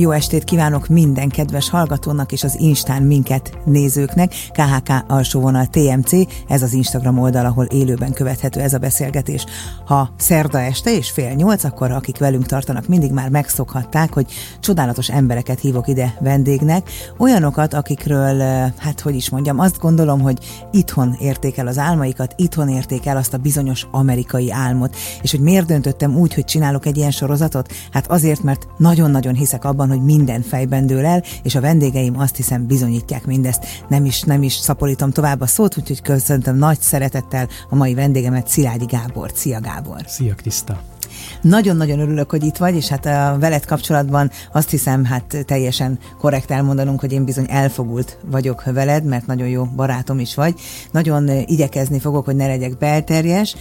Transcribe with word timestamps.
Jó 0.00 0.10
estét 0.10 0.44
kívánok 0.44 0.88
minden 0.88 1.28
kedves 1.28 1.70
hallgatónak 1.70 2.32
és 2.32 2.44
az 2.44 2.56
Instán 2.60 3.02
minket 3.02 3.58
nézőknek. 3.64 4.32
KHK 4.52 5.04
alsóvonal 5.06 5.66
TMC, 5.66 6.12
ez 6.48 6.62
az 6.62 6.72
Instagram 6.72 7.18
oldal, 7.18 7.46
ahol 7.46 7.64
élőben 7.64 8.12
követhető 8.12 8.60
ez 8.60 8.72
a 8.74 8.78
beszélgetés. 8.78 9.44
Ha 9.86 10.10
szerda 10.16 10.60
este 10.60 10.96
és 10.96 11.10
fél 11.10 11.32
nyolc, 11.34 11.64
akkor 11.64 11.90
akik 11.90 12.18
velünk 12.18 12.46
tartanak, 12.46 12.88
mindig 12.88 13.12
már 13.12 13.28
megszokhatták, 13.28 14.12
hogy 14.12 14.26
csodálatos 14.60 15.08
embereket 15.10 15.60
hívok 15.60 15.88
ide 15.88 16.14
vendégnek, 16.20 16.90
olyanokat, 17.18 17.74
akikről, 17.74 18.38
hát 18.76 19.00
hogy 19.00 19.14
is 19.14 19.30
mondjam, 19.30 19.58
azt 19.58 19.78
gondolom, 19.78 20.20
hogy 20.20 20.38
itthon 20.72 21.16
érték 21.20 21.56
el 21.56 21.66
az 21.66 21.78
álmaikat, 21.78 22.34
itthon 22.36 22.68
érték 22.68 23.06
el 23.06 23.16
azt 23.16 23.34
a 23.34 23.38
bizonyos 23.38 23.86
amerikai 23.90 24.52
álmot. 24.52 24.96
És 25.22 25.30
hogy 25.30 25.40
miért 25.40 25.66
döntöttem 25.66 26.16
úgy, 26.16 26.34
hogy 26.34 26.44
csinálok 26.44 26.86
egy 26.86 26.96
ilyen 26.96 27.10
sorozatot? 27.10 27.72
Hát 27.92 28.10
azért, 28.10 28.42
mert 28.42 28.66
nagyon-nagyon 28.76 29.34
hiszek 29.34 29.64
abban, 29.64 29.86
abban, 29.88 29.96
hogy 29.96 30.16
minden 30.16 30.42
fejben 30.42 30.86
dől 30.86 31.04
el, 31.04 31.22
és 31.42 31.54
a 31.54 31.60
vendégeim 31.60 32.18
azt 32.18 32.36
hiszem 32.36 32.66
bizonyítják 32.66 33.26
mindezt. 33.26 33.66
Nem 33.88 34.04
is, 34.04 34.22
nem 34.22 34.42
is 34.42 34.52
szaporítom 34.52 35.10
tovább 35.10 35.40
a 35.40 35.46
szót, 35.46 35.78
úgyhogy 35.78 36.02
köszöntöm 36.02 36.56
nagy 36.56 36.80
szeretettel 36.80 37.48
a 37.70 37.74
mai 37.74 37.94
vendégemet, 37.94 38.48
Szilágyi 38.48 38.84
Gábor. 38.84 39.30
Szia 39.34 39.60
Gábor! 39.60 40.02
Szia 40.06 40.34
Kriszta! 40.34 40.97
Nagyon-nagyon 41.42 41.98
örülök, 41.98 42.30
hogy 42.30 42.44
itt 42.44 42.56
vagy, 42.56 42.74
és 42.74 42.88
hát 42.88 43.06
a 43.06 43.36
veled 43.38 43.64
kapcsolatban 43.64 44.30
azt 44.52 44.70
hiszem, 44.70 45.04
hát 45.04 45.36
teljesen 45.46 45.98
korrekt 46.18 46.50
elmondanunk, 46.50 47.00
hogy 47.00 47.12
én 47.12 47.24
bizony 47.24 47.46
elfogult 47.48 48.18
vagyok 48.30 48.64
veled, 48.64 49.04
mert 49.04 49.26
nagyon 49.26 49.48
jó 49.48 49.64
barátom 49.64 50.18
is 50.18 50.34
vagy. 50.34 50.54
Nagyon 50.90 51.28
igyekezni 51.28 51.98
fogok, 51.98 52.24
hogy 52.24 52.36
ne 52.36 52.46
legyek 52.46 52.78
belterjes, 52.78 53.56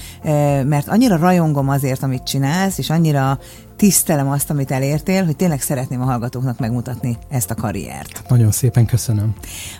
mert 0.63 0.87
annyira 0.87 1.17
rajongom 1.17 1.69
azért, 1.69 2.03
amit 2.03 2.23
csinálsz, 2.23 2.77
és 2.77 2.89
annyira 2.89 3.39
tisztelem 3.75 4.29
azt, 4.29 4.49
amit 4.49 4.71
elértél, 4.71 5.25
hogy 5.25 5.35
tényleg 5.35 5.61
szeretném 5.61 6.01
a 6.01 6.05
hallgatóknak 6.05 6.59
megmutatni 6.59 7.17
ezt 7.29 7.51
a 7.51 7.55
karriert. 7.55 8.23
Nagyon 8.27 8.51
szépen 8.51 8.85
köszönöm. 8.85 9.33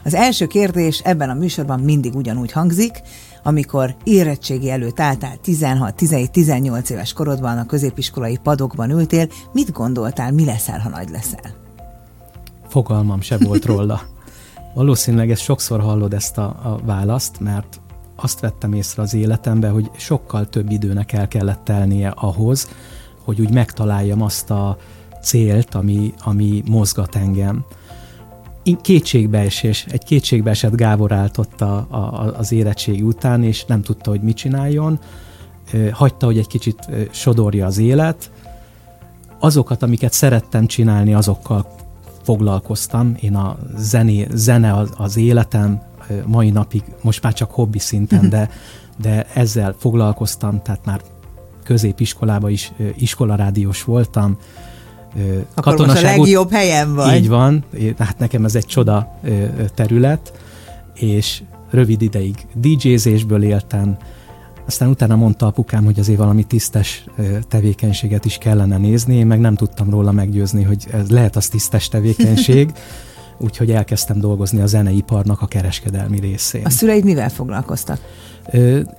Az 0.03 0.13
első 0.13 0.47
kérdés 0.47 0.99
ebben 1.03 1.29
a 1.29 1.33
műsorban 1.33 1.79
mindig 1.79 2.15
ugyanúgy 2.15 2.51
hangzik, 2.51 3.01
amikor 3.47 3.95
érettségi 4.03 4.69
előtt 4.69 4.99
álltál 4.99 5.37
16, 5.41 5.95
17, 5.95 6.31
18 6.31 6.89
éves 6.89 7.13
korodban 7.13 7.57
a 7.57 7.65
középiskolai 7.65 8.37
padokban 8.43 8.89
ültél, 8.89 9.27
mit 9.51 9.71
gondoltál, 9.71 10.31
mi 10.31 10.45
leszel, 10.45 10.79
ha 10.79 10.89
nagy 10.89 11.09
leszel? 11.09 11.53
Fogalmam 12.67 13.21
se 13.21 13.37
volt 13.37 13.65
róla. 13.65 14.01
Valószínűleg 14.73 15.31
ezt 15.31 15.41
sokszor 15.41 15.79
hallod 15.79 16.13
ezt 16.13 16.37
a, 16.37 16.43
a 16.43 16.79
választ, 16.85 17.39
mert 17.39 17.81
azt 18.15 18.39
vettem 18.39 18.73
észre 18.73 19.01
az 19.01 19.13
életemben, 19.13 19.71
hogy 19.71 19.91
sokkal 19.97 20.49
több 20.49 20.71
időnek 20.71 21.13
el 21.13 21.27
kellett 21.27 21.63
telnie 21.63 22.09
ahhoz, 22.09 22.69
hogy 23.23 23.41
úgy 23.41 23.53
megtaláljam 23.53 24.21
azt 24.21 24.49
a 24.49 24.77
célt, 25.21 25.75
ami, 25.75 26.13
ami 26.23 26.63
mozgat 26.65 27.15
engem. 27.15 27.65
Kétségbeesés, 28.75 29.85
egy 29.89 30.03
kétségbeesett 30.03 30.75
Gábor 30.75 31.11
állt 31.11 31.37
ott 31.37 31.61
a, 31.61 31.87
a, 31.89 32.33
az 32.37 32.51
érettségi 32.51 33.01
után, 33.01 33.43
és 33.43 33.65
nem 33.65 33.81
tudta, 33.81 34.09
hogy 34.09 34.21
mit 34.21 34.35
csináljon. 34.35 34.99
Hagyta, 35.91 36.25
hogy 36.25 36.37
egy 36.37 36.47
kicsit 36.47 36.87
sodorja 37.11 37.65
az 37.65 37.77
élet. 37.77 38.31
Azokat, 39.39 39.83
amiket 39.83 40.13
szerettem 40.13 40.65
csinálni, 40.67 41.13
azokkal 41.13 41.75
foglalkoztam. 42.21 43.15
Én 43.19 43.35
a 43.35 43.57
zené, 43.75 44.27
zene 44.33 44.73
az, 44.73 44.89
az 44.97 45.17
életem 45.17 45.81
mai 46.25 46.49
napig, 46.49 46.83
most 47.01 47.23
már 47.23 47.33
csak 47.33 47.51
hobbi 47.51 47.79
szinten, 47.79 48.29
de, 48.29 48.49
de 49.01 49.25
ezzel 49.33 49.75
foglalkoztam, 49.77 50.61
tehát 50.61 50.85
már 50.85 51.01
középiskolában 51.63 52.49
is 52.49 52.71
iskolarádiós 52.97 53.83
voltam. 53.83 54.37
Akkor 55.53 55.73
Katonaság 55.73 56.03
most 56.03 56.15
a 56.15 56.17
legjobb 56.17 56.51
helyen 56.51 56.95
vagy. 56.95 57.15
Így 57.15 57.27
van, 57.27 57.63
hát 57.97 58.19
nekem 58.19 58.45
ez 58.45 58.55
egy 58.55 58.65
csoda 58.65 59.19
terület, 59.75 60.33
és 60.93 61.41
rövid 61.69 62.01
ideig 62.01 62.35
DJ-zésből 62.53 63.43
éltem, 63.43 63.97
aztán 64.65 64.89
utána 64.89 65.15
mondta 65.15 65.45
apukám, 65.45 65.83
hogy 65.83 65.99
azért 65.99 66.17
valami 66.17 66.43
tisztes 66.43 67.05
tevékenységet 67.47 68.25
is 68.25 68.37
kellene 68.37 68.77
nézni, 68.77 69.15
én 69.15 69.27
meg 69.27 69.39
nem 69.39 69.55
tudtam 69.55 69.89
róla 69.89 70.11
meggyőzni, 70.11 70.63
hogy 70.63 70.87
ez 70.91 71.09
lehet 71.09 71.35
az 71.35 71.47
tisztes 71.47 71.87
tevékenység, 71.87 72.71
úgyhogy 73.37 73.71
elkezdtem 73.71 74.19
dolgozni 74.19 74.61
a 74.61 74.65
zeneiparnak 74.65 75.41
a 75.41 75.45
kereskedelmi 75.45 76.19
részén. 76.19 76.65
A 76.65 76.69
szüleid 76.69 77.03
mivel 77.03 77.29
foglalkoztak? 77.29 77.99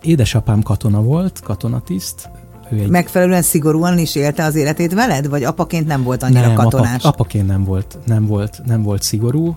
Édesapám 0.03 0.63
katona 0.63 1.03
volt, 1.03 1.41
katonatiszt, 1.41 2.31
ő 2.71 2.79
egy... 2.79 2.89
Megfelelően 2.89 3.43
szigorúan 3.43 3.99
is 3.99 4.15
élte 4.15 4.45
az 4.45 4.55
életét 4.55 4.95
veled, 4.95 5.29
vagy 5.29 5.45
apaként 5.45 5.87
nem 5.87 6.03
volt 6.03 6.23
annyira 6.23 6.47
nem, 6.47 6.55
katonás? 6.55 7.05
Apa, 7.05 7.09
apaként 7.09 7.47
nem 7.47 7.65
volt, 7.65 7.99
nem 8.07 8.27
volt, 8.27 8.61
nem 8.67 8.83
volt 8.83 9.03
szigorú. 9.03 9.57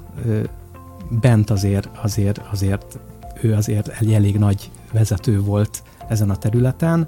Bent 1.10 1.50
azért, 1.50 1.90
azért, 2.02 2.42
azért 2.52 3.00
ő 3.42 3.54
azért 3.54 3.88
egy 4.00 4.14
elég 4.14 4.38
nagy 4.38 4.70
vezető 4.92 5.42
volt 5.42 5.84
ezen 6.08 6.30
a 6.30 6.36
területen, 6.36 7.08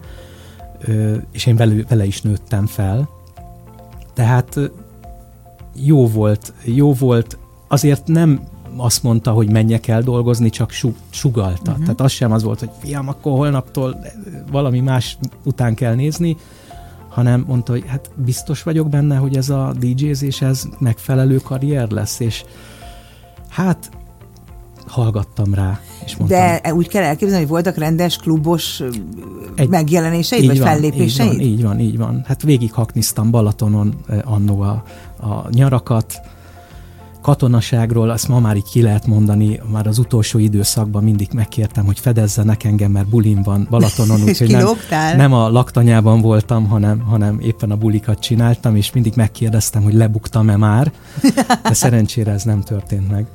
és 1.31 1.45
én 1.45 1.55
vele, 1.55 1.73
vele 1.89 2.05
is 2.05 2.21
nőttem 2.21 2.65
fel. 2.65 3.09
Tehát 4.13 4.59
jó 5.75 6.07
volt, 6.07 6.53
jó 6.63 6.93
volt, 6.93 7.37
azért 7.67 8.07
nem 8.07 8.41
azt 8.77 9.03
mondta, 9.03 9.31
hogy 9.31 9.51
menjek 9.51 9.87
el 9.87 10.01
dolgozni, 10.01 10.49
csak 10.49 10.71
su, 10.71 10.93
sugalta. 11.09 11.71
Uh-huh. 11.71 11.83
Tehát 11.83 12.01
az 12.01 12.11
sem 12.11 12.31
az 12.31 12.43
volt, 12.43 12.59
hogy 12.59 12.69
fiam, 12.79 13.07
akkor 13.07 13.31
holnaptól 13.31 14.05
valami 14.51 14.79
más 14.79 15.17
után 15.43 15.73
kell 15.73 15.95
nézni, 15.95 16.37
hanem 17.09 17.43
mondta, 17.47 17.71
hogy 17.71 17.83
hát 17.87 18.09
biztos 18.15 18.63
vagyok 18.63 18.89
benne, 18.89 19.15
hogy 19.15 19.37
ez 19.37 19.49
a 19.49 19.73
DJ-zés 19.79 20.41
ez 20.41 20.63
megfelelő 20.79 21.37
karrier 21.37 21.89
lesz, 21.89 22.19
és 22.19 22.43
hát 23.49 23.89
hallgattam 24.87 25.53
rá. 25.53 25.79
És 26.05 26.15
mondtam, 26.15 26.39
De 26.39 26.73
úgy 26.73 26.87
kell 26.87 27.03
elképzelni, 27.03 27.41
hogy 27.41 27.51
voltak 27.51 27.77
rendes 27.77 28.17
klubos 28.17 28.81
egy, 29.55 29.69
megjelenéseid, 29.69 30.45
vagy 30.45 30.59
van, 30.59 30.67
fellépéseid? 30.67 31.31
Így 31.31 31.39
van, 31.39 31.49
így 31.49 31.63
van, 31.63 31.79
így 31.79 31.97
van. 31.97 32.23
Hát 32.27 32.41
végig 32.41 32.73
hakniztam 32.73 33.31
Balatonon 33.31 33.93
annó 34.23 34.61
a, 34.61 34.83
a 35.21 35.49
nyarakat, 35.49 36.21
katonaságról 37.23 38.09
azt 38.09 38.27
ma 38.27 38.39
már 38.39 38.55
így 38.55 38.69
ki 38.69 38.81
lehet 38.81 39.07
mondani, 39.07 39.59
már 39.71 39.87
az 39.87 39.97
utolsó 39.97 40.39
időszakban 40.39 41.03
mindig 41.03 41.27
megkértem, 41.33 41.85
hogy 41.85 41.99
fedezzenek 41.99 42.63
engem, 42.63 42.91
mert 42.91 43.07
bulim 43.07 43.41
van 43.43 43.67
Balatonon, 43.69 44.21
úgyhogy 44.27 44.51
nem, 44.51 44.67
nem 45.15 45.33
a 45.33 45.49
laktanyában 45.49 46.21
voltam, 46.21 46.67
hanem, 46.67 46.99
hanem 46.99 47.39
éppen 47.39 47.71
a 47.71 47.75
bulikat 47.75 48.19
csináltam, 48.19 48.75
és 48.75 48.91
mindig 48.91 49.13
megkérdeztem, 49.15 49.83
hogy 49.83 49.93
lebuktam-e 49.93 50.57
már, 50.57 50.91
de 51.63 51.73
szerencsére 51.73 52.31
ez 52.31 52.43
nem 52.43 52.61
történt 52.61 53.11
meg. 53.11 53.25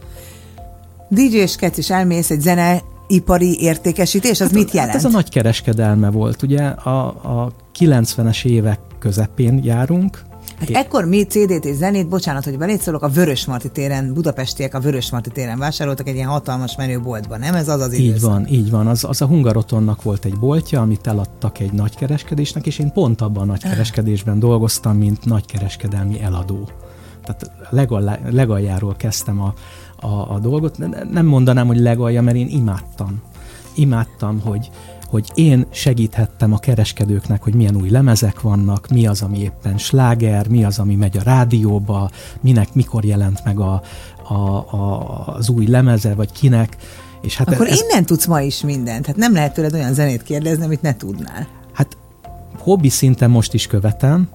DJ-sket 1.08 1.78
is 1.78 1.90
elmész 1.90 2.30
egy 2.30 2.40
zene 2.40 2.82
ipari 3.06 3.60
értékesítés, 3.60 4.40
az 4.40 4.46
hát, 4.46 4.52
mit 4.52 4.70
jelent? 4.70 4.92
Hát 4.92 5.04
ez 5.04 5.04
a 5.04 5.14
nagy 5.14 5.28
kereskedelme 5.28 6.10
volt. 6.10 6.42
Ugye 6.42 6.64
a, 6.64 7.06
a 7.06 7.52
90-es 7.78 8.44
évek 8.44 8.78
közepén 8.98 9.60
járunk, 9.64 10.27
Hát 10.58 10.70
ekkor 10.70 11.04
mi 11.04 11.22
CD-t 11.22 11.64
és 11.64 11.76
zenét, 11.76 12.08
bocsánat, 12.08 12.44
hogy 12.44 12.58
beléd 12.58 12.80
szólok, 12.80 13.02
a 13.02 13.08
Vörösmarty 13.08 13.68
téren, 13.72 14.12
budapestiek 14.14 14.74
a 14.74 14.80
Vörösmarty 14.80 15.28
téren 15.28 15.58
vásároltak 15.58 16.08
egy 16.08 16.14
ilyen 16.14 16.28
hatalmas 16.28 16.76
menőboltban, 16.76 17.38
nem? 17.38 17.54
Ez 17.54 17.68
az 17.68 17.80
az 17.80 17.92
időszak. 17.92 18.16
Így 18.16 18.20
van, 18.20 18.46
így 18.48 18.70
van. 18.70 18.86
Az, 18.86 19.04
az 19.04 19.22
a 19.22 19.26
Hungarotonnak 19.26 20.02
volt 20.02 20.24
egy 20.24 20.38
boltja, 20.38 20.80
amit 20.80 21.06
eladtak 21.06 21.58
egy 21.58 21.72
nagykereskedésnek, 21.72 22.66
és 22.66 22.78
én 22.78 22.92
pont 22.92 23.20
abban 23.20 23.42
a 23.42 23.46
nagykereskedésben 23.46 24.38
dolgoztam, 24.38 24.96
mint 24.96 25.24
nagykereskedelmi 25.24 26.20
eladó. 26.20 26.68
Tehát 27.24 27.50
legal, 27.70 28.18
legaljáról 28.30 28.94
kezdtem 28.96 29.40
a, 29.40 29.54
a, 30.06 30.34
a 30.34 30.38
dolgot. 30.38 30.78
Nem 31.10 31.26
mondanám, 31.26 31.66
hogy 31.66 31.78
legalja, 31.78 32.22
mert 32.22 32.36
én 32.36 32.48
imádtam. 32.48 33.22
Imádtam, 33.74 34.40
hogy, 34.40 34.70
hogy 35.08 35.30
én 35.34 35.66
segíthettem 35.70 36.52
a 36.52 36.58
kereskedőknek, 36.58 37.42
hogy 37.42 37.54
milyen 37.54 37.76
új 37.76 37.90
lemezek 37.90 38.40
vannak, 38.40 38.88
mi 38.88 39.06
az, 39.06 39.22
ami 39.22 39.38
éppen 39.38 39.78
sláger, 39.78 40.48
mi 40.48 40.64
az, 40.64 40.78
ami 40.78 40.94
megy 40.94 41.16
a 41.16 41.22
rádióba, 41.22 42.10
minek, 42.40 42.74
mikor 42.74 43.04
jelent 43.04 43.44
meg 43.44 43.60
a, 43.60 43.82
a, 44.28 44.34
a, 44.34 45.26
az 45.26 45.48
új 45.48 45.66
lemeze, 45.66 46.14
vagy 46.14 46.32
kinek. 46.32 46.76
És 47.22 47.36
hát 47.36 47.52
Akkor 47.52 47.68
ez, 47.68 47.80
innen 47.80 48.04
tudsz 48.04 48.26
ma 48.26 48.40
is 48.40 48.62
mindent. 48.62 49.06
Hát 49.06 49.16
nem 49.16 49.32
lehet 49.32 49.54
tőled 49.54 49.74
olyan 49.74 49.94
zenét 49.94 50.22
kérdezni, 50.22 50.64
amit 50.64 50.82
ne 50.82 50.96
tudnál. 50.96 51.48
Hát 51.72 51.96
hobbi 52.58 52.88
szinten 52.88 53.30
most 53.30 53.54
is 53.54 53.66
követem, 53.66 54.28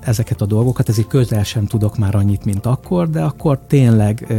ezeket 0.00 0.40
a 0.40 0.46
dolgokat, 0.46 0.88
ezért 0.88 1.08
közel 1.08 1.44
sem 1.44 1.66
tudok 1.66 1.98
már 1.98 2.14
annyit, 2.14 2.44
mint 2.44 2.66
akkor, 2.66 3.10
de 3.10 3.22
akkor 3.22 3.58
tényleg 3.66 4.34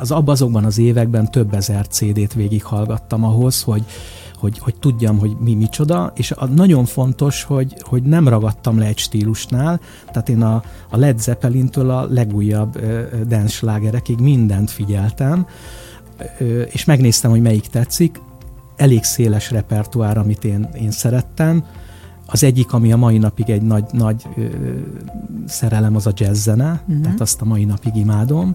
az 0.00 0.10
azokban 0.10 0.64
az 0.64 0.78
években 0.78 1.30
több 1.30 1.54
ezer 1.54 1.86
CD-t 1.88 2.32
végighallgattam 2.32 3.24
ahhoz, 3.24 3.62
hogy, 3.62 3.84
hogy, 4.36 4.58
hogy 4.58 4.74
tudjam, 4.74 5.18
hogy 5.18 5.36
mi 5.40 5.54
micsoda, 5.54 6.12
és 6.16 6.30
a, 6.30 6.46
nagyon 6.46 6.84
fontos, 6.84 7.42
hogy, 7.42 7.76
hogy 7.80 8.02
nem 8.02 8.28
ragadtam 8.28 8.78
le 8.78 8.86
egy 8.86 8.98
stílusnál, 8.98 9.80
tehát 10.06 10.28
én 10.28 10.42
a, 10.42 10.62
a 10.90 10.96
Led 10.96 11.20
Zeppelin-től 11.20 11.90
a 11.90 12.06
legújabb 12.10 12.76
uh, 12.76 13.20
dance 13.26 13.80
mindent 14.18 14.70
figyeltem, 14.70 15.46
uh, 16.40 16.66
és 16.70 16.84
megnéztem, 16.84 17.30
hogy 17.30 17.42
melyik 17.42 17.66
tetszik, 17.66 18.20
elég 18.76 19.02
széles 19.04 19.50
repertoár, 19.50 20.18
amit 20.18 20.44
én, 20.44 20.68
én 20.80 20.90
szerettem. 20.90 21.64
Az 22.26 22.44
egyik, 22.44 22.72
ami 22.72 22.92
a 22.92 22.96
mai 22.96 23.18
napig 23.18 23.50
egy 23.50 23.62
nagy, 23.62 23.84
nagy 23.92 24.26
ö, 24.36 24.46
szerelem, 25.46 25.96
az 25.96 26.06
a 26.06 26.12
jazz 26.14 26.42
zene, 26.42 26.82
uh-huh. 26.86 27.02
tehát 27.02 27.20
azt 27.20 27.40
a 27.40 27.44
mai 27.44 27.64
napig 27.64 27.96
imádom 27.96 28.54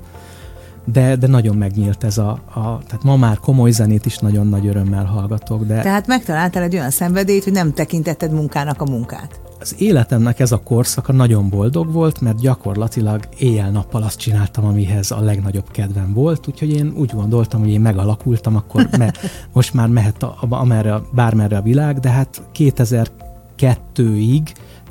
de, 0.92 1.16
de 1.16 1.28
nagyon 1.28 1.56
megnyílt 1.56 2.04
ez 2.04 2.18
a, 2.18 2.30
a, 2.30 2.80
tehát 2.88 3.04
ma 3.04 3.16
már 3.16 3.38
komoly 3.38 3.72
zenét 3.72 4.06
is 4.06 4.18
nagyon 4.18 4.48
nagy 4.48 4.68
örömmel 4.68 5.06
hallgatok. 5.06 5.66
De 5.66 5.82
Tehát 5.82 6.08
megtaláltál 6.08 6.64
egy 6.64 6.76
olyan 6.76 6.90
szenvedélyt, 6.90 7.44
hogy 7.44 7.54
nem 7.54 7.74
tekintetted 7.74 8.32
munkának 8.32 8.82
a 8.82 8.86
munkát. 8.86 9.42
Az 9.60 9.76
életemnek 9.78 10.40
ez 10.40 10.52
a 10.52 10.58
korszaka 10.58 11.14
nagyon 11.14 11.50
boldog 11.50 11.92
volt, 11.92 12.22
mert 12.22 12.40
gyakorlatilag 12.40 13.20
éjjel-nappal 13.38 14.04
azt 14.04 14.20
csináltam, 14.20 14.66
amihez 14.66 15.12
a 15.12 15.20
legnagyobb 15.20 15.72
kedvem 15.72 16.14
volt, 16.14 16.48
úgyhogy 16.48 16.70
én 16.70 16.94
úgy 16.98 17.12
gondoltam, 17.14 17.60
hogy 17.60 17.70
én 17.70 17.82
megalakultam, 17.82 18.56
akkor 18.56 18.88
me, 18.98 19.14
most 19.54 19.74
már 19.74 19.88
mehet 19.88 20.24
a, 20.24 20.38
a, 20.40 20.54
amerre, 20.56 21.02
bármerre 21.12 21.58
a 21.58 21.62
világ, 21.62 22.00
de 22.00 22.10
hát 22.10 22.42
2002-ig 22.56 24.42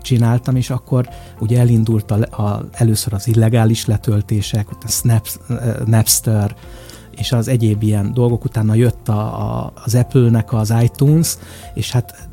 csináltam, 0.02 0.56
és 0.56 0.70
akkor 0.70 1.08
ugye 1.38 1.58
elindult 1.58 2.10
a, 2.10 2.42
a, 2.42 2.64
először 2.72 3.12
az 3.12 3.26
illegális 3.28 3.86
letöltések, 3.86 4.70
utána 4.70 4.90
Snaps, 4.90 5.38
Napster, 5.84 6.56
és 7.10 7.32
az 7.32 7.48
egyéb 7.48 7.82
ilyen 7.82 8.12
dolgok, 8.14 8.44
utána 8.44 8.74
jött 8.74 9.08
a, 9.08 9.20
a, 9.20 9.72
az 9.84 9.94
Apple-nek 9.94 10.52
az 10.52 10.74
iTunes, 10.82 11.36
és 11.74 11.90
hát 11.90 12.28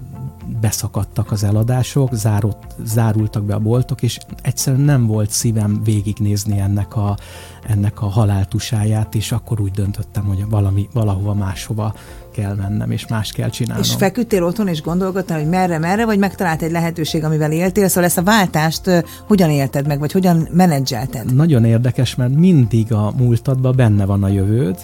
beszakadtak 0.62 1.32
az 1.32 1.44
eladások, 1.44 2.14
zárult, 2.14 2.58
zárultak 2.84 3.44
be 3.44 3.54
a 3.54 3.60
boltok, 3.60 4.02
és 4.02 4.18
egyszerűen 4.42 4.82
nem 4.82 5.06
volt 5.06 5.30
szívem 5.30 5.84
végignézni 5.84 6.60
ennek 6.60 6.96
a, 6.96 7.18
ennek 7.64 8.02
a 8.02 8.06
haláltusáját, 8.06 9.16
és 9.16 9.32
akkor 9.32 9.62
úgy 9.62 9.72
döntöttem, 9.72 10.24
hogy 10.24 10.50
valami, 10.50 10.88
valahova 10.94 11.34
máshova 11.34 11.94
kell 12.36 12.56
mennem, 12.56 12.92
és 12.92 13.08
más 13.08 13.32
kell 13.32 13.50
csinálnom. 13.50 13.84
És 13.84 13.94
feküdtél 13.94 14.44
otthon, 14.44 14.68
és 14.68 14.82
gondolkodtál, 14.82 15.40
hogy 15.40 15.50
merre, 15.50 15.78
merre, 15.78 16.06
vagy 16.06 16.20
megtalált 16.20 16.62
egy 16.62 16.72
lehetőség, 16.72 17.24
amivel 17.24 17.52
éltél, 17.52 17.88
szóval 17.88 18.04
ezt 18.04 18.18
a 18.18 18.24
váltást 18.24 19.06
hogyan 19.28 19.50
élted 19.50 19.88
meg, 19.88 20.00
vagy 20.00 20.12
hogyan 20.12 20.48
menedzselted? 20.52 21.36
Nagyon 21.36 21.66
érdekes, 21.66 22.16
mert 22.16 22.36
mindig 22.36 22.94
a 22.94 23.14
múltadban 23.18 23.76
benne 23.76 24.06
van 24.06 24.24
a 24.24 24.28
jövőd, 24.28 24.78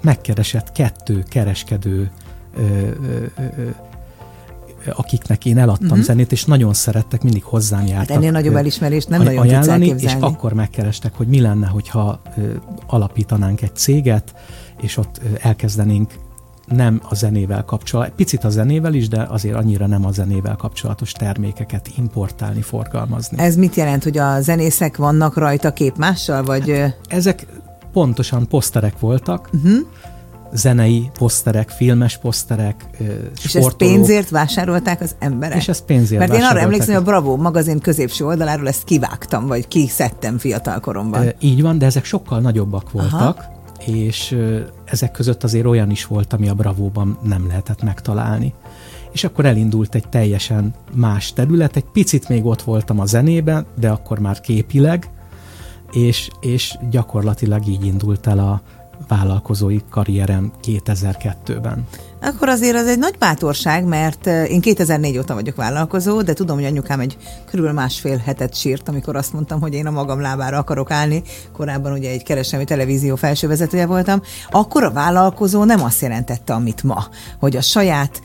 megkeresett 0.00 0.72
kettő 0.72 1.24
kereskedő 1.28 2.10
akiknek 4.94 5.44
én 5.44 5.58
eladtam 5.58 5.88
uh-huh. 5.88 6.04
zenét, 6.04 6.32
és 6.32 6.44
nagyon 6.44 6.74
szerettek, 6.74 7.22
mindig 7.22 7.42
hozzám 7.42 7.80
hát 7.80 7.88
jártak. 7.88 8.08
Hát 8.08 8.16
ennél 8.16 8.30
nagyobb 8.30 8.54
elismerést 8.54 9.08
nem 9.08 9.22
nagyon 9.22 9.40
ajánlani, 9.40 9.94
és 9.98 10.16
akkor 10.20 10.52
megkerestek, 10.52 11.14
hogy 11.14 11.26
mi 11.26 11.40
lenne, 11.40 11.66
hogyha 11.66 12.22
alapítanánk 12.86 13.62
egy 13.62 13.76
céget, 13.76 14.34
és 14.80 14.96
ott 14.96 15.20
elkezdenénk 15.40 16.12
nem 16.68 17.00
a 17.08 17.14
zenével 17.14 17.64
kapcsolatos, 17.64 18.14
picit 18.16 18.44
a 18.44 18.48
zenével 18.48 18.94
is, 18.94 19.08
de 19.08 19.26
azért 19.30 19.54
annyira 19.54 19.86
nem 19.86 20.06
a 20.06 20.12
zenével 20.12 20.56
kapcsolatos 20.56 21.12
termékeket 21.12 21.88
importálni, 21.96 22.62
forgalmazni. 22.62 23.38
Ez 23.38 23.56
mit 23.56 23.74
jelent, 23.74 24.02
hogy 24.02 24.18
a 24.18 24.40
zenészek 24.40 24.96
vannak 24.96 25.36
rajta 25.36 25.72
képmással, 25.72 26.42
vagy... 26.42 26.70
Hát, 26.70 26.98
ezek 27.08 27.46
pontosan 27.92 28.46
poszterek 28.48 28.98
voltak, 28.98 29.48
uh-huh 29.52 29.86
zenei 30.52 31.10
poszterek, 31.18 31.68
filmes 31.68 32.18
poszterek, 32.18 32.86
És 33.44 33.54
ezt 33.54 33.74
pénzért 33.74 34.30
vásárolták 34.30 35.00
az 35.00 35.14
emberek? 35.18 35.56
És 35.56 35.68
ezt 35.68 35.84
pénzért 35.84 36.20
Mert 36.20 36.34
én 36.34 36.44
arra 36.44 36.60
emlékszem, 36.60 36.94
hogy 36.94 37.02
a 37.02 37.06
Bravo 37.06 37.36
magazin 37.36 37.78
középső 37.78 38.24
oldaláról 38.24 38.68
ezt 38.68 38.84
kivágtam, 38.84 39.46
vagy 39.46 39.68
kiszedtem 39.68 40.38
fiatal 40.38 40.80
koromban. 40.80 41.32
Így 41.38 41.62
van, 41.62 41.78
de 41.78 41.86
ezek 41.86 42.04
sokkal 42.04 42.40
nagyobbak 42.40 42.90
voltak, 42.90 43.38
Aha. 43.38 43.56
És 43.88 44.38
ezek 44.84 45.10
között 45.10 45.44
azért 45.44 45.66
olyan 45.66 45.90
is 45.90 46.06
volt, 46.06 46.32
ami 46.32 46.48
a 46.48 46.54
Bravóban 46.54 47.18
nem 47.22 47.46
lehetett 47.46 47.82
megtalálni. 47.82 48.54
És 49.12 49.24
akkor 49.24 49.44
elindult 49.44 49.94
egy 49.94 50.08
teljesen 50.08 50.74
más 50.94 51.32
terület, 51.32 51.76
egy 51.76 51.84
picit 51.92 52.28
még 52.28 52.44
ott 52.44 52.62
voltam 52.62 53.00
a 53.00 53.06
zenében, 53.06 53.66
de 53.78 53.90
akkor 53.90 54.18
már 54.18 54.40
képileg, 54.40 55.10
és, 55.92 56.30
és 56.40 56.78
gyakorlatilag 56.90 57.66
így 57.66 57.84
indult 57.84 58.26
el 58.26 58.38
a, 58.38 58.62
vállalkozói 59.08 59.78
karrierem 59.90 60.52
2002-ben. 60.62 61.86
Akkor 62.22 62.48
azért 62.48 62.76
az 62.76 62.86
egy 62.86 62.98
nagy 62.98 63.18
bátorság, 63.18 63.84
mert 63.84 64.26
én 64.26 64.60
2004 64.60 65.18
óta 65.18 65.34
vagyok 65.34 65.56
vállalkozó, 65.56 66.22
de 66.22 66.32
tudom, 66.32 66.56
hogy 66.56 66.64
anyukám 66.64 67.00
egy 67.00 67.16
körülbelül 67.46 67.80
másfél 67.80 68.16
hetet 68.16 68.54
sírt, 68.54 68.88
amikor 68.88 69.16
azt 69.16 69.32
mondtam, 69.32 69.60
hogy 69.60 69.74
én 69.74 69.86
a 69.86 69.90
magam 69.90 70.20
lábára 70.20 70.58
akarok 70.58 70.90
állni. 70.90 71.22
Korábban 71.52 71.92
ugye 71.92 72.10
egy 72.10 72.22
kereskedelmi 72.22 72.64
televízió 72.64 73.16
felsővezetője 73.16 73.86
voltam. 73.86 74.22
Akkor 74.50 74.82
a 74.82 74.90
vállalkozó 74.90 75.64
nem 75.64 75.82
azt 75.82 76.00
jelentette, 76.00 76.52
amit 76.52 76.82
ma, 76.82 77.08
hogy 77.38 77.56
a 77.56 77.60
saját 77.60 78.20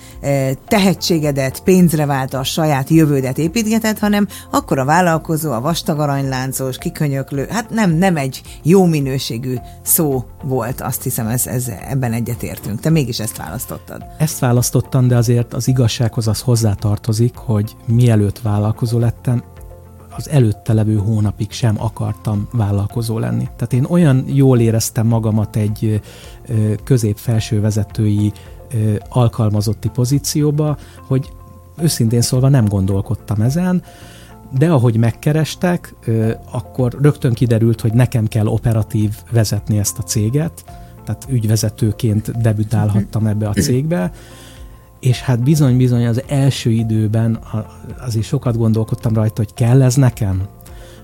tehetségedet 0.67 1.59
pénzre 1.59 2.05
válta, 2.05 2.39
a 2.39 2.43
saját 2.43 2.89
jövődet 2.89 3.37
építgeted, 3.37 3.99
hanem 3.99 4.27
akkor 4.51 4.79
a 4.79 4.85
vállalkozó 4.85 5.51
a 5.51 5.61
vastag 5.61 5.99
aranyláncos, 5.99 6.77
kikönyöklő, 6.77 7.47
hát 7.49 7.69
nem, 7.69 7.91
nem 7.91 8.17
egy 8.17 8.41
jó 8.63 8.85
minőségű 8.85 9.55
szó 9.81 10.25
volt, 10.43 10.81
azt 10.81 11.03
hiszem 11.03 11.27
ez, 11.27 11.47
ez 11.47 11.71
ebben 11.89 12.13
egyetértünk. 12.13 12.79
Te 12.79 12.89
mégis 12.89 13.19
ezt 13.19 13.37
választott 13.37 13.82
választottad? 13.87 14.21
Ezt 14.21 14.39
választottam, 14.39 15.07
de 15.07 15.17
azért 15.17 15.53
az 15.53 15.67
igazsághoz 15.67 16.27
az 16.27 16.41
hozzátartozik, 16.41 17.35
hogy 17.35 17.75
mielőtt 17.85 18.39
vállalkozó 18.39 18.99
lettem, 18.99 19.43
az 20.17 20.29
előtte 20.29 20.73
levő 20.73 20.97
hónapig 20.97 21.51
sem 21.51 21.75
akartam 21.81 22.47
vállalkozó 22.51 23.19
lenni. 23.19 23.43
Tehát 23.43 23.73
én 23.73 23.85
olyan 23.89 24.23
jól 24.27 24.59
éreztem 24.59 25.07
magamat 25.07 25.55
egy 25.55 26.01
közép-felső 26.83 27.61
vezetői 27.61 28.31
alkalmazotti 29.09 29.89
pozícióba, 29.89 30.77
hogy 31.07 31.29
őszintén 31.77 32.21
szólva 32.21 32.49
nem 32.49 32.65
gondolkodtam 32.65 33.41
ezen, 33.41 33.83
de 34.57 34.71
ahogy 34.71 34.97
megkerestek, 34.97 35.95
akkor 36.51 36.97
rögtön 37.01 37.33
kiderült, 37.33 37.81
hogy 37.81 37.93
nekem 37.93 38.27
kell 38.27 38.47
operatív 38.47 39.15
vezetni 39.31 39.77
ezt 39.77 39.97
a 39.97 40.03
céget, 40.03 40.63
tehát 41.05 41.25
ügyvezetőként 41.29 42.41
debütálhattam 42.41 43.27
ebbe 43.27 43.47
a 43.47 43.53
cégbe, 43.53 44.11
és 44.99 45.21
hát 45.21 45.43
bizony-bizony 45.43 46.07
az 46.07 46.23
első 46.27 46.71
időben 46.71 47.39
azért 48.05 48.25
sokat 48.25 48.57
gondolkodtam 48.57 49.13
rajta, 49.13 49.41
hogy 49.41 49.53
kell 49.53 49.81
ez 49.81 49.95
nekem. 49.95 50.41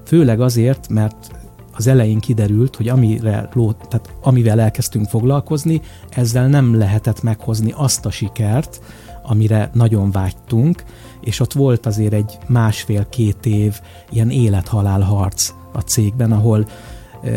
Főleg 0.05 0.41
azért, 0.41 0.89
mert 0.89 1.31
az 1.75 1.87
elején 1.87 2.19
kiderült, 2.19 2.75
hogy 2.75 2.87
amire, 2.87 3.49
tehát 3.89 4.09
amivel 4.21 4.59
elkezdtünk 4.59 5.09
foglalkozni, 5.09 5.81
ezzel 6.09 6.47
nem 6.47 6.77
lehetett 6.77 7.21
meghozni 7.21 7.73
azt 7.75 8.05
a 8.05 8.11
sikert, 8.11 8.81
amire 9.23 9.69
nagyon 9.73 10.11
vágytunk, 10.11 10.83
és 11.21 11.39
ott 11.39 11.53
volt 11.53 11.85
azért 11.85 12.13
egy 12.13 12.37
másfél-két 12.47 13.45
év 13.45 13.79
ilyen 14.09 14.29
élethalál 14.29 15.01
harc 15.01 15.53
a 15.73 15.79
cégben, 15.79 16.31
ahol 16.31 16.67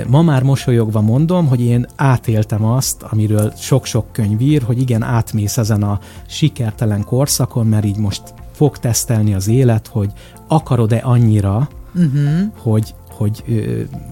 Ma 0.06 0.22
már 0.22 0.42
mosolyogva 0.42 1.00
mondom, 1.00 1.46
hogy 1.46 1.60
én 1.60 1.86
átéltem 1.96 2.64
azt, 2.64 3.02
amiről 3.02 3.52
sok-sok 3.56 4.12
könyv 4.12 4.40
ír, 4.40 4.62
hogy 4.62 4.80
igen, 4.80 5.02
átmész 5.02 5.58
ezen 5.58 5.82
a 5.82 5.98
sikertelen 6.26 7.04
korszakon, 7.04 7.66
mert 7.66 7.84
így 7.84 7.96
most 7.96 8.22
fog 8.52 8.78
tesztelni 8.78 9.34
az 9.34 9.48
élet, 9.48 9.86
hogy 9.86 10.10
akarod-e 10.48 11.00
annyira, 11.02 11.68
uh-huh. 11.94 12.52
hogy, 12.56 12.94
hogy 13.10 13.44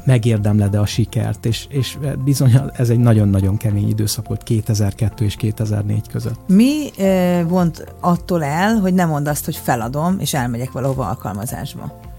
megérdemled-e 0.05 0.81
a 0.81 0.87
sikert, 0.87 1.47
és, 1.47 1.67
és 1.69 1.99
bizony 2.25 2.61
ez 2.73 2.91
egy 2.91 2.99
nagyon-nagyon 2.99 3.57
kemény 3.57 3.89
időszak 3.89 4.29
volt 4.29 4.43
2002 4.43 5.21
és 5.21 5.37
2004 5.37 6.09
között. 6.09 6.39
Mi 6.47 6.91
vont 7.49 7.95
attól 8.01 8.45
el, 8.45 8.75
hogy 8.75 8.95
nem 8.95 9.09
mondd 9.09 9.29
azt, 9.29 9.45
hogy 9.45 9.57
feladom, 9.57 10.17
és 10.19 10.35
elmegyek 10.35 10.73
valahova 10.73 11.09
alkalmazásba? 11.09 12.10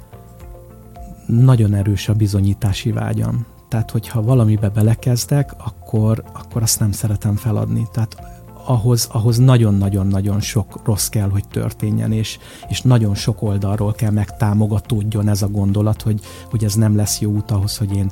Nagyon 1.31 1.73
erős 1.73 2.09
a 2.09 2.13
bizonyítási 2.13 2.91
vágyam. 2.91 3.45
Tehát, 3.67 3.91
hogyha 3.91 4.21
valamibe 4.21 4.69
belekezdek, 4.69 5.53
akkor, 5.57 6.23
akkor 6.33 6.61
azt 6.61 6.79
nem 6.79 6.91
szeretem 6.91 7.35
feladni. 7.35 7.87
Tehát 7.91 8.41
ahhoz, 8.65 9.07
ahhoz 9.11 9.37
nagyon-nagyon-nagyon 9.37 10.39
sok 10.39 10.81
rossz 10.85 11.07
kell, 11.07 11.29
hogy 11.29 11.47
történjen, 11.47 12.11
és, 12.11 12.39
és 12.69 12.81
nagyon 12.81 13.15
sok 13.15 13.41
oldalról 13.41 13.93
kell 13.93 14.11
megtámogatódjon 14.11 15.27
ez 15.27 15.41
a 15.41 15.47
gondolat, 15.47 16.01
hogy, 16.01 16.21
hogy 16.49 16.63
ez 16.63 16.73
nem 16.73 16.95
lesz 16.95 17.19
jó 17.19 17.31
út 17.31 17.51
ahhoz, 17.51 17.77
hogy 17.77 17.95
én 17.95 18.11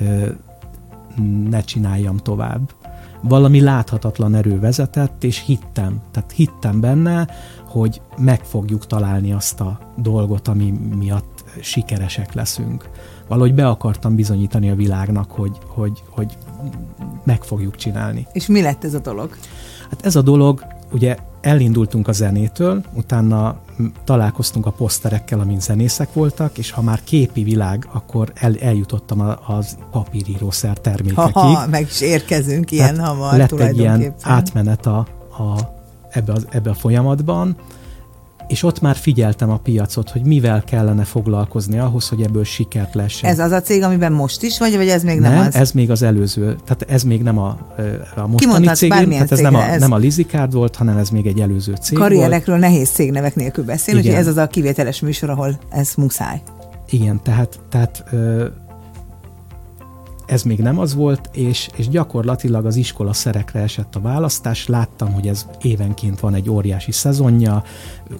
ö, 0.00 0.26
ne 1.48 1.60
csináljam 1.60 2.16
tovább. 2.16 2.74
Valami 3.22 3.60
láthatatlan 3.60 4.34
erő 4.34 4.60
vezetett, 4.60 5.24
és 5.24 5.44
hittem, 5.46 6.00
tehát 6.10 6.32
hittem 6.32 6.80
benne, 6.80 7.28
hogy 7.66 8.00
meg 8.16 8.44
fogjuk 8.44 8.86
találni 8.86 9.32
azt 9.32 9.60
a 9.60 9.78
dolgot, 9.96 10.48
ami 10.48 10.70
miatt 10.98 11.33
sikeresek 11.60 12.32
leszünk. 12.32 12.88
Valahogy 13.28 13.54
be 13.54 13.68
akartam 13.68 14.14
bizonyítani 14.14 14.70
a 14.70 14.74
világnak, 14.74 15.30
hogy, 15.30 15.58
hogy, 15.66 16.02
hogy 16.10 16.36
meg 17.24 17.42
fogjuk 17.42 17.76
csinálni. 17.76 18.26
És 18.32 18.46
mi 18.46 18.62
lett 18.62 18.84
ez 18.84 18.94
a 18.94 18.98
dolog? 18.98 19.36
Hát 19.90 20.06
ez 20.06 20.16
a 20.16 20.22
dolog, 20.22 20.66
ugye 20.92 21.16
elindultunk 21.40 22.08
a 22.08 22.12
zenétől, 22.12 22.82
utána 22.92 23.60
találkoztunk 24.04 24.66
a 24.66 24.70
poszterekkel, 24.70 25.40
amin 25.40 25.60
zenészek 25.60 26.12
voltak, 26.12 26.58
és 26.58 26.70
ha 26.70 26.82
már 26.82 27.00
képi 27.04 27.42
világ, 27.42 27.88
akkor 27.92 28.32
el, 28.34 28.56
eljutottam 28.60 29.34
az 29.46 29.76
papírírószer 29.90 30.78
termékekig. 30.78 31.32
Ha, 31.32 31.66
meg 31.66 31.86
is 31.90 32.00
érkezünk 32.00 32.70
ilyen 32.70 32.94
Tehát 32.94 33.08
hamar 33.08 33.36
Lett 33.36 33.52
egy 33.52 33.78
ilyen 33.78 34.14
átmenet 34.22 34.86
a, 34.86 34.98
a 35.38 35.72
ebbe 36.10 36.32
a, 36.32 36.36
ebbe 36.48 36.70
a 36.70 36.74
folyamatban, 36.74 37.56
és 38.46 38.62
ott 38.62 38.80
már 38.80 38.96
figyeltem 38.96 39.50
a 39.50 39.56
piacot, 39.56 40.10
hogy 40.10 40.26
mivel 40.26 40.64
kellene 40.64 41.04
foglalkozni 41.04 41.78
ahhoz, 41.78 42.08
hogy 42.08 42.22
ebből 42.22 42.44
sikert 42.44 42.94
lehessen. 42.94 43.30
Ez 43.30 43.38
az 43.38 43.50
a 43.50 43.60
cég, 43.60 43.82
amiben 43.82 44.12
most 44.12 44.42
is 44.42 44.58
vagy, 44.58 44.76
vagy 44.76 44.88
ez 44.88 45.02
még 45.02 45.18
nem, 45.18 45.32
nem 45.32 45.46
az? 45.46 45.54
ez 45.54 45.72
még 45.72 45.90
az 45.90 46.02
előző, 46.02 46.56
tehát 46.64 46.84
ez 46.88 47.02
még 47.02 47.22
nem 47.22 47.38
a, 47.38 47.58
a 48.16 48.26
mostani 48.26 48.66
cégünk, 48.66 49.12
tehát 49.12 49.32
ez 49.32 49.38
nem 49.38 49.54
a, 49.54 49.68
ez... 49.68 49.80
nem 49.80 49.92
a 49.92 49.96
Lizikárd 49.96 50.52
volt, 50.52 50.76
hanem 50.76 50.96
ez 50.96 51.08
még 51.08 51.26
egy 51.26 51.40
előző 51.40 51.74
cég 51.80 51.98
Karrierekről 51.98 52.58
volt. 52.58 52.70
nehéz 52.70 52.88
cégnevek 52.88 53.34
nélkül 53.34 53.64
beszélni, 53.64 54.00
úgyhogy 54.00 54.14
ez 54.14 54.26
az 54.26 54.36
a 54.36 54.46
kivételes 54.46 55.00
műsor, 55.00 55.30
ahol 55.30 55.58
ez 55.70 55.92
muszáj. 55.96 56.42
Igen, 56.90 57.20
tehát, 57.22 57.60
tehát 57.68 58.04
ez 60.26 60.42
még 60.42 60.58
nem 60.58 60.78
az 60.78 60.94
volt, 60.94 61.28
és, 61.32 61.68
és 61.76 61.88
gyakorlatilag 61.88 62.66
az 62.66 62.76
iskola 62.76 63.12
szerekre 63.12 63.60
esett 63.60 63.94
a 63.94 64.00
választás. 64.00 64.66
Láttam, 64.66 65.12
hogy 65.12 65.26
ez 65.26 65.46
évenként 65.62 66.20
van 66.20 66.34
egy 66.34 66.50
óriási 66.50 66.92
szezonja, 66.92 67.62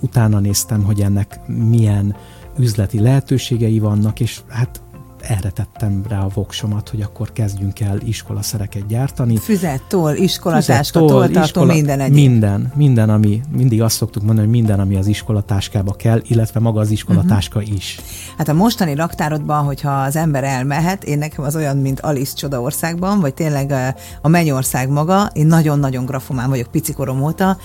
utána 0.00 0.38
néztem, 0.38 0.82
hogy 0.82 1.00
ennek 1.00 1.40
milyen 1.46 2.16
üzleti 2.58 3.00
lehetőségei 3.00 3.78
vannak, 3.78 4.20
és 4.20 4.40
hát 4.48 4.82
erre 5.28 5.50
tettem 5.50 6.02
rá 6.08 6.20
a 6.20 6.28
voksomat, 6.34 6.88
hogy 6.88 7.00
akkor 7.00 7.32
kezdjünk 7.32 7.80
el 7.80 7.98
iskolaszereket 8.04 8.86
gyártani. 8.86 9.36
Füzet, 9.36 9.82
toll, 9.88 10.14
iskolatáska, 10.14 10.98
tolltartó, 10.98 11.40
iskola, 11.40 11.72
minden 11.72 12.00
egyéb. 12.00 12.14
Minden, 12.14 12.72
minden, 12.74 13.10
ami, 13.10 13.40
mindig 13.56 13.82
azt 13.82 13.96
szoktuk 13.96 14.22
mondani, 14.22 14.46
hogy 14.46 14.56
minden, 14.56 14.80
ami 14.80 14.96
az 14.96 15.06
iskolatáskába 15.06 15.92
kell, 15.92 16.20
illetve 16.26 16.60
maga 16.60 16.80
az 16.80 16.90
iskolatáska 16.90 17.58
uh-huh. 17.58 17.74
is. 17.74 18.00
Hát 18.36 18.48
a 18.48 18.52
mostani 18.52 18.94
raktárodban, 18.94 19.64
hogyha 19.64 19.90
az 19.90 20.16
ember 20.16 20.44
elmehet, 20.44 21.04
én 21.04 21.18
nekem 21.18 21.44
az 21.44 21.56
olyan, 21.56 21.76
mint 21.76 22.00
Alice 22.00 22.34
Csodaországban, 22.34 23.20
vagy 23.20 23.34
tényleg 23.34 23.74
a 24.22 24.28
Mennyország 24.28 24.88
maga, 24.88 25.30
én 25.32 25.46
nagyon-nagyon 25.46 26.04
grafomán 26.04 26.48
vagyok 26.48 26.66
picikorom 26.70 27.22
óta, 27.22 27.56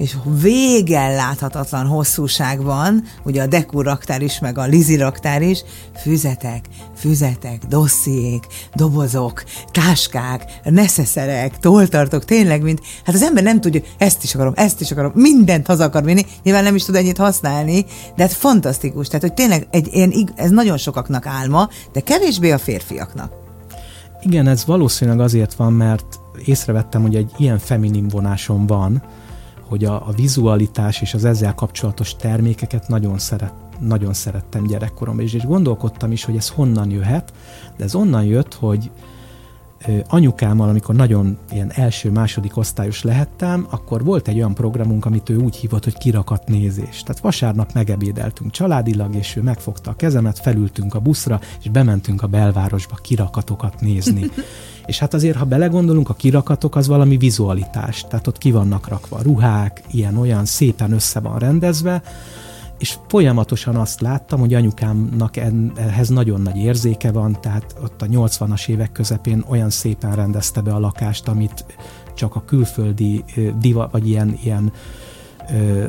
és 0.00 0.16
végen 0.40 1.14
láthatatlan 1.14 1.86
hosszúság 1.86 2.62
van, 2.62 3.04
ugye 3.24 3.42
a 3.42 3.46
Dekur 3.46 3.84
raktár 3.84 4.22
is, 4.22 4.38
meg 4.38 4.58
a 4.58 4.64
Lizi 4.66 4.96
raktár 4.96 5.42
is, 5.42 5.62
füzetek, 5.96 6.64
füzetek, 6.96 7.64
dossziék, 7.68 8.46
dobozok, 8.74 9.44
táskák, 9.70 10.60
neszeszerek, 10.64 11.58
toltartok, 11.58 12.24
tényleg, 12.24 12.62
mint, 12.62 12.80
hát 13.04 13.14
az 13.14 13.22
ember 13.22 13.42
nem 13.42 13.60
tudja, 13.60 13.80
ezt 13.98 14.22
is 14.22 14.34
akarom, 14.34 14.52
ezt 14.56 14.80
is 14.80 14.90
akarom, 14.90 15.12
mindent 15.14 15.66
haza 15.66 15.84
akar 15.84 16.04
vinni, 16.04 16.26
nyilván 16.42 16.64
nem 16.64 16.74
is 16.74 16.84
tud 16.84 16.94
ennyit 16.94 17.18
használni, 17.18 17.84
de 18.16 18.22
hát 18.22 18.32
fantasztikus, 18.32 19.06
tehát 19.06 19.22
hogy 19.22 19.34
tényleg 19.34 19.66
egy 19.70 19.88
ilyen, 19.92 20.30
ez 20.34 20.50
nagyon 20.50 20.76
sokaknak 20.76 21.26
álma, 21.26 21.68
de 21.92 22.00
kevésbé 22.00 22.50
a 22.50 22.58
férfiaknak. 22.58 23.32
Igen, 24.22 24.46
ez 24.46 24.64
valószínűleg 24.66 25.20
azért 25.20 25.54
van, 25.54 25.72
mert 25.72 26.20
észrevettem, 26.44 27.02
hogy 27.02 27.16
egy 27.16 27.30
ilyen 27.36 27.58
feminin 27.58 28.08
vonásom 28.08 28.66
van, 28.66 29.02
hogy 29.70 29.84
a, 29.84 30.06
a 30.06 30.12
vizualitás 30.16 31.00
és 31.00 31.14
az 31.14 31.24
ezzel 31.24 31.54
kapcsolatos 31.54 32.16
termékeket 32.16 32.88
nagyon 32.88 33.18
szeret, 33.18 33.52
nagyon 33.78 34.12
szerettem 34.12 34.66
gyerekkoromban, 34.66 35.24
és, 35.24 35.32
és 35.34 35.44
gondolkodtam 35.44 36.12
is, 36.12 36.24
hogy 36.24 36.36
ez 36.36 36.48
honnan 36.48 36.90
jöhet, 36.90 37.32
de 37.76 37.84
ez 37.84 37.94
onnan 37.94 38.24
jött, 38.24 38.54
hogy 38.54 38.90
anyukámmal, 40.08 40.68
amikor 40.68 40.94
nagyon 40.94 41.38
ilyen 41.50 41.72
első-második 41.74 42.56
osztályos 42.56 43.02
lehettem, 43.02 43.66
akkor 43.70 44.04
volt 44.04 44.28
egy 44.28 44.36
olyan 44.36 44.54
programunk, 44.54 45.04
amit 45.04 45.28
ő 45.28 45.36
úgy 45.36 45.56
hívott, 45.56 45.84
hogy 45.84 45.98
kirakat 45.98 46.48
nézés. 46.48 47.02
Tehát 47.02 47.22
vasárnap 47.22 47.72
megebédeltünk 47.72 48.50
családilag, 48.50 49.14
és 49.14 49.36
ő 49.36 49.42
megfogta 49.42 49.90
a 49.90 49.96
kezemet, 49.96 50.38
felültünk 50.38 50.94
a 50.94 51.00
buszra, 51.00 51.40
és 51.62 51.70
bementünk 51.70 52.22
a 52.22 52.26
belvárosba 52.26 52.94
kirakatokat 52.94 53.80
nézni. 53.80 54.30
és 54.86 54.98
hát 54.98 55.14
azért, 55.14 55.36
ha 55.36 55.44
belegondolunk, 55.44 56.08
a 56.08 56.14
kirakatok 56.14 56.76
az 56.76 56.86
valami 56.86 57.16
vizualitás, 57.16 58.04
tehát 58.08 58.26
ott 58.26 58.38
ki 58.38 58.50
vannak 58.50 58.88
rakva 58.88 59.22
ruhák, 59.22 59.82
ilyen-olyan, 59.90 60.44
szépen 60.44 60.92
össze 60.92 61.20
van 61.20 61.38
rendezve, 61.38 62.02
és 62.80 62.98
folyamatosan 63.08 63.76
azt 63.76 64.00
láttam, 64.00 64.40
hogy 64.40 64.54
anyukámnak 64.54 65.36
ehhez 65.76 66.08
nagyon 66.08 66.40
nagy 66.40 66.56
érzéke 66.56 67.12
van, 67.12 67.40
tehát 67.40 67.74
ott 67.82 68.02
a 68.02 68.06
80-as 68.06 68.68
évek 68.68 68.92
közepén 68.92 69.44
olyan 69.48 69.70
szépen 69.70 70.14
rendezte 70.14 70.60
be 70.60 70.74
a 70.74 70.78
lakást, 70.78 71.28
amit 71.28 71.64
csak 72.14 72.36
a 72.36 72.44
külföldi 72.44 73.24
diva, 73.58 73.88
vagy 73.92 74.08
ilyen, 74.08 74.38
ilyen 74.42 74.72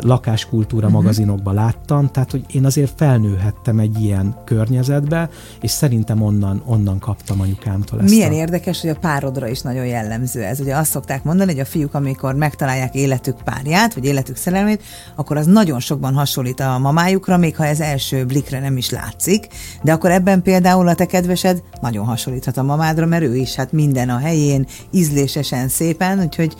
lakáskultúra 0.01 0.87
uh-huh. 0.87 1.01
magazinokban 1.01 1.53
láttam, 1.53 2.07
tehát 2.11 2.31
hogy 2.31 2.45
én 2.51 2.65
azért 2.65 2.93
felnőhettem 2.95 3.79
egy 3.79 4.01
ilyen 4.01 4.35
környezetbe, 4.45 5.29
és 5.61 5.71
szerintem 5.71 6.21
onnan, 6.21 6.63
onnan 6.65 6.99
kaptam 6.99 7.41
anyukámtól 7.41 7.99
ezt. 7.99 8.09
Milyen 8.09 8.31
a... 8.31 8.35
érdekes, 8.35 8.81
hogy 8.81 8.89
a 8.89 8.95
párodra 8.95 9.47
is 9.47 9.61
nagyon 9.61 9.85
jellemző 9.85 10.43
ez. 10.43 10.59
Ugye 10.59 10.75
azt 10.75 10.91
szokták 10.91 11.23
mondani, 11.23 11.51
hogy 11.51 11.59
a 11.59 11.65
fiúk, 11.65 11.93
amikor 11.93 12.35
megtalálják 12.35 12.95
életük 12.95 13.43
párját, 13.43 13.93
vagy 13.93 14.05
életük 14.05 14.35
szerelmét, 14.35 14.83
akkor 15.15 15.37
az 15.37 15.45
nagyon 15.45 15.79
sokban 15.79 16.13
hasonlít 16.13 16.59
a 16.59 16.77
mamájukra, 16.77 17.37
még 17.37 17.55
ha 17.55 17.65
ez 17.65 17.79
első 17.79 18.25
blikre 18.25 18.59
nem 18.59 18.77
is 18.77 18.89
látszik, 18.89 19.47
de 19.83 19.91
akkor 19.91 20.11
ebben 20.11 20.41
például 20.41 20.87
a 20.87 20.95
te 20.95 21.05
kedvesed 21.05 21.63
nagyon 21.81 22.05
hasonlíthat 22.05 22.57
a 22.57 22.63
mamádra, 22.63 23.05
mert 23.05 23.23
ő 23.23 23.35
is 23.35 23.55
hát 23.55 23.71
minden 23.71 24.09
a 24.09 24.17
helyén, 24.17 24.65
ízlésesen 24.91 25.67
szépen, 25.67 26.19
úgyhogy 26.19 26.55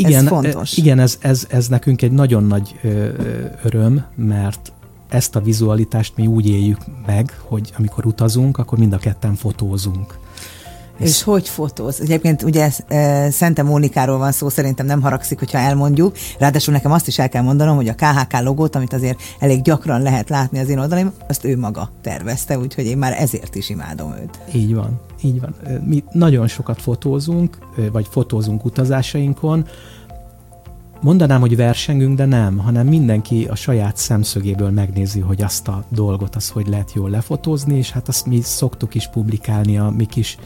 igen, 0.00 0.22
ez 0.22 0.28
fontos. 0.28 0.76
Igen, 0.76 0.98
ez, 0.98 1.18
ez, 1.20 1.46
ez 1.48 1.68
nekünk 1.68 2.02
egy 2.02 2.12
nagyon 2.12 2.44
nagy 2.44 2.80
öröm, 3.62 4.04
mert 4.14 4.72
ezt 5.08 5.36
a 5.36 5.40
vizualitást 5.40 6.16
mi 6.16 6.26
úgy 6.26 6.48
éljük 6.48 6.78
meg, 7.06 7.34
hogy 7.42 7.72
amikor 7.78 8.06
utazunk, 8.06 8.58
akkor 8.58 8.78
mind 8.78 8.92
a 8.92 8.98
ketten 8.98 9.34
fotózunk. 9.34 10.18
És 10.98 11.22
hogy 11.22 11.48
fotóz? 11.48 12.00
Egyébként 12.00 12.42
ugye 12.42 12.70
Szente 13.30 13.62
Mónikáról 13.62 14.18
van 14.18 14.32
szó, 14.32 14.48
szerintem 14.48 14.86
nem 14.86 15.02
haragszik, 15.02 15.38
hogyha 15.38 15.58
elmondjuk. 15.58 16.16
Ráadásul 16.38 16.74
nekem 16.74 16.92
azt 16.92 17.06
is 17.06 17.18
el 17.18 17.28
kell 17.28 17.42
mondanom, 17.42 17.76
hogy 17.76 17.88
a 17.88 17.94
KHK 17.94 18.40
logót, 18.42 18.76
amit 18.76 18.92
azért 18.92 19.20
elég 19.38 19.62
gyakran 19.62 20.02
lehet 20.02 20.28
látni 20.28 20.58
az 20.58 20.68
én 20.68 20.78
oldalim, 20.78 21.12
azt 21.28 21.44
ő 21.44 21.58
maga 21.58 21.90
tervezte, 22.02 22.58
úgyhogy 22.58 22.84
én 22.84 22.98
már 22.98 23.12
ezért 23.18 23.54
is 23.54 23.68
imádom 23.68 24.12
őt. 24.22 24.38
Így 24.52 24.74
van, 24.74 25.00
így 25.22 25.40
van. 25.40 25.54
Mi 25.84 26.04
nagyon 26.12 26.48
sokat 26.48 26.80
fotózunk, 26.80 27.58
vagy 27.92 28.06
fotózunk 28.10 28.64
utazásainkon, 28.64 29.66
mondanám, 31.00 31.40
hogy 31.40 31.56
versengünk, 31.56 32.16
de 32.16 32.24
nem, 32.24 32.58
hanem 32.58 32.86
mindenki 32.86 33.44
a 33.44 33.54
saját 33.54 33.96
szemszögéből 33.96 34.70
megnézi, 34.70 35.20
hogy 35.20 35.42
azt 35.42 35.68
a 35.68 35.84
dolgot, 35.88 36.36
az 36.36 36.48
hogy 36.48 36.68
lehet 36.68 36.92
jól 36.92 37.10
lefotózni, 37.10 37.76
és 37.76 37.90
hát 37.90 38.08
azt 38.08 38.26
mi 38.26 38.40
szoktuk 38.40 38.94
is 38.94 39.08
publikálni 39.08 39.78
a 39.78 39.90
mi 39.96 40.04
kis 40.04 40.38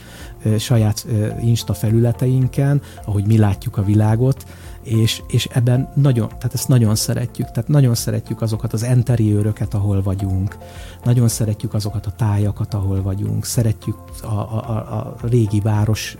saját 0.58 1.06
Insta 1.42 1.74
felületeinken, 1.74 2.80
ahogy 3.04 3.26
mi 3.26 3.38
látjuk 3.38 3.76
a 3.76 3.82
világot, 3.82 4.44
és, 4.82 5.22
és 5.28 5.48
ebben 5.52 5.88
nagyon, 5.94 6.28
tehát 6.28 6.54
ezt 6.54 6.68
nagyon 6.68 6.94
szeretjük, 6.94 7.50
tehát 7.50 7.68
nagyon 7.68 7.94
szeretjük 7.94 8.42
azokat 8.42 8.72
az 8.72 8.82
enteriőröket, 8.82 9.74
ahol 9.74 10.02
vagyunk, 10.02 10.56
nagyon 11.04 11.28
szeretjük 11.28 11.74
azokat 11.74 12.06
a 12.06 12.10
tájakat, 12.10 12.74
ahol 12.74 13.02
vagyunk, 13.02 13.44
szeretjük 13.44 13.96
a, 14.22 14.26
a, 14.26 14.72
a 14.72 15.14
régi 15.22 15.60
város, 15.60 16.16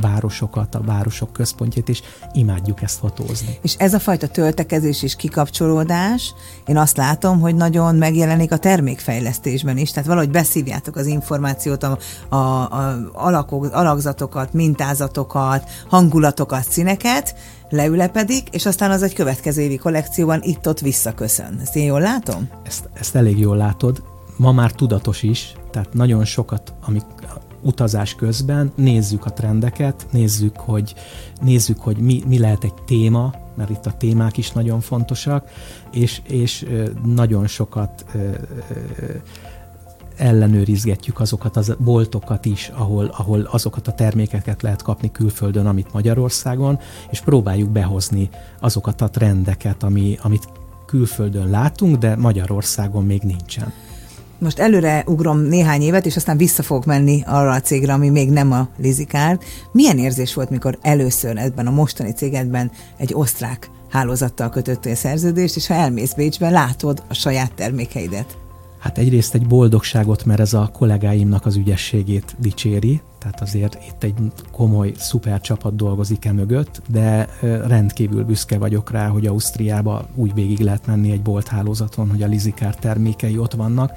városokat, 0.00 0.74
a 0.74 0.80
városok 0.80 1.32
központját, 1.32 1.88
és 1.88 2.02
imádjuk 2.32 2.82
ezt 2.82 2.98
fotózni. 2.98 3.58
És 3.62 3.74
ez 3.78 3.94
a 3.94 3.98
fajta 3.98 4.28
töltekezés 4.28 5.02
és 5.02 5.16
kikapcsolódás, 5.16 6.34
én 6.66 6.76
azt 6.76 6.96
látom, 6.96 7.40
hogy 7.40 7.54
nagyon 7.54 7.94
megjelenik 7.94 8.52
a 8.52 8.56
termékfejlesztésben 8.56 9.76
is, 9.76 9.90
tehát 9.90 10.08
valahogy 10.08 10.30
beszívjátok 10.30 10.96
az 10.96 11.06
információt, 11.06 11.82
a, 11.82 11.98
a, 12.28 12.36
a 12.36 13.10
alakok, 13.12 13.72
alakzatokat, 13.72 14.52
mintázatokat, 14.52 15.70
hangulatokat, 15.88 16.70
színeket, 16.70 17.34
leülepedik, 17.70 18.48
és 18.50 18.66
aztán 18.66 18.90
az 18.90 19.02
egy 19.02 19.14
következő 19.14 19.62
évi 19.62 19.76
kollekcióban 19.76 20.40
itt-ott 20.42 20.80
visszaköszön. 20.80 21.58
Ezt 21.62 21.76
én 21.76 21.84
jól 21.84 22.00
látom? 22.00 22.48
Ezt, 22.64 22.88
ezt 22.92 23.14
elég 23.14 23.38
jól 23.38 23.56
látod. 23.56 24.07
Ma 24.38 24.52
már 24.52 24.72
tudatos 24.72 25.22
is, 25.22 25.54
tehát 25.70 25.92
nagyon 25.92 26.24
sokat, 26.24 26.74
amik 26.86 27.04
utazás 27.62 28.14
közben 28.14 28.72
nézzük 28.74 29.26
a 29.26 29.32
trendeket, 29.32 30.06
nézzük, 30.10 30.56
hogy, 30.56 30.94
nézzük, 31.40 31.80
hogy 31.80 31.96
mi, 31.98 32.22
mi 32.26 32.38
lehet 32.38 32.64
egy 32.64 32.74
téma, 32.86 33.34
mert 33.56 33.70
itt 33.70 33.86
a 33.86 33.96
témák 33.96 34.36
is 34.36 34.50
nagyon 34.50 34.80
fontosak, 34.80 35.50
és, 35.92 36.20
és 36.24 36.66
nagyon 37.04 37.46
sokat 37.46 38.04
ellenőrizgetjük 40.16 41.20
azokat 41.20 41.56
a 41.56 41.62
boltokat 41.78 42.44
is, 42.44 42.70
ahol, 42.74 43.06
ahol 43.16 43.40
azokat 43.40 43.88
a 43.88 43.92
termékeket 43.92 44.62
lehet 44.62 44.82
kapni 44.82 45.10
külföldön, 45.12 45.66
amit 45.66 45.92
Magyarországon, 45.92 46.78
és 47.10 47.20
próbáljuk 47.20 47.70
behozni 47.70 48.28
azokat 48.60 49.00
a 49.00 49.10
trendeket, 49.10 49.82
ami, 49.82 50.18
amit 50.22 50.48
külföldön 50.86 51.50
látunk, 51.50 51.96
de 51.96 52.16
Magyarországon 52.16 53.04
még 53.04 53.22
nincsen. 53.22 53.72
Most 54.40 54.58
előre 54.58 55.04
ugrom 55.06 55.38
néhány 55.38 55.82
évet, 55.82 56.06
és 56.06 56.16
aztán 56.16 56.36
vissza 56.36 56.62
fogok 56.62 56.84
menni 56.84 57.22
arra 57.26 57.50
a 57.50 57.60
cégre, 57.60 57.92
ami 57.92 58.08
még 58.08 58.30
nem 58.30 58.52
a 58.52 58.68
Lizikár. 58.76 59.38
Milyen 59.72 59.98
érzés 59.98 60.34
volt, 60.34 60.50
mikor 60.50 60.78
először 60.82 61.36
ebben 61.36 61.66
a 61.66 61.70
mostani 61.70 62.12
cégedben 62.12 62.70
egy 62.96 63.14
osztrák 63.14 63.70
hálózattal 63.90 64.50
kötöttél 64.50 64.94
szerződést, 64.94 65.56
és 65.56 65.66
ha 65.66 65.74
elmész 65.74 66.12
Bécsbe, 66.12 66.50
látod 66.50 67.02
a 67.08 67.14
saját 67.14 67.54
termékeidet? 67.54 68.47
Hát 68.78 68.98
egyrészt 68.98 69.34
egy 69.34 69.46
boldogságot, 69.46 70.24
mert 70.24 70.40
ez 70.40 70.54
a 70.54 70.70
kollégáimnak 70.72 71.46
az 71.46 71.56
ügyességét 71.56 72.36
dicséri, 72.38 73.00
tehát 73.18 73.40
azért 73.40 73.78
itt 73.88 74.02
egy 74.02 74.14
komoly, 74.52 74.92
szuper 74.96 75.40
csapat 75.40 75.76
dolgozik 75.76 76.24
e 76.24 76.32
mögött, 76.32 76.82
de 76.88 77.28
rendkívül 77.66 78.24
büszke 78.24 78.58
vagyok 78.58 78.90
rá, 78.90 79.06
hogy 79.06 79.26
Ausztriába 79.26 80.08
úgy 80.14 80.34
végig 80.34 80.58
lehet 80.58 80.86
menni 80.86 81.10
egy 81.10 81.22
bolthálózaton, 81.22 82.10
hogy 82.10 82.22
a 82.22 82.26
Lizikár 82.26 82.74
termékei 82.74 83.38
ott 83.38 83.52
vannak, 83.52 83.92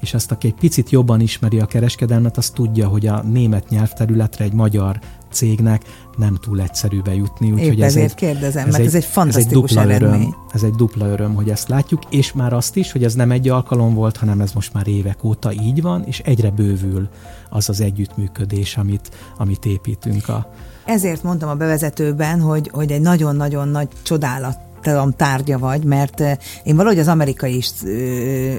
és 0.00 0.14
azt, 0.14 0.30
aki 0.30 0.46
egy 0.46 0.54
picit 0.54 0.90
jobban 0.90 1.20
ismeri 1.20 1.60
a 1.60 1.66
kereskedelmet, 1.66 2.36
az 2.36 2.50
tudja, 2.50 2.88
hogy 2.88 3.06
a 3.06 3.22
német 3.22 3.68
nyelvterületre 3.68 4.44
egy 4.44 4.52
magyar 4.52 5.00
cégnek 5.36 5.82
nem 6.16 6.34
túl 6.34 6.60
egyszerű 6.60 7.00
bejutni. 7.02 7.52
Úgyhogy 7.52 7.80
ez 7.80 7.86
ezért 7.86 8.10
egy, 8.10 8.14
kérdezem, 8.14 8.66
ez 8.66 8.72
mert 8.72 8.82
egy, 8.82 8.86
ez 8.86 8.94
egy 8.94 9.04
fantasztikus 9.04 9.70
ez 9.70 9.76
egy 9.76 9.84
dupla 9.84 9.94
eredmény. 9.94 10.20
Öröm, 10.20 10.34
ez 10.52 10.62
egy 10.62 10.74
dupla 10.74 11.06
öröm, 11.06 11.34
hogy 11.34 11.48
ezt 11.48 11.68
látjuk, 11.68 12.02
és 12.10 12.32
már 12.32 12.52
azt 12.52 12.76
is, 12.76 12.92
hogy 12.92 13.04
ez 13.04 13.14
nem 13.14 13.30
egy 13.30 13.48
alkalom 13.48 13.94
volt, 13.94 14.16
hanem 14.16 14.40
ez 14.40 14.52
most 14.52 14.72
már 14.72 14.86
évek 14.86 15.24
óta 15.24 15.52
így 15.52 15.82
van, 15.82 16.04
és 16.04 16.18
egyre 16.18 16.50
bővül 16.50 17.08
az 17.50 17.68
az 17.68 17.80
együttműködés, 17.80 18.76
amit, 18.76 19.10
amit 19.38 19.64
építünk 19.64 20.28
a, 20.28 20.52
ezért 20.84 21.22
mondtam 21.22 21.48
a 21.48 21.54
bevezetőben, 21.54 22.40
hogy, 22.40 22.70
hogy 22.72 22.92
egy 22.92 23.00
nagyon-nagyon 23.00 23.68
nagy 23.68 23.88
csodálat 24.02 24.58
tárgya 25.16 25.58
vagy, 25.58 25.84
mert 25.84 26.22
én 26.64 26.76
valahogy 26.76 26.98
az 26.98 27.08
amerikai 27.08 27.62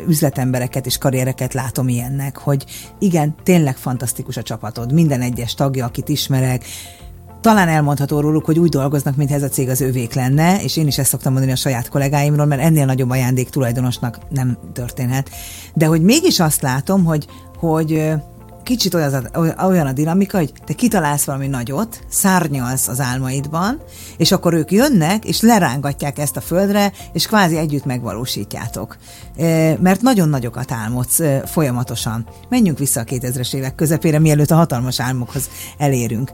üzletembereket 0.08 0.86
és 0.86 0.98
karriereket 0.98 1.54
látom 1.54 1.88
ilyennek, 1.88 2.38
hogy 2.38 2.66
igen, 3.00 3.36
tényleg 3.44 3.78
fantasztikus 3.78 4.38
a 4.38 4.42
csapatod, 4.42 4.94
minden 4.94 5.22
egyes 5.22 5.54
tagja, 5.54 5.86
akit 5.86 6.10
ismerek, 6.10 6.66
talán 7.42 7.68
elmondható 7.68 8.20
róluk, 8.20 8.46
hogy 8.46 8.60
úgy 8.60 8.70
dolgoznak, 8.70 9.16
mintha 9.16 9.36
ez 9.36 9.44
a 9.44 9.50
cég 9.50 9.70
az 9.70 9.82
övék 9.82 10.14
lenne, 10.14 10.62
és 10.64 10.78
én 10.78 10.88
is 10.88 10.98
ezt 10.98 11.10
szoktam 11.10 11.32
mondani 11.32 11.54
a 11.54 11.58
saját 11.58 11.90
kollégáimról, 11.90 12.46
mert 12.46 12.62
ennél 12.62 12.86
nagyobb 12.86 13.10
ajándék 13.10 13.50
tulajdonosnak 13.50 14.20
nem 14.30 14.58
történhet. 14.74 15.30
De 15.74 15.86
hogy 15.86 16.02
mégis 16.02 16.40
azt 16.40 16.62
látom, 16.62 17.06
hogy, 17.06 17.28
hogy 17.58 18.12
kicsit 18.68 18.94
olyan 18.94 19.14
a, 19.14 19.66
olyan 19.66 19.88
a 19.88 19.92
dinamika, 19.92 20.38
hogy 20.38 20.52
te 20.66 20.74
kitalálsz 20.74 21.24
valami 21.24 21.48
nagyot, 21.48 22.00
szárnyalsz 22.10 22.88
az 22.88 23.00
álmaidban, 23.00 23.82
és 24.18 24.32
akkor 24.32 24.54
ők 24.54 24.72
jönnek, 24.72 25.26
és 25.26 25.42
lerángatják 25.42 26.18
ezt 26.18 26.38
a 26.38 26.42
földre, 26.42 26.92
és 27.14 27.26
kvázi 27.26 27.58
együtt 27.58 27.86
megvalósítjátok. 27.86 28.98
Mert 29.80 30.02
nagyon 30.02 30.30
nagyokat 30.30 30.72
álmodsz 30.72 31.20
folyamatosan. 31.46 32.26
Menjünk 32.50 32.78
vissza 32.78 33.00
a 33.00 33.04
2000-es 33.04 33.54
évek 33.54 33.76
közepére, 33.76 34.20
mielőtt 34.20 34.52
a 34.52 34.56
hatalmas 34.56 35.00
álmokhoz 35.00 35.50
elérünk. 35.78 36.32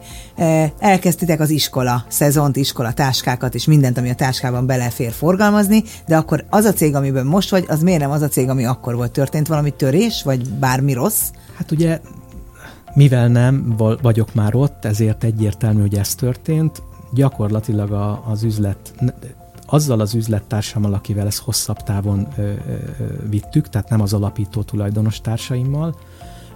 Elkezdtitek 0.79 1.39
az 1.39 1.49
iskola, 1.49 2.05
szezont, 2.07 2.55
iskola, 2.55 2.93
táskákat, 2.93 3.55
és 3.55 3.65
mindent, 3.65 3.97
ami 3.97 4.09
a 4.09 4.15
táskában 4.15 4.65
belefér 4.65 5.11
forgalmazni, 5.11 5.83
de 6.07 6.17
akkor 6.17 6.45
az 6.49 6.65
a 6.65 6.73
cég, 6.73 6.95
amiben 6.95 7.25
most 7.25 7.49
vagy, 7.49 7.65
az 7.67 7.81
miért 7.81 7.99
nem 7.99 8.11
az 8.11 8.21
a 8.21 8.27
cég, 8.27 8.49
ami 8.49 8.65
akkor 8.65 8.95
volt? 8.95 9.11
Történt 9.11 9.47
valami 9.47 9.71
törés, 9.71 10.23
vagy 10.23 10.49
bármi 10.49 10.93
rossz? 10.93 11.21
Hát 11.57 11.71
ugye 11.71 11.99
mivel 12.93 13.27
nem 13.27 13.75
vagyok 14.01 14.33
már 14.33 14.55
ott, 14.55 14.85
ezért 14.85 15.23
egyértelmű, 15.23 15.81
hogy 15.81 15.95
ez 15.95 16.15
történt. 16.15 16.83
Gyakorlatilag 17.13 17.91
a, 17.91 18.23
az 18.27 18.43
üzlet, 18.43 18.93
azzal 19.65 19.99
az 19.99 20.13
üzlettársammal, 20.13 20.93
akivel 20.93 21.25
ezt 21.25 21.39
hosszabb 21.39 21.77
távon 21.77 22.27
ö, 22.37 22.41
ö, 22.41 22.53
vittük, 23.29 23.69
tehát 23.69 23.89
nem 23.89 24.01
az 24.01 24.13
alapító 24.13 24.61
tulajdonos 24.61 25.21
társaimmal, 25.21 25.95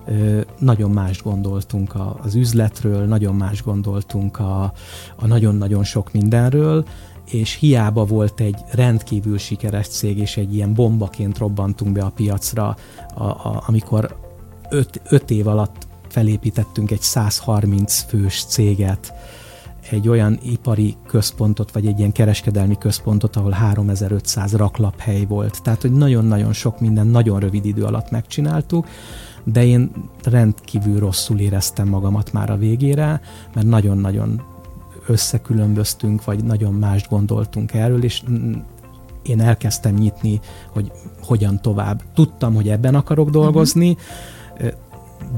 ö, 0.06 0.42
nagyon 0.60 0.92
más 0.92 1.22
gondoltunk 1.22 1.96
a, 1.96 2.20
az 2.24 2.36
üzletről, 2.36 3.06
nagyon 3.06 3.36
más 3.36 3.64
gondoltunk 3.64 4.40
a, 4.40 4.74
a 5.16 5.28
nagyon-nagyon 5.28 5.84
sok 5.84 6.12
mindenről, 6.12 6.86
és 7.26 7.54
hiába 7.54 8.06
volt 8.06 8.40
egy 8.40 8.60
rendkívül 8.72 9.38
sikeres 9.38 9.88
cég, 9.88 10.18
és 10.18 10.38
egy 10.38 10.56
ilyen 10.56 10.74
bombaként 10.74 11.38
robbantunk 11.38 11.92
be 11.92 12.04
a 12.04 12.10
piacra, 12.10 12.76
a, 13.16 13.24
a, 13.24 13.64
amikor 13.68 14.18
öt, 14.70 15.02
öt 15.10 15.32
év 15.32 15.48
alatt 15.48 15.87
felépítettünk 16.10 16.92
egy 16.92 17.02
130 17.02 18.02
fős 18.02 18.46
céget, 18.48 19.14
egy 19.90 20.08
olyan 20.08 20.40
ipari 20.44 20.96
központot, 21.08 21.72
vagy 21.72 21.86
egy 21.86 22.00
ilyen 22.00 22.12
kereskedelmi 22.12 22.78
központot, 22.78 23.36
ahol 23.36 23.52
3500 23.52 24.54
raklaphely 24.54 25.26
volt. 25.26 25.62
Tehát, 25.64 25.82
hogy 25.82 25.92
nagyon-nagyon 25.92 26.54
sok 26.54 26.80
minden 26.80 27.08
nagyon 27.08 27.40
rövid 27.40 27.66
idő 27.66 27.84
alatt 27.84 28.12
megcsináltuk, 28.12 28.88
de 29.44 29.66
én 29.66 29.92
rendkívül 30.24 31.00
rosszul 31.00 31.40
éreztem 31.40 31.88
magamat 31.88 32.32
már 32.34 32.50
a 32.50 32.58
végére, 32.58 33.22
mert 33.54 33.68
nagyon-nagyon 33.68 34.42
összekülönböztünk, 35.08 36.24
vagy 36.24 36.44
nagyon 36.44 36.74
mást 36.74 37.10
gondoltunk 37.10 37.74
erről, 37.74 38.04
és 38.04 38.24
én 39.22 39.42
elkezdtem 39.42 39.94
nyitni, 39.94 40.40
hogy 40.70 40.92
hogyan 41.22 41.62
tovább. 41.62 42.02
Tudtam, 42.14 42.56
hogy 42.56 42.70
ebben 42.70 42.96
akarok 42.96 43.30
dolgozni, 43.30 43.98
uh-huh. 44.54 44.72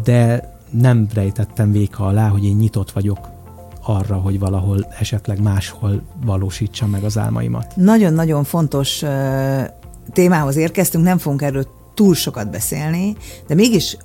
de 0.04 0.58
nem 0.72 1.08
rejtettem 1.14 1.72
véka 1.72 2.06
alá, 2.06 2.28
hogy 2.28 2.46
én 2.46 2.56
nyitott 2.56 2.92
vagyok 2.92 3.30
arra, 3.84 4.16
hogy 4.16 4.40
valahol 4.40 4.88
esetleg 5.00 5.42
máshol 5.42 6.02
valósítsam 6.26 6.90
meg 6.90 7.04
az 7.04 7.18
álmaimat. 7.18 7.76
Nagyon-nagyon 7.76 8.44
fontos 8.44 9.02
uh, 9.02 9.10
témához 10.14 10.56
érkeztünk, 10.56 11.04
nem 11.04 11.18
fogunk 11.18 11.42
erről 11.42 11.68
túl 11.94 12.16
sokat 12.16 12.50
beszélni, 12.50 13.16
de 13.48 13.56
mégis 13.56 13.98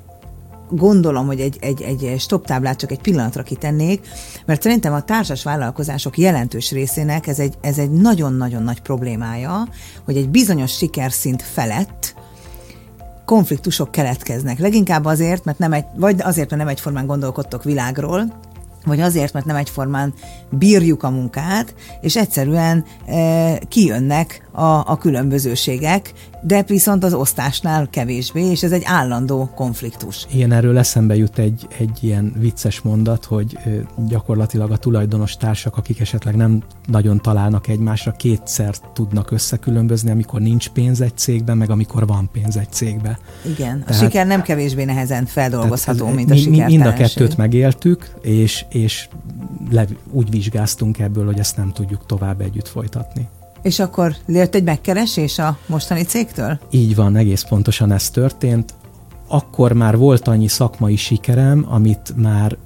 gondolom, 0.70 1.26
hogy 1.26 1.40
egy, 1.40 1.56
egy, 1.60 1.82
egy 1.82 2.20
stop 2.20 2.46
táblát 2.46 2.78
csak 2.78 2.90
egy 2.90 3.00
pillanatra 3.00 3.42
kitennék, 3.42 4.06
mert 4.46 4.62
szerintem 4.62 4.92
a 4.92 5.02
társas 5.02 5.42
vállalkozások 5.42 6.18
jelentős 6.18 6.70
részének 6.70 7.26
ez 7.26 7.38
egy, 7.38 7.54
ez 7.60 7.78
egy 7.78 7.90
nagyon-nagyon 7.90 8.62
nagy 8.62 8.80
problémája, 8.80 9.68
hogy 10.04 10.16
egy 10.16 10.28
bizonyos 10.28 10.76
sikerszint 10.76 11.42
felett 11.42 12.14
konfliktusok 13.24 13.90
keletkeznek. 13.90 14.58
Leginkább 14.58 15.04
azért, 15.04 15.44
mert 15.44 15.58
nem 15.58 15.72
egy, 15.72 15.84
vagy 15.96 16.20
azért, 16.20 16.50
mert 16.50 16.62
nem 16.62 16.70
egyformán 16.70 17.06
gondolkodtok 17.06 17.64
világról, 17.64 18.32
vagy 18.84 19.00
azért, 19.00 19.32
mert 19.32 19.46
nem 19.46 19.56
egyformán 19.56 20.14
bírjuk 20.50 21.02
a 21.02 21.10
munkát, 21.10 21.74
és 22.00 22.16
egyszerűen 22.16 22.84
e, 23.06 23.58
kijönnek 23.68 24.43
a, 24.54 24.90
a 24.90 24.98
különbözőségek, 24.98 26.12
de 26.42 26.62
viszont 26.62 27.04
az 27.04 27.14
osztásnál 27.14 27.88
kevésbé, 27.90 28.50
és 28.50 28.62
ez 28.62 28.72
egy 28.72 28.82
állandó 28.84 29.50
konfliktus. 29.54 30.26
Ilyen 30.32 30.52
erről 30.52 30.78
eszembe 30.78 31.16
jut 31.16 31.38
egy, 31.38 31.66
egy 31.78 31.98
ilyen 32.00 32.32
vicces 32.38 32.80
mondat, 32.80 33.24
hogy 33.24 33.58
gyakorlatilag 34.08 34.70
a 34.70 34.76
tulajdonos 34.76 35.36
társak, 35.36 35.76
akik 35.76 36.00
esetleg 36.00 36.36
nem 36.36 36.62
nagyon 36.86 37.20
találnak 37.20 37.68
egymásra, 37.68 38.12
kétszer 38.12 38.74
tudnak 38.92 39.30
összekülönbözni, 39.30 40.10
amikor 40.10 40.40
nincs 40.40 40.68
pénz 40.68 41.00
egy 41.00 41.16
cégben, 41.16 41.56
meg 41.56 41.70
amikor 41.70 42.06
van 42.06 42.28
pénz 42.32 42.56
egy 42.56 42.70
cégben. 42.70 43.16
Igen, 43.44 43.84
tehát, 43.84 44.02
a 44.02 44.04
siker 44.04 44.26
nem 44.26 44.42
kevésbé 44.42 44.84
nehezen 44.84 45.26
feldolgozható, 45.26 46.08
mint 46.08 46.30
a 46.30 46.36
siker. 46.36 46.66
Mind 46.66 46.86
a 46.86 46.92
kettőt 46.92 47.36
megéltük, 47.36 48.14
és, 48.22 48.64
és 48.68 49.08
le, 49.70 49.86
úgy 50.10 50.30
vizsgáztunk 50.30 50.98
ebből, 50.98 51.26
hogy 51.26 51.38
ezt 51.38 51.56
nem 51.56 51.72
tudjuk 51.72 52.06
tovább 52.06 52.40
együtt 52.40 52.68
folytatni. 52.68 53.28
És 53.64 53.78
akkor 53.78 54.16
jött 54.26 54.54
egy 54.54 54.64
megkeresés 54.64 55.38
a 55.38 55.58
mostani 55.66 56.02
cégtől? 56.02 56.58
Így 56.70 56.94
van, 56.94 57.16
egész 57.16 57.42
pontosan 57.42 57.92
ez 57.92 58.10
történt. 58.10 58.74
Akkor 59.28 59.72
már 59.72 59.96
volt 59.96 60.28
annyi 60.28 60.48
szakmai 60.48 60.96
sikerem, 60.96 61.66
amit 61.68 62.12
már 62.16 62.56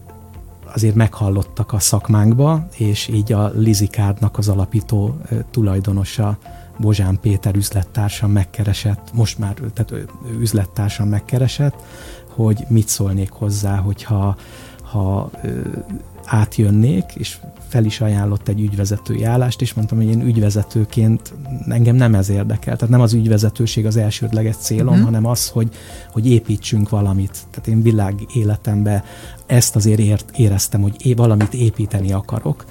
azért 0.74 0.94
meghallottak 0.94 1.72
a 1.72 1.78
szakmánkba, 1.78 2.66
és 2.76 3.08
így 3.08 3.32
a 3.32 3.50
Lizikádnak 3.54 4.38
az 4.38 4.48
alapító 4.48 5.16
tulajdonosa, 5.50 6.38
Bozsán 6.78 7.18
Péter 7.20 7.56
üzlettársam 7.56 8.30
megkeresett, 8.30 9.10
most 9.12 9.38
már 9.38 9.54
tehát 9.74 10.06
üzlettársam 10.38 11.08
megkeresett, 11.08 11.74
hogy 12.28 12.64
mit 12.68 12.88
szólnék 12.88 13.30
hozzá, 13.30 13.76
hogyha 13.76 14.36
ha 14.82 15.30
átjönnék, 16.24 17.04
és 17.14 17.38
fel 17.68 17.84
is 17.84 18.00
ajánlott 18.00 18.48
egy 18.48 18.60
ügyvezetői 18.60 19.24
állást, 19.24 19.60
és 19.60 19.74
mondtam, 19.74 19.98
hogy 19.98 20.06
én 20.06 20.20
ügyvezetőként 20.20 21.34
engem 21.68 21.96
nem 21.96 22.14
ez 22.14 22.28
érdekel. 22.28 22.76
Tehát 22.76 22.88
nem 22.88 23.00
az 23.00 23.12
ügyvezetőség 23.12 23.86
az 23.86 23.96
elsődleges 23.96 24.56
célom, 24.56 24.88
uh-huh. 24.88 25.04
hanem 25.04 25.26
az, 25.26 25.48
hogy, 25.48 25.68
hogy 26.12 26.30
építsünk 26.30 26.88
valamit. 26.88 27.38
Tehát 27.50 27.68
én 27.68 27.82
világ 27.82 28.14
életemben 28.34 29.02
ezt 29.46 29.76
azért 29.76 29.98
ért, 29.98 30.30
éreztem, 30.36 30.80
hogy 30.80 30.94
é, 31.06 31.14
valamit 31.14 31.54
építeni 31.54 32.12
akarok, 32.12 32.64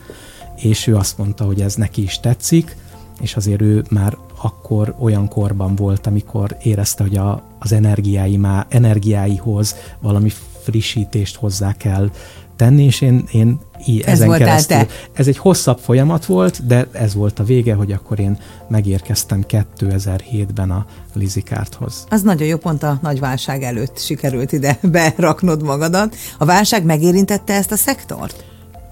és 0.56 0.88
ő 0.88 0.96
azt 0.96 1.18
mondta, 1.18 1.46
hogy 1.46 1.62
ez 1.62 1.76
neki 1.76 2.02
is 2.02 2.20
tetszik, 2.20 2.76
és 3.20 3.36
azért 3.36 3.62
ő 3.62 3.84
már 3.90 4.18
akkor 4.42 4.96
olyan 5.00 5.28
korban 5.28 5.76
volt, 5.76 6.08
amikor 6.08 6.58
érezte, 6.64 7.04
hogy 7.04 7.18
a, 7.18 7.44
az 7.60 7.72
energiái 7.72 8.38
má, 8.38 8.66
energiáihoz 8.70 9.76
valami 10.00 10.32
frissítést 10.64 11.36
hozzá 11.36 11.74
kell 11.74 12.10
tenni, 12.58 12.84
és 12.84 13.02
én, 13.02 13.24
én 13.32 13.60
így 13.86 14.02
ez 14.02 14.14
ezen 14.14 14.38
keresztül. 14.38 14.78
Te. 14.78 14.88
Ez 15.14 15.28
egy 15.28 15.38
hosszabb 15.38 15.80
folyamat 15.80 16.26
volt, 16.26 16.66
de 16.68 16.88
ez 16.92 17.14
volt 17.14 17.40
a 17.40 17.44
vége, 17.44 17.74
hogy 17.74 17.92
akkor 17.92 18.20
én 18.20 18.38
megérkeztem 18.68 19.44
2007-ben 19.48 20.72
a 20.72 20.86
Lizikárthoz. 21.14 22.06
Az 22.10 22.22
nagyon 22.22 22.48
jó, 22.48 22.58
pont 22.58 22.84
a 22.84 23.00
nagy 23.02 23.20
válság 23.20 23.64
előtt 23.64 24.00
sikerült 24.00 24.52
ide 24.52 24.80
beraknod 24.92 25.64
magadat. 25.64 26.16
A 26.38 26.46
válság 26.46 26.84
megérintette 26.84 27.54
ezt 27.54 27.72
a 27.72 27.76
szektort? 27.76 28.46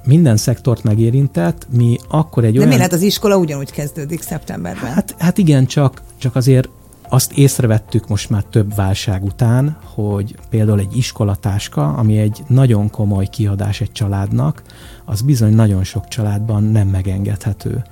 minden 0.05 0.37
szektort 0.37 0.83
megérintett, 0.83 1.67
mi 1.71 1.97
akkor 2.07 2.43
egy 2.43 2.57
De 2.57 2.65
olyan... 2.65 2.79
Hát 2.79 2.93
az 2.93 3.01
iskola 3.01 3.37
ugyanúgy 3.37 3.71
kezdődik 3.71 4.21
szeptemberben. 4.21 4.93
Hát, 4.93 5.15
hát 5.17 5.37
igen, 5.37 5.65
csak, 5.65 6.01
csak 6.17 6.35
azért 6.35 6.69
azt 7.09 7.31
észrevettük 7.31 8.07
most 8.07 8.29
már 8.29 8.43
több 8.43 8.75
válság 8.75 9.23
után, 9.23 9.77
hogy 9.83 10.35
például 10.49 10.79
egy 10.79 10.97
iskolatáska, 10.97 11.93
ami 11.93 12.17
egy 12.17 12.43
nagyon 12.47 12.89
komoly 12.89 13.27
kiadás 13.27 13.81
egy 13.81 13.91
családnak, 13.91 14.63
az 15.05 15.21
bizony 15.21 15.53
nagyon 15.53 15.83
sok 15.83 16.07
családban 16.07 16.63
nem 16.63 16.87
megengedhető. 16.87 17.83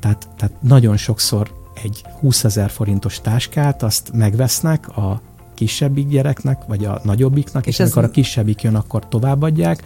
Tehát, 0.00 0.28
tehát 0.36 0.62
nagyon 0.62 0.96
sokszor 0.96 1.50
egy 1.82 2.04
20 2.20 2.44
ezer 2.44 2.70
forintos 2.70 3.20
táskát 3.20 3.82
azt 3.82 4.10
megvesznek 4.12 4.88
a 4.96 5.20
kisebbik 5.54 6.08
gyereknek, 6.08 6.64
vagy 6.66 6.84
a 6.84 7.00
nagyobbiknak, 7.04 7.66
és, 7.66 7.78
és 7.78 7.80
amikor 7.80 8.04
a 8.04 8.10
kisebbik 8.10 8.62
jön, 8.62 8.74
akkor 8.74 9.08
továbbadják. 9.08 9.82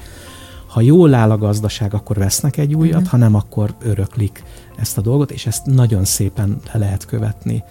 Ha 0.67 0.81
jól 0.81 1.15
áll 1.15 1.31
a 1.31 1.39
gazdaság, 1.39 1.95
akkor 1.95 2.17
vesznek 2.17 2.57
egy 2.57 2.75
újat, 2.75 2.95
uh-huh. 2.95 3.11
ha 3.11 3.17
nem, 3.17 3.35
akkor 3.35 3.75
öröklik 3.83 4.43
ezt 4.77 4.99
a 4.99 5.01
dolgot, 5.01 5.31
és 5.31 5.47
ezt 5.47 5.67
nagyon 5.67 6.05
szépen 6.05 6.59
le 6.73 6.79
lehet 6.79 7.05
követni. 7.05 7.65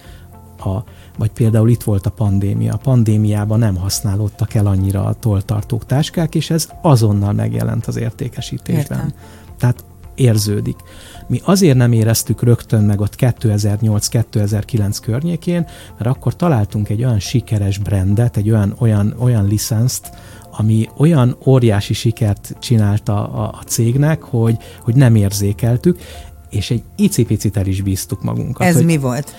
A, 0.60 0.84
vagy 1.18 1.32
például 1.32 1.70
itt 1.70 1.84
volt 1.84 2.06
a 2.06 2.10
pandémia. 2.10 2.74
A 2.74 2.78
pandémiában 2.78 3.60
nem 3.60 3.76
használódtak 3.76 4.54
el 4.54 4.66
annyira 4.66 5.04
a 5.04 5.14
toltartók 5.14 5.86
táskák, 5.86 6.36
és 6.36 6.50
ez 6.50 6.70
azonnal 6.82 7.34
megjelent 7.34 7.86
az 7.86 7.96
értékesítésben. 7.96 8.98
Értem. 9.00 9.14
Tehát 9.58 9.84
érződik. 10.16 10.76
Mi 11.28 11.42
azért 11.44 11.78
nem 11.78 11.92
éreztük 11.92 12.44
rögtön 12.44 12.84
meg 12.84 13.02
ott 13.02 13.16
2008-2009 13.18 14.98
környékén, 15.02 15.68
mert 15.98 16.10
akkor 16.10 16.36
találtunk 16.36 16.90
egy 16.90 17.04
olyan 17.04 17.20
sikeres 17.20 17.78
brandet, 17.78 18.38
egy 18.38 18.50
olyan, 18.50 18.76
olyan, 18.80 19.16
olyan 19.20 19.48
licenszt, 19.48 20.10
ami 20.58 20.90
olyan 20.98 21.38
óriási 21.46 21.94
sikert 21.94 22.56
csinálta 22.60 23.34
a, 23.34 23.44
a 23.44 23.64
cégnek, 23.66 24.22
hogy, 24.22 24.58
hogy 24.82 24.96
nem 24.96 25.16
érzékeltük, 25.16 26.00
és 26.50 26.72
egy 26.72 26.84
icipicit 26.96 27.58
el 27.58 27.66
is 27.66 27.82
bíztuk 27.82 28.24
magunkat. 28.24 28.68
Ez 28.68 28.76
hogy 28.76 28.86
mi 28.86 28.98
volt? 28.98 29.36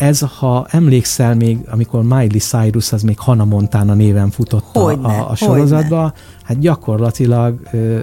Ez, 0.00 0.20
ha 0.38 0.66
emlékszel 0.70 1.34
még, 1.34 1.58
amikor 1.70 2.02
Miley 2.02 2.38
Cyrus 2.38 2.92
az 2.92 3.02
még 3.02 3.18
Hannah 3.18 3.46
Montana 3.46 3.94
néven 3.94 4.30
futott 4.30 4.64
hogyne, 4.72 5.08
a, 5.08 5.30
a 5.30 5.34
sorozatba, 5.34 6.00
hogyne. 6.00 6.14
hát 6.42 6.58
gyakorlatilag 6.58 7.60
ö, 7.72 8.00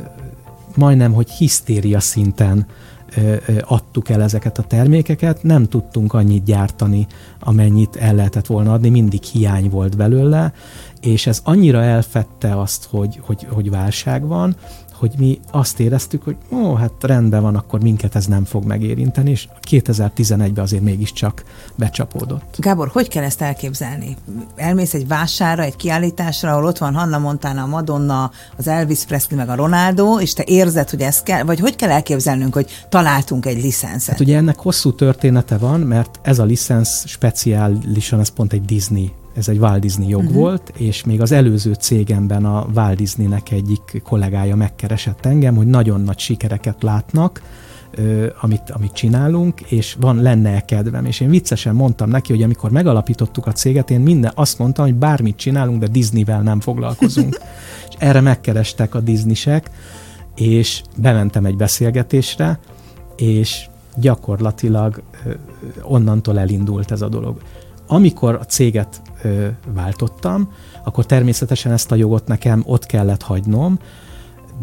majdnem, 0.76 1.14
hogy 1.14 1.30
hisztéria 1.30 2.00
szinten 2.00 2.66
ö, 3.16 3.36
ö, 3.46 3.58
adtuk 3.62 4.10
el 4.10 4.22
ezeket 4.22 4.58
a 4.58 4.64
termékeket, 4.64 5.44
nem 5.44 5.68
tudtunk 5.68 6.14
annyit 6.14 6.44
gyártani, 6.44 7.08
amennyit 7.40 7.96
el 7.96 8.16
lehetett 8.16 8.46
volna 8.46 8.74
adni, 8.74 8.90
mindig 8.90 9.24
hiány 9.24 9.70
volt 9.70 9.98
belőle, 9.98 10.54
és 11.02 11.28
ez 11.28 11.42
annyira 11.44 11.84
elfette 11.84 12.60
azt, 12.60 12.88
hogy, 12.90 13.20
hogy, 13.22 13.48
hogy 13.50 13.70
válság 13.70 14.28
van, 14.28 14.56
hogy 14.98 15.12
mi 15.18 15.40
azt 15.52 15.80
éreztük, 15.80 16.24
hogy 16.24 16.36
ó, 16.52 16.74
hát 16.74 16.92
rendben 17.00 17.42
van, 17.42 17.56
akkor 17.56 17.82
minket 17.82 18.16
ez 18.16 18.26
nem 18.26 18.46
fog 18.46 18.66
megérinteni, 18.66 19.30
és 19.30 19.48
2011-ben 19.70 20.64
azért 20.64 20.84
mégiscsak 20.84 21.44
becsapódott. 21.76 22.56
Gábor, 22.58 22.88
hogy 22.88 23.08
kell 23.08 23.24
ezt 23.24 23.42
elképzelni? 23.42 24.16
Elmész 24.56 24.94
egy 24.94 25.08
vásárra, 25.08 25.64
egy 25.64 25.76
kiállításra, 25.76 26.52
ahol 26.52 26.66
ott 26.66 26.78
van 26.78 26.94
Hanna 26.94 27.18
Montana, 27.18 27.62
a 27.62 27.68
Madonna, 27.68 28.32
az 28.58 28.68
Elvis 28.68 29.06
Presley, 29.06 29.38
meg 29.38 29.50
a 29.50 29.56
Ronaldo, 29.56 30.20
és 30.20 30.34
te 30.34 30.44
érzed, 30.46 30.90
hogy 30.90 31.02
ez 31.02 31.22
kell, 31.22 31.44
vagy 31.44 31.60
hogy 31.60 31.76
kell 31.76 31.90
elképzelnünk, 31.90 32.54
hogy 32.54 32.86
találtunk 32.90 33.46
egy 33.46 33.62
licenszet? 33.62 34.10
Hát 34.10 34.20
ugye 34.20 34.38
ennek 34.38 34.58
hosszú 34.58 34.94
története 34.94 35.58
van, 35.58 35.80
mert 35.80 36.20
ez 36.22 36.40
a 36.40 36.44
licensz 36.44 37.08
speciálisan, 37.08 38.20
ez 38.20 38.30
pont 38.30 38.54
egy 38.54 38.66
Disney 38.66 39.12
ez 39.38 39.48
egy 39.48 39.58
Walt 39.58 39.80
Disney 39.80 40.10
jog 40.10 40.22
uh-huh. 40.22 40.36
volt, 40.36 40.74
és 40.78 41.04
még 41.04 41.22
az 41.22 41.32
előző 41.32 41.74
cégemben 41.74 42.46
a 42.46 42.68
Walt 42.76 42.98
Disneynek 42.98 43.52
egyik 43.52 44.02
kollégája 44.04 44.56
megkeresett 44.56 45.26
engem, 45.26 45.56
hogy 45.56 45.68
nagyon 45.68 46.02
nagy 46.02 46.20
sikereket 46.20 46.84
látnak, 46.84 47.42
amit, 48.42 48.70
amit 48.70 48.94
csinálunk, 48.94 49.62
és 49.62 49.98
van 50.00 50.22
lenne-e 50.22 50.66
kedvem. 50.66 51.06
És 51.06 51.20
én 51.20 51.30
viccesen 51.30 51.76
mondtam 51.76 52.10
neki, 52.10 52.32
hogy 52.32 52.44
amikor 52.44 52.72
megalapítottuk 52.72 53.48
a 53.48 53.52
céget, 53.52 53.92
én 53.92 54.00
minden 54.00 54.32
azt 54.36 54.60
mondtam, 54.60 54.86
hogy 54.86 54.96
bármit 54.96 55.36
csinálunk, 55.36 55.80
de 55.80 55.88
Disneyvel 55.88 56.42
nem 56.42 56.60
foglalkozunk. 56.60 57.40
és 57.90 57.96
erre 57.98 58.22
megkerestek 58.22 58.96
a 58.96 59.00
Disneysek, 59.00 59.70
és 60.36 60.82
bementem 60.98 61.46
egy 61.46 61.58
beszélgetésre, 61.58 62.60
és 63.16 63.70
gyakorlatilag 63.96 65.02
onnantól 65.82 66.40
elindult 66.40 66.92
ez 66.92 67.02
a 67.02 67.10
dolog. 67.10 67.42
Amikor 67.88 68.36
a 68.36 68.46
céget 68.46 69.02
váltottam, 69.74 70.52
akkor 70.84 71.06
természetesen 71.06 71.72
ezt 71.72 71.92
a 71.92 71.96
jogot 71.96 72.28
nekem 72.28 72.64
ott 72.66 72.86
kellett 72.86 73.22
hagynom, 73.22 73.80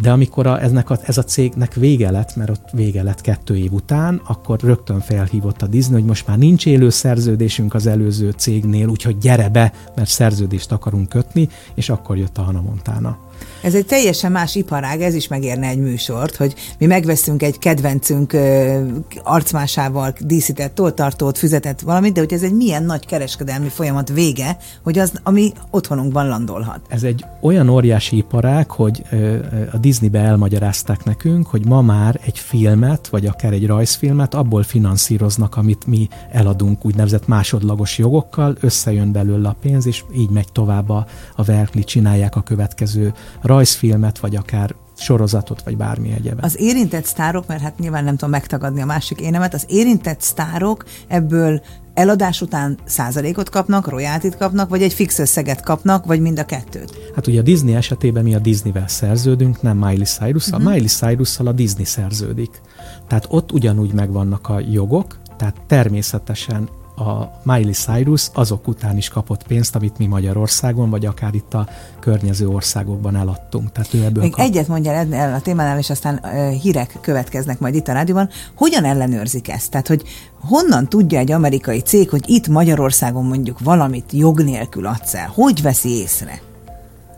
de 0.01 0.11
amikor 0.11 0.47
a, 0.47 0.63
eznek 0.63 0.91
a, 0.91 0.99
ez 1.03 1.19
a 1.19 1.25
cégnek 1.25 1.75
vége 1.75 2.11
lett, 2.11 2.37
mert 2.37 2.51
ott 2.51 2.69
vége 2.73 3.03
lett 3.03 3.21
kettő 3.21 3.57
év 3.57 3.73
után, 3.73 4.21
akkor 4.27 4.61
rögtön 4.61 5.01
felhívott 5.01 5.63
a 5.63 5.67
Disney, 5.67 5.95
hogy 5.95 6.09
most 6.09 6.27
már 6.27 6.39
nincs 6.39 6.67
élő 6.67 6.91
szerződésünk 6.91 7.75
az 7.75 7.87
előző 7.87 8.31
cégnél, 8.31 8.89
úgyhogy 8.89 9.19
gyere 9.19 9.49
be, 9.49 9.73
mert 9.97 10.09
szerződést 10.09 10.73
akarunk 10.73 11.09
kötni, 11.09 11.49
és 11.75 11.89
akkor 11.89 12.17
jött 12.17 12.39
a 12.39 12.43
Hannah 12.43 12.63
Montana. 12.63 13.19
Ez 13.65 13.75
egy 13.75 13.87
teljesen 13.87 14.33
más 14.33 14.55
iparág, 14.55 15.01
ez 15.01 15.15
is 15.15 15.29
megérne 15.29 15.67
egy 15.67 15.79
műsort, 15.79 16.37
hogy 16.37 16.55
mi 16.79 16.87
megveszünk 16.87 17.43
egy 17.43 17.59
kedvencünk 17.59 18.33
ö, 18.33 18.81
arcmásával 19.23 20.15
díszített 20.21 20.75
toltartót, 20.75 21.39
füzetet 21.39 21.81
valamit, 21.81 22.13
de 22.13 22.21
hogy 22.21 22.33
ez 22.33 22.43
egy 22.43 22.55
milyen 22.55 22.83
nagy 22.83 23.07
kereskedelmi 23.07 23.69
folyamat 23.69 24.09
vége, 24.09 24.57
hogy 24.83 24.99
az, 24.99 25.13
ami 25.23 25.53
otthonunkban 25.71 26.29
landolhat. 26.29 26.81
Ez 26.89 27.03
egy 27.03 27.25
olyan 27.41 27.69
óriási 27.69 28.17
iparág, 28.17 28.71
hogy 28.71 29.03
ö, 29.11 29.37
a 29.73 29.77
Disneybe 29.77 30.19
elmagyarázták 30.19 31.05
nekünk, 31.05 31.47
hogy 31.47 31.67
ma 31.67 31.83
már 31.83 32.21
egy 32.25 32.39
filmet, 32.39 33.09
vagy 33.09 33.27
akár 33.27 33.53
egy 33.53 33.67
rajzfilmet 33.67 34.35
abból 34.35 34.63
finanszíroznak, 34.63 35.57
amit 35.57 35.87
mi 35.87 36.09
eladunk 36.33 36.85
úgynevezett 36.85 37.27
másodlagos 37.27 37.99
jogokkal, 37.99 38.57
összejön 38.61 39.13
belőle 39.13 39.49
a 39.49 39.57
pénz, 39.61 39.87
és 39.87 40.05
így 40.17 40.31
megy 40.31 40.53
tovább 40.53 40.89
a, 40.89 41.07
a 41.37 41.43
Verkli, 41.43 41.85
csinálják 41.85 42.37
a 42.37 42.43
következő 42.43 43.13
rajzfilmet, 43.43 44.19
vagy 44.19 44.37
akár 44.37 44.75
sorozatot, 44.97 45.63
vagy 45.63 45.77
bármi 45.77 46.13
egyebet. 46.13 46.45
Az 46.45 46.61
érintett 46.61 47.05
sztárok, 47.05 47.47
mert 47.47 47.61
hát 47.61 47.79
nyilván 47.79 48.05
nem 48.05 48.15
tudom 48.17 48.31
megtagadni 48.31 48.81
a 48.81 48.87
másik 48.87 49.21
énemet, 49.21 49.55
az 49.55 49.65
érintett 49.69 50.21
sztárok 50.21 50.85
ebből 51.09 51.63
eladás 51.95 52.41
után 52.41 52.79
százalékot 52.85 53.49
kapnak, 53.49 53.89
royaltit 53.89 54.37
kapnak, 54.37 54.69
vagy 54.69 54.83
egy 54.83 54.93
fix 54.93 55.19
összeget 55.19 55.63
kapnak, 55.63 56.07
vagy 56.07 56.21
mind 56.21 56.39
a 56.39 56.45
kettőt? 56.45 57.13
Hát 57.15 57.27
ugye 57.27 57.41
a 57.41 57.43
Disney 57.43 57.75
esetében 57.75 58.23
mi 58.23 58.35
a 58.35 58.39
Disneyvel 58.39 58.89
szerződünk, 58.89 59.63
nem 59.63 59.77
Miley 59.77 60.05
cyrus 60.05 60.47
uh-huh. 60.47 60.73
Miley 60.73 60.87
cyrus 60.87 61.39
a 61.39 61.53
Disney 61.53 61.85
szerződik. 61.85 62.61
Tehát 63.09 63.27
ott 63.29 63.53
ugyanúgy 63.53 63.93
megvannak 63.93 64.49
a 64.49 64.61
jogok, 64.71 65.19
tehát 65.37 65.57
természetesen 65.67 66.69
a 66.97 67.41
Miley 67.43 67.73
Cyrus 67.73 68.31
azok 68.33 68.69
után 68.69 68.97
is 68.97 69.09
kapott 69.09 69.47
pénzt, 69.47 69.75
amit 69.75 69.99
mi 69.99 70.07
Magyarországon, 70.07 70.91
vagy 70.91 71.07
akár 71.07 71.35
itt 71.35 71.55
a 71.55 71.69
környező 72.01 72.49
országokban 72.49 73.17
eladtunk. 73.17 73.73
Tehát 73.73 73.95
ő 73.95 74.05
ebből 74.05 74.23
Még 74.23 74.33
kap... 74.33 74.45
egyet 74.45 74.69
mondja 74.69 74.93
el 74.93 75.35
a 75.35 75.41
témánál, 75.41 75.79
és 75.79 75.91
aztán 75.91 76.21
hírek 76.61 76.99
következnek 77.01 77.59
majd 77.59 77.75
itt 77.75 77.89
a 77.89 77.93
rádióban. 77.93 78.29
Hogyan 78.55 78.85
ellenőrzik 78.85 79.49
ezt? 79.49 79.71
Tehát, 79.71 79.89
hogy 79.89 80.03
honnan 80.41 80.89
tudja 80.89 81.19
egy 81.19 81.33
amerikai 81.33 81.81
cég, 81.81 82.11
hogy 82.11 82.25
itt 82.27 82.49
Magyarországon 82.49 83.25
mondjuk 83.25 83.61
valamit 83.61 84.13
jog 84.13 84.41
nélkül 84.41 84.87
adsz 84.87 85.15
el? 85.15 85.31
Hogy 85.35 85.63
veszi 85.63 85.89
észre? 85.89 86.41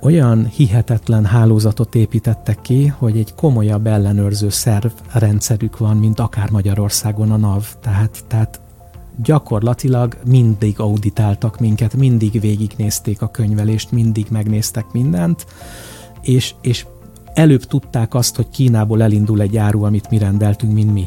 olyan 0.00 0.46
hihetetlen 0.46 1.24
hálózatot 1.24 1.94
építettek 1.94 2.60
ki, 2.60 2.86
hogy 2.86 3.18
egy 3.18 3.34
komolyabb 3.34 3.86
ellenőrző 3.86 4.48
szerv 4.48 4.90
rendszerük 5.12 5.78
van, 5.78 5.96
mint 5.96 6.20
akár 6.20 6.50
Magyarországon 6.50 7.30
a 7.30 7.36
NAV. 7.36 7.64
Tehát, 7.80 8.24
tehát 8.28 8.60
gyakorlatilag 9.22 10.16
mindig 10.24 10.80
auditáltak 10.80 11.58
minket, 11.58 11.94
mindig 11.94 12.40
végignézték 12.40 13.22
a 13.22 13.28
könyvelést, 13.28 13.90
mindig 13.90 14.26
megnéztek 14.30 14.84
mindent, 14.92 15.46
és, 16.22 16.54
és 16.60 16.86
előbb 17.34 17.64
tudták 17.64 18.14
azt, 18.14 18.36
hogy 18.36 18.48
Kínából 18.48 19.02
elindul 19.02 19.40
egy 19.40 19.56
áru, 19.56 19.84
amit 19.84 20.10
mi 20.10 20.18
rendeltünk, 20.18 20.72
mint 20.72 20.92
mi. 20.92 21.06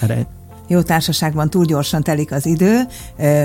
Erre... 0.00 0.26
Jó 0.66 0.82
társaságban 0.82 1.50
túl 1.50 1.64
gyorsan 1.64 2.02
telik 2.02 2.32
az 2.32 2.46
idő. 2.46 2.80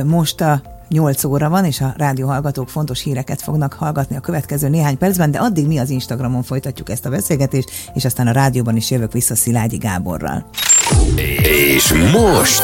Most 0.03 0.41
a 0.41 0.61
8 0.89 1.23
óra 1.23 1.49
van, 1.49 1.65
és 1.65 1.81
a 1.81 1.93
rádióhallgatók 1.97 2.69
fontos 2.69 3.01
híreket 3.01 3.41
fognak 3.41 3.73
hallgatni 3.73 4.15
a 4.15 4.19
következő 4.19 4.69
néhány 4.69 4.97
percben, 4.97 5.31
de 5.31 5.37
addig 5.37 5.67
mi 5.67 5.77
az 5.77 5.89
Instagramon 5.89 6.43
folytatjuk 6.43 6.89
ezt 6.89 7.05
a 7.05 7.09
beszélgetést, 7.09 7.71
és 7.93 8.05
aztán 8.05 8.27
a 8.27 8.31
rádióban 8.31 8.75
is 8.75 8.91
jövök 8.91 9.11
vissza 9.11 9.35
Szilágyi 9.35 9.77
Gáborral. 9.77 10.45
És 11.75 11.93
most... 12.13 12.63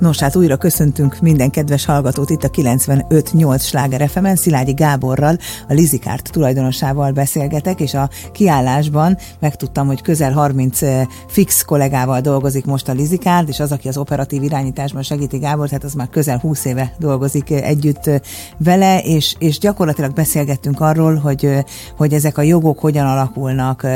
Nos, 0.00 0.18
hát 0.18 0.36
újra 0.36 0.56
köszöntünk 0.56 1.20
minden 1.20 1.50
kedves 1.50 1.84
hallgatót 1.84 2.30
itt 2.30 2.42
a 2.42 2.48
95.8 2.48 3.60
Sláger 3.60 4.08
fm 4.08 4.26
Szilágyi 4.34 4.72
Gáborral, 4.72 5.38
a 5.68 5.72
Lizikárt 5.72 6.30
tulajdonosával 6.32 7.12
beszélgetek, 7.12 7.80
és 7.80 7.94
a 7.94 8.08
kiállásban 8.32 9.16
megtudtam, 9.38 9.86
hogy 9.86 10.02
közel 10.02 10.32
30 10.32 10.82
eh, 10.82 11.06
fix 11.26 11.62
kollégával 11.62 12.20
dolgozik 12.20 12.64
most 12.64 12.88
a 12.88 12.92
Lizikárd, 12.92 13.48
és 13.48 13.60
az, 13.60 13.72
aki 13.72 13.88
az 13.88 13.96
operatív 13.96 14.42
irányításban 14.42 15.02
segíti 15.02 15.38
Gábor, 15.38 15.68
tehát 15.68 15.84
az 15.84 15.94
már 15.94 16.08
közel 16.08 16.38
20 16.38 16.64
éve 16.64 16.94
dolgozik 16.98 17.50
eh, 17.50 17.68
együtt 17.68 18.06
eh, 18.06 18.20
vele, 18.56 19.00
és, 19.00 19.34
és 19.38 19.58
gyakorlatilag 19.58 20.12
beszélgettünk 20.12 20.80
arról, 20.80 21.14
hogy, 21.14 21.64
hogy 21.96 22.12
ezek 22.12 22.38
a 22.38 22.42
jogok 22.42 22.78
hogyan 22.78 23.06
alakulnak, 23.06 23.86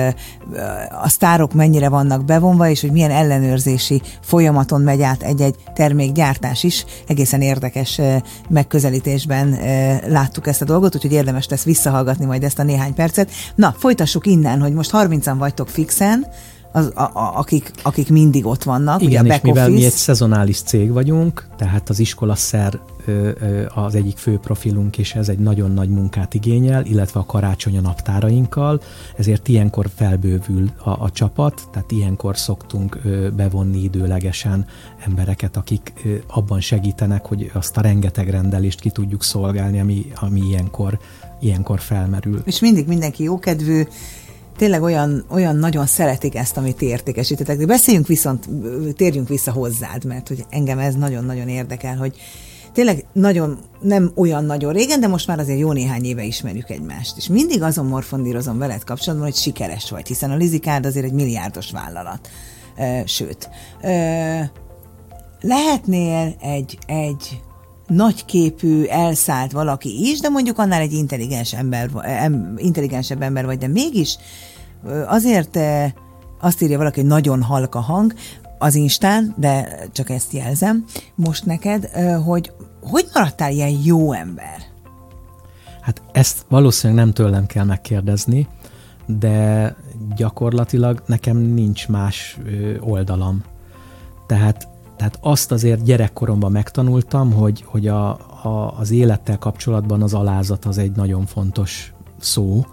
a 1.02 1.08
sztárok 1.08 1.52
mennyire 1.52 1.88
vannak 1.88 2.24
bevonva, 2.24 2.68
és 2.68 2.80
hogy 2.80 2.92
milyen 2.92 3.10
ellenőrzési 3.10 4.02
folyamaton 4.20 4.80
megy 4.80 5.02
át 5.02 5.22
egy-egy 5.22 5.54
termék 5.74 5.92
termékgyártás 5.94 6.62
is 6.62 6.84
egészen 7.06 7.40
érdekes 7.40 8.00
megközelítésben 8.48 9.58
láttuk 10.08 10.46
ezt 10.46 10.62
a 10.62 10.64
dolgot, 10.64 10.94
úgyhogy 10.94 11.12
érdemes 11.12 11.48
lesz 11.48 11.64
visszahallgatni 11.64 12.24
majd 12.24 12.44
ezt 12.44 12.58
a 12.58 12.62
néhány 12.62 12.94
percet. 12.94 13.30
Na, 13.54 13.74
folytassuk 13.78 14.26
innen, 14.26 14.60
hogy 14.60 14.72
most 14.72 14.90
30-an 14.92 15.34
vagytok 15.38 15.68
fixen, 15.68 16.26
az, 16.74 16.92
a, 16.94 17.02
a, 17.02 17.38
akik, 17.38 17.70
akik 17.82 18.10
mindig 18.10 18.46
ott 18.46 18.62
vannak. 18.62 19.02
Igen, 19.02 19.24
ugye 19.24 19.32
a 19.32 19.36
és 19.36 19.42
mivel 19.42 19.64
office. 19.64 19.80
mi 19.80 19.84
egy 19.84 19.92
szezonális 19.92 20.60
cég 20.60 20.92
vagyunk, 20.92 21.48
tehát 21.56 21.88
az 21.88 21.98
iskolaszer 21.98 22.80
az 23.74 23.94
egyik 23.94 24.16
fő 24.16 24.38
profilunk, 24.38 24.98
és 24.98 25.14
ez 25.14 25.28
egy 25.28 25.38
nagyon 25.38 25.70
nagy 25.70 25.88
munkát 25.88 26.34
igényel, 26.34 26.84
illetve 26.84 27.20
a 27.20 27.24
karácsony 27.24 27.76
a 27.76 27.80
naptárainkkal, 27.80 28.80
ezért 29.16 29.48
ilyenkor 29.48 29.90
felbővül 29.94 30.70
a, 30.76 30.90
a 30.90 31.10
csapat, 31.12 31.62
tehát 31.72 31.90
ilyenkor 31.90 32.38
szoktunk 32.38 32.98
bevonni 33.36 33.82
időlegesen 33.82 34.66
embereket, 35.06 35.56
akik 35.56 35.92
abban 36.26 36.60
segítenek, 36.60 37.26
hogy 37.26 37.50
azt 37.54 37.76
a 37.76 37.80
rengeteg 37.80 38.28
rendelést 38.28 38.80
ki 38.80 38.90
tudjuk 38.90 39.22
szolgálni, 39.22 39.80
ami, 39.80 40.06
ami 40.14 40.40
ilyenkor, 40.40 40.98
ilyenkor 41.40 41.80
felmerül. 41.80 42.42
És 42.44 42.60
mindig 42.60 42.86
mindenki 42.86 43.22
jókedvű, 43.22 43.82
tényleg 44.56 44.82
olyan, 44.82 45.24
olyan 45.30 45.56
nagyon 45.56 45.86
szeretik 45.86 46.34
ezt, 46.34 46.56
amit 46.56 46.76
ti 46.76 46.86
értékesítetek. 46.86 47.58
De 47.58 47.66
beszéljünk 47.66 48.06
viszont, 48.06 48.48
térjünk 48.96 49.28
vissza 49.28 49.52
hozzád, 49.52 50.04
mert 50.04 50.28
hogy 50.28 50.44
engem 50.50 50.78
ez 50.78 50.94
nagyon-nagyon 50.94 51.48
érdekel, 51.48 51.96
hogy 51.96 52.16
tényleg 52.72 53.04
nagyon, 53.12 53.58
nem 53.80 54.12
olyan 54.14 54.44
nagyon 54.44 54.72
régen, 54.72 55.00
de 55.00 55.08
most 55.08 55.26
már 55.26 55.38
azért 55.38 55.58
jó 55.58 55.72
néhány 55.72 56.04
éve 56.04 56.24
ismerjük 56.24 56.70
egymást. 56.70 57.16
És 57.16 57.28
mindig 57.28 57.62
azon 57.62 57.86
morfondírozom 57.86 58.58
veled 58.58 58.84
kapcsolatban, 58.84 59.28
hogy 59.28 59.36
sikeres 59.36 59.90
vagy, 59.90 60.06
hiszen 60.06 60.30
a 60.30 60.36
Lizikárd 60.36 60.86
azért 60.86 61.04
egy 61.04 61.12
milliárdos 61.12 61.70
vállalat. 61.70 62.28
Sőt, 63.04 63.48
lehetnél 65.40 66.36
egy, 66.40 66.78
egy 66.86 67.40
nagyképű, 67.86 68.84
elszállt 68.84 69.52
valaki 69.52 70.08
is, 70.10 70.20
de 70.20 70.28
mondjuk 70.28 70.58
annál 70.58 70.80
egy 70.80 70.92
intelligens 70.92 71.52
ember, 71.52 71.90
intelligensebb 72.56 73.22
ember 73.22 73.44
vagy, 73.44 73.58
de 73.58 73.68
mégis 73.68 74.16
azért 75.06 75.58
azt 76.40 76.62
írja 76.62 76.78
valaki, 76.78 77.00
hogy 77.00 77.08
nagyon 77.08 77.42
halka 77.42 77.80
hang 77.80 78.14
az 78.58 78.74
Instán, 78.74 79.34
de 79.36 79.78
csak 79.92 80.10
ezt 80.10 80.32
jelzem 80.32 80.84
most 81.14 81.46
neked, 81.46 81.90
hogy 82.24 82.52
hogy 82.82 83.08
maradtál 83.14 83.52
ilyen 83.52 83.80
jó 83.84 84.12
ember? 84.12 84.62
Hát 85.80 86.02
ezt 86.12 86.44
valószínűleg 86.48 87.04
nem 87.04 87.14
tőlem 87.14 87.46
kell 87.46 87.64
megkérdezni, 87.64 88.48
de 89.06 89.76
gyakorlatilag 90.16 91.02
nekem 91.06 91.36
nincs 91.36 91.88
más 91.88 92.38
oldalam. 92.80 93.42
Tehát 94.26 94.68
tehát 94.96 95.18
azt 95.20 95.52
azért 95.52 95.82
gyerekkoromban 95.82 96.52
megtanultam, 96.52 97.32
hogy, 97.32 97.64
hogy 97.66 97.88
a, 97.88 98.08
a, 98.42 98.74
az 98.78 98.90
élettel 98.90 99.38
kapcsolatban 99.38 100.02
az 100.02 100.14
alázat 100.14 100.64
az 100.64 100.78
egy 100.78 100.92
nagyon 100.92 101.26
fontos 101.26 101.92
szó, 102.20 102.66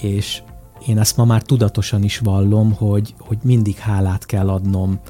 és 0.00 0.42
én 0.86 0.98
ezt 0.98 1.16
ma 1.16 1.24
már 1.24 1.42
tudatosan 1.42 2.02
is 2.02 2.18
vallom, 2.18 2.72
hogy, 2.72 3.14
hogy 3.18 3.38
mindig 3.42 3.76
hálát 3.76 4.26
kell 4.26 4.48
adnom 4.48 5.00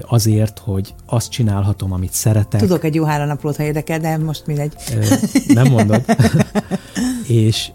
azért, 0.00 0.58
hogy 0.58 0.94
azt 1.06 1.30
csinálhatom, 1.30 1.92
amit 1.92 2.12
szeretek. 2.12 2.60
Tudok 2.60 2.84
egy 2.84 2.94
jó 2.94 3.04
hálanaplót, 3.04 3.56
ha 3.56 3.62
érdekel, 3.62 3.98
de 3.98 4.18
most 4.18 4.46
mindegy. 4.46 4.74
Nem 5.46 5.68
mondod. 5.68 6.04
és 7.26 7.70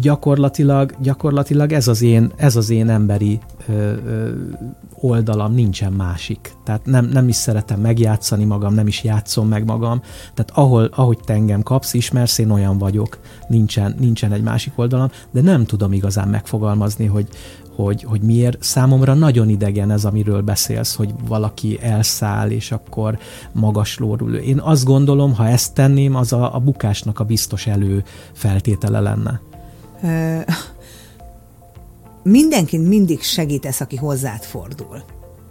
gyakorlatilag, 0.00 0.94
gyakorlatilag 1.00 1.72
ez 1.72 1.88
az 1.88 2.02
én, 2.02 2.32
ez 2.36 2.56
az 2.56 2.70
én 2.70 2.88
emberi 2.88 3.38
ö, 3.68 3.72
ö, 3.72 4.30
oldalam, 5.00 5.54
nincsen 5.54 5.92
másik. 5.92 6.52
Tehát 6.64 6.86
nem, 6.86 7.04
nem 7.04 7.28
is 7.28 7.36
szeretem 7.36 7.80
megjátszani 7.80 8.44
magam, 8.44 8.74
nem 8.74 8.86
is 8.86 9.04
játszom 9.04 9.48
meg 9.48 9.64
magam. 9.64 10.00
Tehát 10.34 10.50
ahol, 10.54 10.88
ahogy 10.94 11.18
te 11.24 11.32
engem 11.32 11.62
kapsz, 11.62 11.94
ismersz, 11.94 12.38
én 12.38 12.50
olyan 12.50 12.78
vagyok. 12.78 13.18
Nincsen, 13.48 13.94
nincsen 13.98 14.32
egy 14.32 14.42
másik 14.42 14.72
oldalam, 14.76 15.10
de 15.30 15.40
nem 15.40 15.64
tudom 15.64 15.92
igazán 15.92 16.28
megfogalmazni, 16.28 17.06
hogy, 17.06 17.28
hogy, 17.76 18.02
hogy 18.02 18.20
miért. 18.20 18.62
Számomra 18.62 19.14
nagyon 19.14 19.48
idegen 19.48 19.90
ez, 19.90 20.04
amiről 20.04 20.42
beszélsz, 20.42 20.94
hogy 20.94 21.14
valaki 21.28 21.78
elszáll, 21.82 22.50
és 22.50 22.72
akkor 22.72 23.18
magaslóról. 23.52 24.34
Én 24.34 24.58
azt 24.58 24.84
gondolom, 24.84 25.34
ha 25.34 25.48
ezt 25.48 25.74
tenném, 25.74 26.14
az 26.14 26.32
a, 26.32 26.54
a 26.54 26.58
bukásnak 26.58 27.20
a 27.20 27.24
biztos 27.24 27.66
elő 27.66 28.04
feltétele 28.32 29.00
lenne 29.00 29.40
mindenkin 32.22 32.80
mindig 32.80 33.22
segítesz, 33.22 33.80
aki 33.80 33.96
hozzád 33.96 34.42
fordul. 34.42 35.02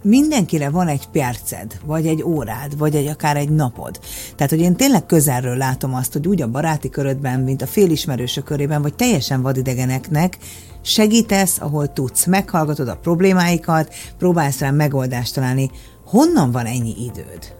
Mindenkire 0.02 0.70
van 0.70 0.88
egy 0.88 1.08
perced, 1.08 1.80
vagy 1.84 2.06
egy 2.06 2.22
órád, 2.22 2.78
vagy 2.78 2.94
egy 2.94 3.06
akár 3.06 3.36
egy 3.36 3.50
napod. 3.50 4.00
Tehát, 4.36 4.52
hogy 4.52 4.60
én 4.60 4.76
tényleg 4.76 5.06
közelről 5.06 5.56
látom 5.56 5.94
azt, 5.94 6.12
hogy 6.12 6.28
úgy 6.28 6.42
a 6.42 6.50
baráti 6.50 6.90
körödben, 6.90 7.40
mint 7.40 7.62
a 7.62 7.66
félismerősök 7.66 8.44
körében, 8.44 8.82
vagy 8.82 8.94
teljesen 8.94 9.42
vadidegeneknek 9.42 10.38
segítesz, 10.80 11.60
ahol 11.60 11.92
tudsz, 11.92 12.26
meghallgatod 12.26 12.88
a 12.88 12.96
problémáikat, 12.96 13.94
próbálsz 14.18 14.58
rá 14.58 14.70
megoldást 14.70 15.34
találni. 15.34 15.70
Honnan 16.04 16.50
van 16.50 16.66
ennyi 16.66 16.94
időd? 17.04 17.56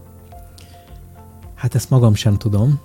Hát 1.55 1.74
ezt 1.74 1.90
magam 1.90 2.14
sem 2.14 2.37
tudom, 2.37 2.81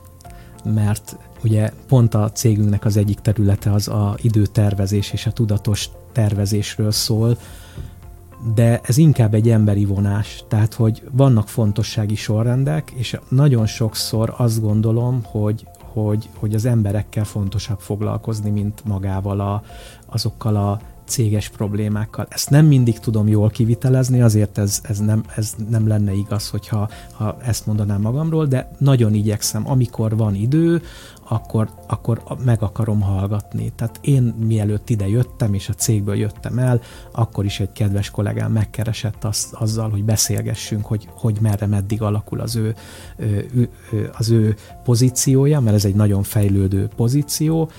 mert 0.64 1.18
ugye 1.44 1.72
pont 1.88 2.14
a 2.14 2.32
cégünknek 2.32 2.86
az 2.86 2.98
egyik 2.98 3.20
területe 3.20 3.72
az 3.72 3.88
a 3.88 4.16
időtervezés 4.22 5.12
és 5.12 5.26
a 5.26 5.32
tudatos 5.32 5.90
tervezésről 6.12 6.92
szól, 6.92 7.38
de 8.56 8.80
ez 8.84 8.98
inkább 8.98 9.34
egy 9.34 9.50
emberi 9.50 9.86
vonás, 9.86 10.44
tehát 10.48 10.74
hogy 10.74 11.04
vannak 11.12 11.50
fontossági 11.50 12.16
sorrendek, 12.16 12.92
és 12.96 13.20
nagyon 13.30 13.66
sokszor 13.66 14.34
azt 14.38 14.62
gondolom, 14.62 15.24
hogy, 15.24 15.68
hogy, 15.80 16.30
hogy 16.36 16.54
az 16.54 16.66
emberekkel 16.66 17.24
fontosabb 17.24 17.80
foglalkozni, 17.80 18.50
mint 18.50 18.84
magával 18.86 19.40
a, 19.40 19.64
azokkal 20.06 20.56
a 20.56 20.80
céges 21.06 21.50
problémákkal. 21.50 22.28
Ezt 22.30 22.50
nem 22.50 22.66
mindig 22.66 23.00
tudom 23.00 23.28
jól 23.28 23.50
kivitelezni, 23.50 24.22
azért 24.22 24.58
ez, 24.58 24.82
ez, 24.84 25.00
nem, 25.00 25.24
ez 25.36 25.56
nem 25.70 25.88
lenne 25.88 26.14
igaz, 26.14 26.50
hogyha 26.50 26.90
ha 27.12 27.38
ezt 27.42 27.66
mondanám 27.66 28.02
magamról, 28.02 28.46
de 28.46 28.72
nagyon 28.78 29.14
igyekszem, 29.14 29.70
amikor 29.70 30.18
van 30.18 30.36
idő, 30.36 30.82
akkor, 31.28 31.70
akkor 31.88 32.24
meg 32.46 32.62
akarom 32.62 33.02
hallgatni. 33.02 33.72
Tehát 33.76 34.00
én 34.02 34.24
mielőtt 34.24 34.90
ide 34.90 35.08
jöttem, 35.08 35.54
és 35.54 35.70
a 35.70 35.74
cégből 35.74 36.16
jöttem 36.16 36.58
el, 36.58 36.82
akkor 37.12 37.46
is 37.46 37.60
egy 37.60 37.72
kedves 37.72 38.10
kollégám 38.10 38.52
megkeresett 38.52 39.24
az, 39.24 39.50
azzal, 39.52 39.90
hogy 39.90 40.04
beszélgessünk, 40.04 40.86
hogy, 40.86 41.08
hogy 41.12 41.38
merre, 41.42 41.66
meddig 41.66 42.02
alakul 42.02 42.40
az 42.40 42.56
ő, 42.56 42.76
az 44.18 44.30
ő 44.30 44.56
pozíciója, 44.84 45.60
mert 45.60 45.76
ez 45.76 45.86
egy 45.86 45.96
nagyon 45.96 46.24
fejlődő 46.24 46.88
pozíció, 46.96 47.70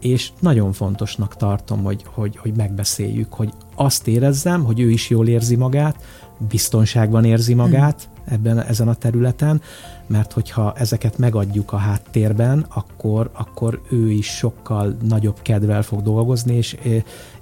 és 0.00 0.32
nagyon 0.40 0.72
fontosnak 0.72 1.36
tartom, 1.36 1.82
hogy, 1.82 2.04
hogy, 2.06 2.36
hogy 2.36 2.56
megbeszéljük, 2.56 3.32
hogy 3.32 3.52
azt 3.74 4.08
érezzem, 4.08 4.64
hogy 4.64 4.80
ő 4.80 4.90
is 4.90 5.10
jól 5.10 5.28
érzi 5.28 5.56
magát, 5.56 6.04
biztonságban 6.48 7.24
érzi 7.24 7.54
magát 7.54 8.08
ebben, 8.24 8.60
ezen 8.60 8.88
a 8.88 8.94
területen, 8.94 9.60
mert 10.06 10.32
hogyha 10.32 10.72
ezeket 10.76 11.18
megadjuk 11.18 11.72
a 11.72 11.76
háttérben, 11.76 12.66
akkor, 12.74 13.30
akkor 13.32 13.80
ő 13.90 14.10
is 14.10 14.26
sokkal 14.26 14.96
nagyobb 15.08 15.42
kedvel 15.42 15.82
fog 15.82 16.02
dolgozni, 16.02 16.56
és, 16.56 16.76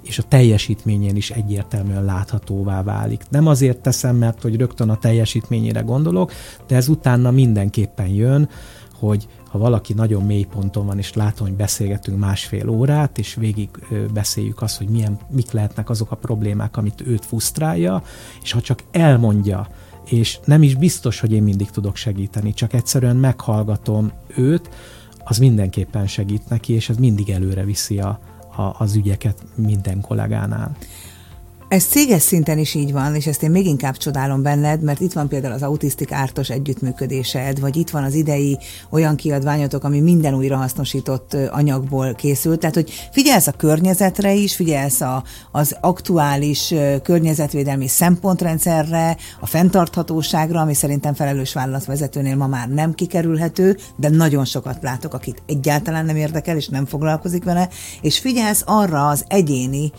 és 0.03 0.19
a 0.19 0.23
teljesítményén 0.23 1.15
is 1.15 1.31
egyértelműen 1.31 2.03
láthatóvá 2.03 2.83
válik. 2.83 3.23
Nem 3.29 3.47
azért 3.47 3.77
teszem, 3.77 4.15
mert 4.15 4.41
hogy 4.41 4.55
rögtön 4.55 4.89
a 4.89 4.97
teljesítményére 4.97 5.81
gondolok, 5.81 6.31
de 6.67 6.75
ez 6.75 6.87
utána 6.87 7.31
mindenképpen 7.31 8.07
jön, 8.07 8.49
hogy 8.99 9.27
ha 9.49 9.57
valaki 9.57 9.93
nagyon 9.93 10.23
mély 10.23 10.43
ponton 10.43 10.85
van, 10.85 10.97
és 10.97 11.13
látom, 11.13 11.47
hogy 11.47 11.55
beszélgetünk 11.55 12.19
másfél 12.19 12.69
órát, 12.69 13.17
és 13.17 13.35
végig 13.35 13.69
beszéljük 14.13 14.61
azt, 14.61 14.77
hogy 14.77 14.87
milyen, 14.87 15.17
mik 15.29 15.51
lehetnek 15.51 15.89
azok 15.89 16.11
a 16.11 16.15
problémák, 16.15 16.77
amit 16.77 17.03
őt 17.07 17.25
fusztrálja, 17.25 18.03
és 18.43 18.51
ha 18.51 18.61
csak 18.61 18.83
elmondja, 18.91 19.67
és 20.05 20.39
nem 20.45 20.63
is 20.63 20.75
biztos, 20.75 21.19
hogy 21.19 21.31
én 21.31 21.43
mindig 21.43 21.69
tudok 21.69 21.95
segíteni, 21.95 22.53
csak 22.53 22.73
egyszerűen 22.73 23.15
meghallgatom 23.15 24.11
őt, 24.35 24.69
az 25.23 25.37
mindenképpen 25.37 26.07
segít 26.07 26.49
neki, 26.49 26.73
és 26.73 26.89
ez 26.89 26.97
mindig 26.97 27.29
előre 27.29 27.63
viszi 27.63 27.99
a, 27.99 28.19
a, 28.55 28.75
az 28.77 28.95
ügyeket 28.95 29.43
minden 29.55 30.01
kollégánál 30.01 30.75
Ez 31.67 31.83
céges 31.83 32.21
szinten 32.21 32.57
is 32.57 32.73
így 32.73 32.91
van, 32.91 33.15
és 33.15 33.27
ezt 33.27 33.43
én 33.43 33.51
még 33.51 33.65
inkább 33.65 33.97
csodálom 33.97 34.41
benned, 34.41 34.81
mert 34.81 34.99
itt 34.99 35.13
van 35.13 35.27
például 35.27 35.53
az 35.53 35.63
Autisztik 35.63 36.11
Ártos 36.11 36.49
együttműködésed, 36.49 37.59
vagy 37.59 37.75
itt 37.75 37.89
van 37.89 38.03
az 38.03 38.13
idei 38.13 38.57
olyan 38.89 39.15
kiadványotok, 39.15 39.83
ami 39.83 39.99
minden 39.99 40.33
újrahasznosított 40.33 41.33
anyagból 41.33 42.13
készült. 42.13 42.59
Tehát, 42.59 42.75
hogy 42.75 42.91
figyelsz 43.11 43.47
a 43.47 43.51
környezetre 43.51 44.33
is, 44.33 44.55
figyelsz 44.55 45.01
a, 45.01 45.23
az 45.51 45.77
aktuális 45.81 46.73
környezetvédelmi 47.03 47.87
szempontrendszerre, 47.87 49.17
a 49.39 49.45
fenntarthatóságra, 49.45 50.59
ami 50.59 50.73
szerintem 50.73 51.13
felelős 51.13 51.53
vállalatvezetőnél 51.53 52.35
ma 52.35 52.47
már 52.47 52.69
nem 52.69 52.93
kikerülhető, 52.93 53.77
de 53.95 54.09
nagyon 54.09 54.45
sokat 54.45 54.77
látok, 54.81 55.13
akit 55.13 55.43
egyáltalán 55.47 56.05
nem 56.05 56.15
érdekel, 56.15 56.55
és 56.55 56.67
nem 56.67 56.85
foglalkozik 56.85 57.43
vele, 57.43 57.69
és 58.01 58.19
figyelsz 58.19 58.63
arra 58.65 59.07
az 59.07 59.25
egyéni 59.27 59.91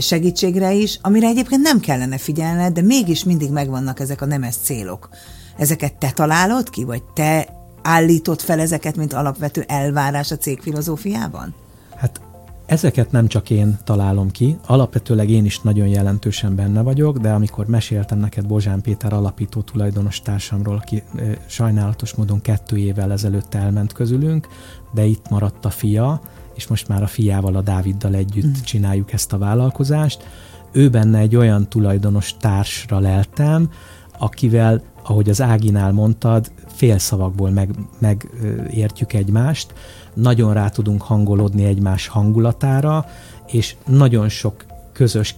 segítségre 0.00 0.72
is, 0.72 0.98
amire 1.02 1.26
egyébként 1.26 1.62
nem 1.62 1.80
kellene 1.80 2.18
figyelned, 2.18 2.72
de 2.72 2.82
mégis 2.82 3.24
mindig 3.24 3.50
megvannak 3.50 4.00
ezek 4.00 4.20
a 4.20 4.26
nemes 4.26 4.56
célok. 4.56 5.08
Ezeket 5.56 5.94
te 5.94 6.10
találod 6.10 6.70
ki, 6.70 6.84
vagy 6.84 7.02
te 7.02 7.48
állított 7.82 8.40
fel 8.40 8.60
ezeket, 8.60 8.96
mint 8.96 9.12
alapvető 9.12 9.64
elvárás 9.68 10.30
a 10.30 10.36
cég 10.36 10.60
filozófiában? 10.60 11.54
Hát 11.96 12.20
ezeket 12.66 13.10
nem 13.10 13.26
csak 13.26 13.50
én 13.50 13.78
találom 13.84 14.30
ki, 14.30 14.58
alapvetőleg 14.66 15.30
én 15.30 15.44
is 15.44 15.60
nagyon 15.60 15.86
jelentősen 15.86 16.54
benne 16.54 16.80
vagyok, 16.80 17.18
de 17.18 17.30
amikor 17.30 17.66
meséltem 17.66 18.18
neked 18.18 18.46
Bozsán 18.46 18.80
Péter 18.80 19.12
alapító 19.12 19.60
tulajdonos 19.60 20.20
társamról, 20.20 20.76
aki 20.76 21.02
sajnálatos 21.46 22.14
módon 22.14 22.40
kettő 22.40 22.76
évvel 22.76 23.12
ezelőtt 23.12 23.54
elment 23.54 23.92
közülünk, 23.92 24.48
de 24.94 25.04
itt 25.04 25.28
maradt 25.28 25.64
a 25.64 25.70
fia, 25.70 26.20
és 26.54 26.66
most 26.66 26.88
már 26.88 27.02
a 27.02 27.06
fiával, 27.06 27.56
a 27.56 27.60
Dáviddal 27.60 28.14
együtt 28.14 28.46
mm. 28.46 28.62
csináljuk 28.64 29.12
ezt 29.12 29.32
a 29.32 29.38
vállalkozást. 29.38 30.26
Ő 30.72 30.90
benne 30.90 31.18
egy 31.18 31.36
olyan 31.36 31.68
tulajdonos 31.68 32.34
társra 32.40 32.98
leltem, 32.98 33.70
akivel, 34.18 34.82
ahogy 35.02 35.28
az 35.28 35.40
Áginál 35.40 35.92
mondtad, 35.92 36.52
félszavakból 36.66 37.50
megértjük 37.98 39.12
meg 39.12 39.22
egymást, 39.22 39.74
nagyon 40.14 40.52
rá 40.54 40.68
tudunk 40.68 41.02
hangolódni 41.02 41.64
egymás 41.64 42.06
hangulatára, 42.06 43.06
és 43.46 43.76
nagyon 43.86 44.28
sok 44.28 44.64
közös 44.92 45.34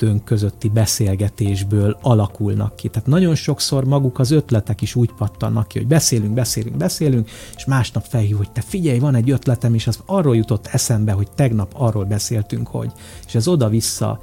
kettőnk 0.00 0.24
közötti 0.24 0.68
beszélgetésből 0.68 1.98
alakulnak 2.02 2.76
ki. 2.76 2.88
Tehát 2.88 3.08
nagyon 3.08 3.34
sokszor 3.34 3.84
maguk 3.84 4.18
az 4.18 4.30
ötletek 4.30 4.80
is 4.80 4.94
úgy 4.94 5.12
pattannak 5.12 5.68
ki, 5.68 5.78
hogy 5.78 5.86
beszélünk, 5.86 6.34
beszélünk, 6.34 6.76
beszélünk, 6.76 7.30
és 7.56 7.64
másnap 7.64 8.04
felhív, 8.08 8.36
hogy 8.36 8.50
te 8.50 8.60
figyelj, 8.60 8.98
van 8.98 9.14
egy 9.14 9.30
ötletem, 9.30 9.74
és 9.74 9.86
az 9.86 9.98
arról 10.06 10.36
jutott 10.36 10.66
eszembe, 10.66 11.12
hogy 11.12 11.30
tegnap 11.30 11.72
arról 11.76 12.04
beszéltünk, 12.04 12.68
hogy. 12.68 12.92
És 13.26 13.34
ez 13.34 13.48
oda-vissza 13.48 14.20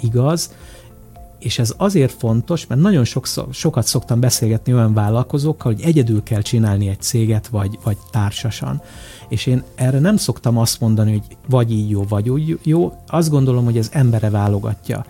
igaz, 0.00 0.52
és 1.40 1.58
ez 1.58 1.74
azért 1.76 2.12
fontos, 2.12 2.66
mert 2.66 2.80
nagyon 2.80 3.04
sokszor, 3.04 3.46
sokat 3.50 3.86
szoktam 3.86 4.20
beszélgetni 4.20 4.74
olyan 4.74 4.94
vállalkozókkal, 4.94 5.72
hogy 5.72 5.82
egyedül 5.84 6.22
kell 6.22 6.42
csinálni 6.42 6.88
egy 6.88 7.00
céget, 7.00 7.46
vagy, 7.46 7.78
vagy 7.84 7.96
társasan. 8.10 8.82
És 9.28 9.46
én 9.46 9.62
erre 9.74 9.98
nem 9.98 10.16
szoktam 10.16 10.58
azt 10.58 10.80
mondani, 10.80 11.10
hogy 11.10 11.36
vagy 11.48 11.72
így 11.72 11.90
jó, 11.90 12.04
vagy 12.08 12.28
úgy 12.28 12.58
jó. 12.62 12.92
Azt 13.06 13.30
gondolom, 13.30 13.64
hogy 13.64 13.76
ez 13.76 13.88
embere 13.92 14.30
válogatja 14.30 15.04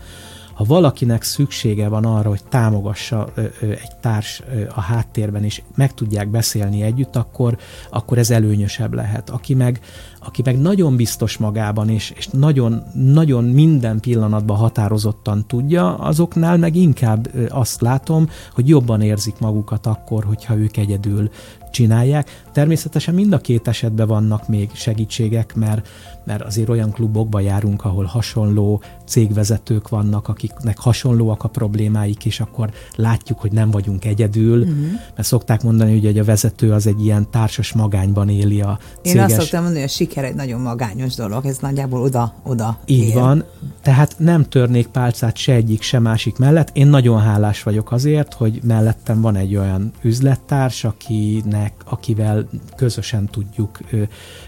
ha 0.61 0.67
valakinek 0.67 1.23
szüksége 1.23 1.89
van 1.89 2.05
arra, 2.05 2.29
hogy 2.29 2.45
támogassa 2.49 3.33
egy 3.61 3.97
társ 4.01 4.43
a 4.75 4.81
háttérben, 4.81 5.45
és 5.45 5.63
meg 5.75 5.95
tudják 5.95 6.29
beszélni 6.29 6.83
együtt, 6.83 7.17
akkor, 7.17 7.59
akkor 7.91 8.19
ez 8.19 8.31
előnyösebb 8.31 8.95
lehet. 8.95 9.31
Aki 9.31 9.55
meg, 9.55 9.81
aki 10.25 10.43
meg 10.45 10.61
nagyon 10.61 10.97
biztos 10.97 11.37
magában, 11.37 11.89
és, 11.89 12.13
és 12.17 12.29
nagyon, 12.29 12.83
nagyon 12.95 13.45
minden 13.45 14.01
pillanatban 14.01 14.57
határozottan 14.57 15.45
tudja, 15.47 15.95
azoknál 15.95 16.57
meg 16.57 16.77
inkább 16.77 17.31
azt 17.49 17.81
látom, 17.81 18.29
hogy 18.55 18.69
jobban 18.69 19.01
érzik 19.01 19.39
magukat 19.39 19.87
akkor, 19.87 20.25
hogyha 20.25 20.57
ők 20.57 20.77
egyedül 20.77 21.31
csinálják. 21.71 22.43
Természetesen 22.53 23.15
mind 23.15 23.33
a 23.33 23.39
két 23.39 23.69
esetben 23.69 24.07
vannak 24.07 24.49
még 24.49 24.71
segítségek, 24.73 25.55
mert, 25.55 25.89
mert 26.25 26.43
azért 26.43 26.69
olyan 26.69 26.91
klubokba 26.91 27.41
járunk, 27.41 27.85
ahol 27.85 28.05
hasonló 28.05 28.83
cégvezetők 29.07 29.89
vannak, 29.89 30.29
akiknek 30.29 30.79
hasonlóak 30.79 31.45
a 31.45 31.49
problémáik, 31.49 32.25
és 32.25 32.41
akkor 32.41 32.71
látjuk, 32.97 33.41
hogy 33.41 33.53
nem 33.53 33.71
vagyunk 33.71 34.05
egyedül, 34.05 34.59
uh-huh. 34.59 34.77
mert 35.15 35.29
szokták 35.29 35.63
mondani, 35.63 36.01
hogy 36.01 36.19
a 36.19 36.25
vezető 36.25 36.73
az 36.73 36.87
egy 36.87 37.05
ilyen 37.05 37.31
társas 37.31 37.73
magányban 37.73 38.29
éli 38.29 38.61
a 38.61 38.79
céges... 39.03 39.15
Én 39.15 39.21
azt 39.21 39.41
szoktam 39.41 39.63
mondani, 39.63 39.81
hogy 39.81 39.91
a 39.91 39.93
siker 40.11 40.25
egy 40.25 40.35
nagyon 40.35 40.61
magányos 40.61 41.15
dolog, 41.15 41.47
ez 41.47 41.59
nagyjából 41.59 42.01
oda, 42.01 42.35
oda 42.43 42.79
Így 42.87 43.09
él. 43.09 43.21
van, 43.21 43.45
tehát 43.83 44.15
nem 44.19 44.45
törnék 44.49 44.87
pálcát 44.87 45.37
se 45.37 45.53
egyik, 45.53 45.83
se 45.83 45.99
másik 45.99 46.39
mellett. 46.39 46.71
Én 46.73 46.87
nagyon 46.87 47.21
hálás 47.21 47.63
vagyok 47.63 47.93
azért, 47.93 48.35
hogy 48.35 48.61
mellettem 48.63 49.21
van 49.21 49.37
egy 49.37 49.57
olyan 49.57 49.93
üzlettárs, 50.03 50.85
akinek, 50.85 51.73
akivel 51.85 52.49
közösen 52.77 53.27
tudjuk 53.27 53.79
ö, 53.91 54.03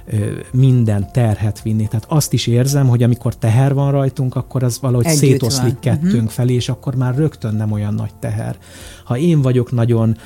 ö, 0.07 0.17
minden 0.53 1.13
terhet 1.13 1.63
vinni. 1.63 1.89
Tehát 1.89 2.07
azt 2.09 2.33
is 2.33 2.47
érzem, 2.47 2.89
hogy 2.89 3.03
amikor 3.03 3.37
teher 3.37 3.75
van 3.75 3.91
rajtunk, 3.91 4.37
akkor 4.37 4.63
az 4.63 4.79
valahogy 4.81 5.07
Együtt 5.07 5.19
szétoszlik 5.19 5.73
van. 5.73 5.81
kettőnk 5.81 6.15
uh-huh. 6.15 6.31
felé, 6.31 6.55
és 6.55 6.69
akkor 6.69 6.95
már 6.95 7.15
rögtön 7.15 7.55
nem 7.55 7.73
olyan 7.73 7.95
nagy 7.95 8.15
teher. 8.21 8.57
Ha 9.05 9.19
én 9.19 9.43
vagyok 9.43 9.73
nagyon 9.73 10.17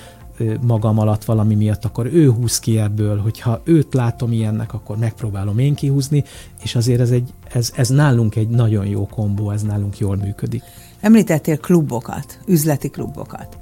magam 0.60 0.98
alatt 0.98 1.24
valami 1.24 1.54
miatt, 1.54 1.84
akkor 1.84 2.06
ő 2.06 2.30
húz 2.30 2.58
ki 2.58 2.78
ebből, 2.78 3.18
hogyha 3.20 3.60
őt 3.64 3.94
látom 3.94 4.32
ilyennek, 4.32 4.74
akkor 4.74 4.96
megpróbálom 4.96 5.58
én 5.58 5.74
kihúzni, 5.74 6.24
és 6.62 6.74
azért 6.74 7.00
ez, 7.00 7.10
egy, 7.10 7.32
ez, 7.52 7.72
ez 7.74 7.88
nálunk 7.88 8.36
egy 8.36 8.48
nagyon 8.48 8.86
jó 8.86 9.06
kombó, 9.06 9.50
ez 9.50 9.62
nálunk 9.62 9.98
jól 9.98 10.16
működik. 10.16 10.62
Említettél 11.00 11.56
klubokat, 11.56 12.38
üzleti 12.46 12.90
klubokat. 12.90 13.58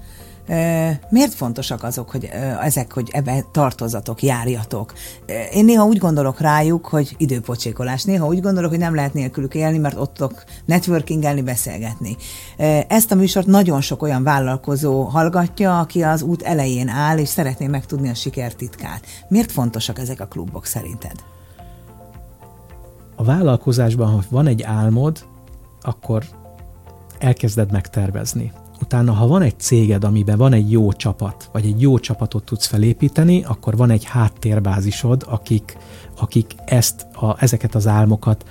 Miért 1.09 1.35
fontosak 1.35 1.83
azok, 1.83 2.11
hogy 2.11 2.31
ezek, 2.61 2.93
hogy 2.93 3.11
ebbe 3.13 3.45
tartozatok, 3.53 4.23
járjatok? 4.23 4.93
Én 5.53 5.65
néha 5.65 5.85
úgy 5.85 5.99
gondolok 5.99 6.41
rájuk, 6.41 6.87
hogy 6.87 7.15
időpocsékolás. 7.19 8.03
Néha 8.03 8.27
úgy 8.27 8.41
gondolok, 8.41 8.71
hogy 8.71 8.79
nem 8.79 8.95
lehet 8.95 9.15
nélkülük 9.15 9.55
élni, 9.55 9.79
mert 9.79 9.97
ott 9.99 10.15
tudok 10.15 10.45
networkingelni, 10.65 11.43
beszélgetni. 11.43 12.17
Ezt 12.89 13.13
a 13.13 13.15
műsort 13.15 13.47
nagyon 13.47 13.81
sok 13.81 14.03
olyan 14.03 14.23
vállalkozó 14.23 15.03
hallgatja, 15.03 15.79
aki 15.79 16.03
az 16.03 16.23
út 16.23 16.43
elején 16.43 16.89
áll, 16.89 17.19
és 17.19 17.29
szeretné 17.29 17.67
megtudni 17.67 18.09
a 18.09 18.15
sikertitkát. 18.15 19.07
Miért 19.29 19.53
fontosak 19.53 19.99
ezek 19.99 20.21
a 20.21 20.27
klubok 20.27 20.67
szerinted? 20.67 21.25
A 23.17 23.25
vállalkozásban, 23.25 24.11
ha 24.11 24.23
van 24.31 24.47
egy 24.47 24.63
álmod, 24.63 25.27
akkor 25.81 26.25
elkezded 27.19 27.73
megtervezni 27.73 28.53
Utána, 28.85 29.13
ha 29.13 29.27
van 29.27 29.43
egy 29.43 29.59
céged, 29.59 30.05
amiben 30.05 30.37
van 30.37 30.53
egy 30.53 30.71
jó 30.71 30.93
csapat, 30.93 31.49
vagy 31.53 31.67
egy 31.67 31.81
jó 31.81 31.99
csapatot 31.99 32.45
tudsz 32.45 32.67
felépíteni, 32.67 33.45
akkor 33.45 33.77
van 33.77 33.91
egy 33.91 34.05
háttérbázisod, 34.05 35.25
akik, 35.29 35.77
akik 36.19 36.55
ezt 36.65 37.07
a, 37.13 37.37
ezeket 37.39 37.75
az 37.75 37.87
álmokat 37.87 38.45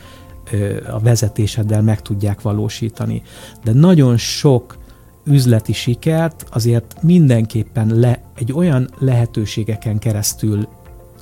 a 0.91 0.99
vezetéseddel 0.99 1.81
meg 1.81 2.01
tudják 2.01 2.41
valósítani. 2.41 3.21
De 3.63 3.73
nagyon 3.73 4.17
sok 4.17 4.77
üzleti 5.23 5.73
sikert 5.73 6.45
azért 6.49 6.95
mindenképpen 7.01 7.99
le, 7.99 8.21
egy 8.35 8.51
olyan 8.53 8.89
lehetőségeken 8.99 9.99
keresztül 9.99 10.67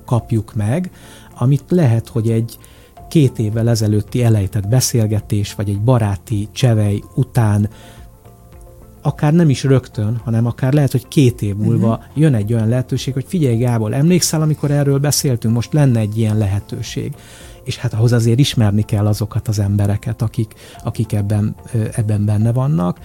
kapjuk 0.05 0.53
meg, 0.53 0.91
amit 1.35 1.63
lehet, 1.67 2.07
hogy 2.07 2.29
egy 2.29 2.57
két 3.09 3.39
évvel 3.39 3.69
ezelőtti 3.69 4.23
elejtett 4.23 4.67
beszélgetés, 4.67 5.53
vagy 5.55 5.69
egy 5.69 5.81
baráti 5.81 6.49
csevej 6.51 7.03
után 7.15 7.69
akár 9.01 9.33
nem 9.33 9.49
is 9.49 9.63
rögtön, 9.63 10.21
hanem 10.23 10.45
akár 10.45 10.73
lehet, 10.73 10.91
hogy 10.91 11.07
két 11.07 11.41
év 11.41 11.55
múlva 11.55 11.87
uh-huh. 11.87 12.05
jön 12.13 12.33
egy 12.33 12.53
olyan 12.53 12.67
lehetőség, 12.67 13.13
hogy 13.13 13.25
figyelj 13.27 13.57
Gábor, 13.57 13.93
emlékszel, 13.93 14.41
amikor 14.41 14.71
erről 14.71 14.99
beszéltünk, 14.99 15.53
most 15.53 15.73
lenne 15.73 15.99
egy 15.99 16.17
ilyen 16.17 16.37
lehetőség. 16.37 17.15
És 17.63 17.77
hát 17.77 17.93
ahhoz 17.93 18.11
azért 18.11 18.39
ismerni 18.39 18.81
kell 18.81 19.07
azokat 19.07 19.47
az 19.47 19.59
embereket, 19.59 20.21
akik, 20.21 20.53
akik 20.83 21.13
ebben, 21.13 21.55
ebben 21.91 22.25
benne 22.25 22.51
vannak. 22.51 22.99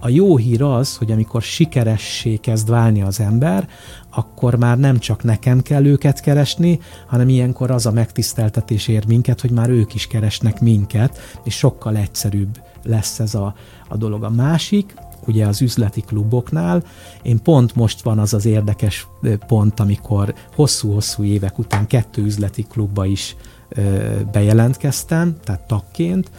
A 0.00 0.08
jó 0.08 0.36
hír 0.36 0.62
az, 0.62 0.96
hogy 0.96 1.10
amikor 1.10 1.42
sikeressé 1.42 2.36
kezd 2.36 2.70
válni 2.70 3.02
az 3.02 3.20
ember, 3.20 3.68
akkor 4.10 4.54
már 4.54 4.78
nem 4.78 4.98
csak 4.98 5.22
nekem 5.22 5.62
kell 5.62 5.84
őket 5.84 6.20
keresni, 6.20 6.78
hanem 7.06 7.28
ilyenkor 7.28 7.70
az 7.70 7.86
a 7.86 7.92
megtiszteltetés 7.92 8.88
ér 8.88 9.06
minket, 9.06 9.40
hogy 9.40 9.50
már 9.50 9.68
ők 9.68 9.94
is 9.94 10.06
keresnek 10.06 10.60
minket, 10.60 11.18
és 11.44 11.54
sokkal 11.54 11.96
egyszerűbb 11.96 12.60
lesz 12.82 13.18
ez 13.18 13.34
a, 13.34 13.54
a 13.88 13.96
dolog. 13.96 14.22
A 14.22 14.30
másik, 14.30 14.94
ugye 15.26 15.46
az 15.46 15.62
üzleti 15.62 16.00
kluboknál. 16.00 16.82
Én 17.22 17.42
pont 17.42 17.74
most 17.74 18.02
van 18.02 18.18
az 18.18 18.34
az 18.34 18.46
érdekes 18.46 19.06
pont, 19.46 19.80
amikor 19.80 20.34
hosszú-hosszú 20.54 21.24
évek 21.24 21.58
után 21.58 21.86
kettő 21.86 22.22
üzleti 22.22 22.62
klubba 22.62 23.04
is 23.04 23.36
bejelentkeztem, 24.32 25.36
tehát 25.44 25.66
tagként. 25.66 26.30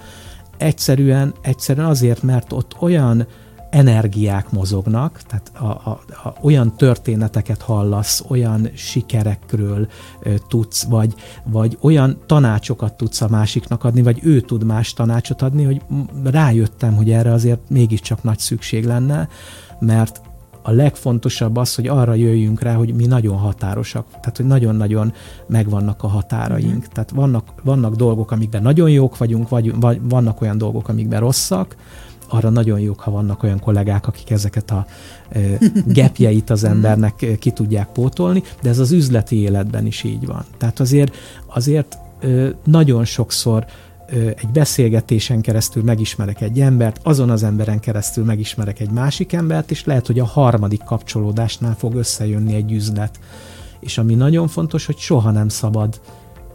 Egyszerűen, 0.58 1.34
egyszerűen 1.42 1.88
azért, 1.88 2.24
mert 2.24 2.52
ott 2.52 2.76
olyan 2.80 3.28
energiák 3.78 4.52
mozognak, 4.52 5.22
tehát 5.22 5.52
a, 5.60 5.66
a, 5.66 6.00
a, 6.24 6.34
olyan 6.42 6.76
történeteket 6.76 7.62
hallasz, 7.62 8.24
olyan 8.28 8.70
sikerekről 8.74 9.88
ö, 10.22 10.34
tudsz, 10.48 10.84
vagy, 10.84 11.14
vagy 11.44 11.78
olyan 11.82 12.18
tanácsokat 12.26 12.94
tudsz 12.94 13.22
a 13.22 13.28
másiknak 13.30 13.84
adni, 13.84 14.02
vagy 14.02 14.20
ő 14.24 14.42
tud 14.42 14.64
más 14.64 14.94
tanácsot 14.94 15.42
adni, 15.42 15.64
hogy 15.64 15.82
rájöttem, 16.24 16.96
hogy 16.96 17.12
erre 17.12 17.32
azért 17.32 17.70
mégiscsak 17.70 18.24
nagy 18.24 18.40
szükség 18.40 18.86
lenne, 18.86 19.28
mert 19.80 20.22
a 20.62 20.72
legfontosabb 20.72 21.56
az, 21.56 21.76
hogy 21.76 21.88
arra 21.88 22.14
jöjjünk 22.14 22.62
rá, 22.62 22.74
hogy 22.74 22.94
mi 22.94 23.06
nagyon 23.06 23.38
határosak, 23.38 24.06
tehát 24.10 24.38
hogy 24.38 24.46
nagyon-nagyon 24.46 25.14
megvannak 25.48 26.04
a 26.04 26.08
határaink. 26.08 26.72
Mm-hmm. 26.72 26.92
Tehát 26.94 27.10
vannak, 27.10 27.54
vannak 27.64 27.96
dolgok, 27.96 28.32
amikben 28.32 28.62
nagyon 28.62 28.90
jók 28.90 29.18
vagyunk, 29.18 29.50
vagy, 29.50 29.80
vagy 29.80 30.00
vannak 30.04 30.42
olyan 30.42 30.58
dolgok, 30.58 30.88
amikben 30.90 31.20
rosszak, 31.20 31.76
arra 32.28 32.50
nagyon 32.50 32.80
jók, 32.80 33.00
ha 33.00 33.12
vannak 33.12 33.44
olyan 33.44 33.60
kollégák, 33.60 34.08
akik 34.08 34.30
ezeket 34.30 34.72
a 34.72 34.86
gepjeit 35.86 36.50
az 36.50 36.64
embernek 36.74 37.38
ki 37.40 37.52
tudják 37.52 37.88
pótolni, 37.88 38.44
de 38.62 38.70
ez 38.70 38.80
az 38.80 38.92
üzleti 38.92 39.42
életben 39.42 39.86
is 39.86 40.04
így 40.04 40.26
van. 40.26 40.46
Tehát 40.58 40.80
azért, 40.80 41.16
azért 41.46 41.98
nagyon 42.64 43.06
sokszor 43.06 43.66
egy 44.36 44.50
beszélgetésen 44.54 45.42
keresztül 45.42 45.84
megismerek 45.84 46.42
egy 46.42 46.60
embert, 46.60 47.00
azon 47.04 47.30
az 47.30 47.44
emberen 47.44 47.80
keresztül 47.80 48.26
megismerek 48.26 48.80
egy 48.80 48.90
másik 48.90 49.34
embert, 49.34 49.72
és 49.72 49.86
lehet, 49.86 50.08
hogy 50.08 50.20
a 50.20 50.26
harmadik 50.26 50.84
kapcsolódásnál 50.84 51.76
fog 51.76 51.96
összejönni 51.96 52.56
egy 52.56 52.72
üzlet. 52.72 53.20
És 53.80 53.98
ami 53.98 54.16
nagyon 54.16 54.48
fontos, 54.48 54.86
hogy 54.86 54.98
soha 54.98 55.32
nem 55.32 55.50
szabad 55.50 56.00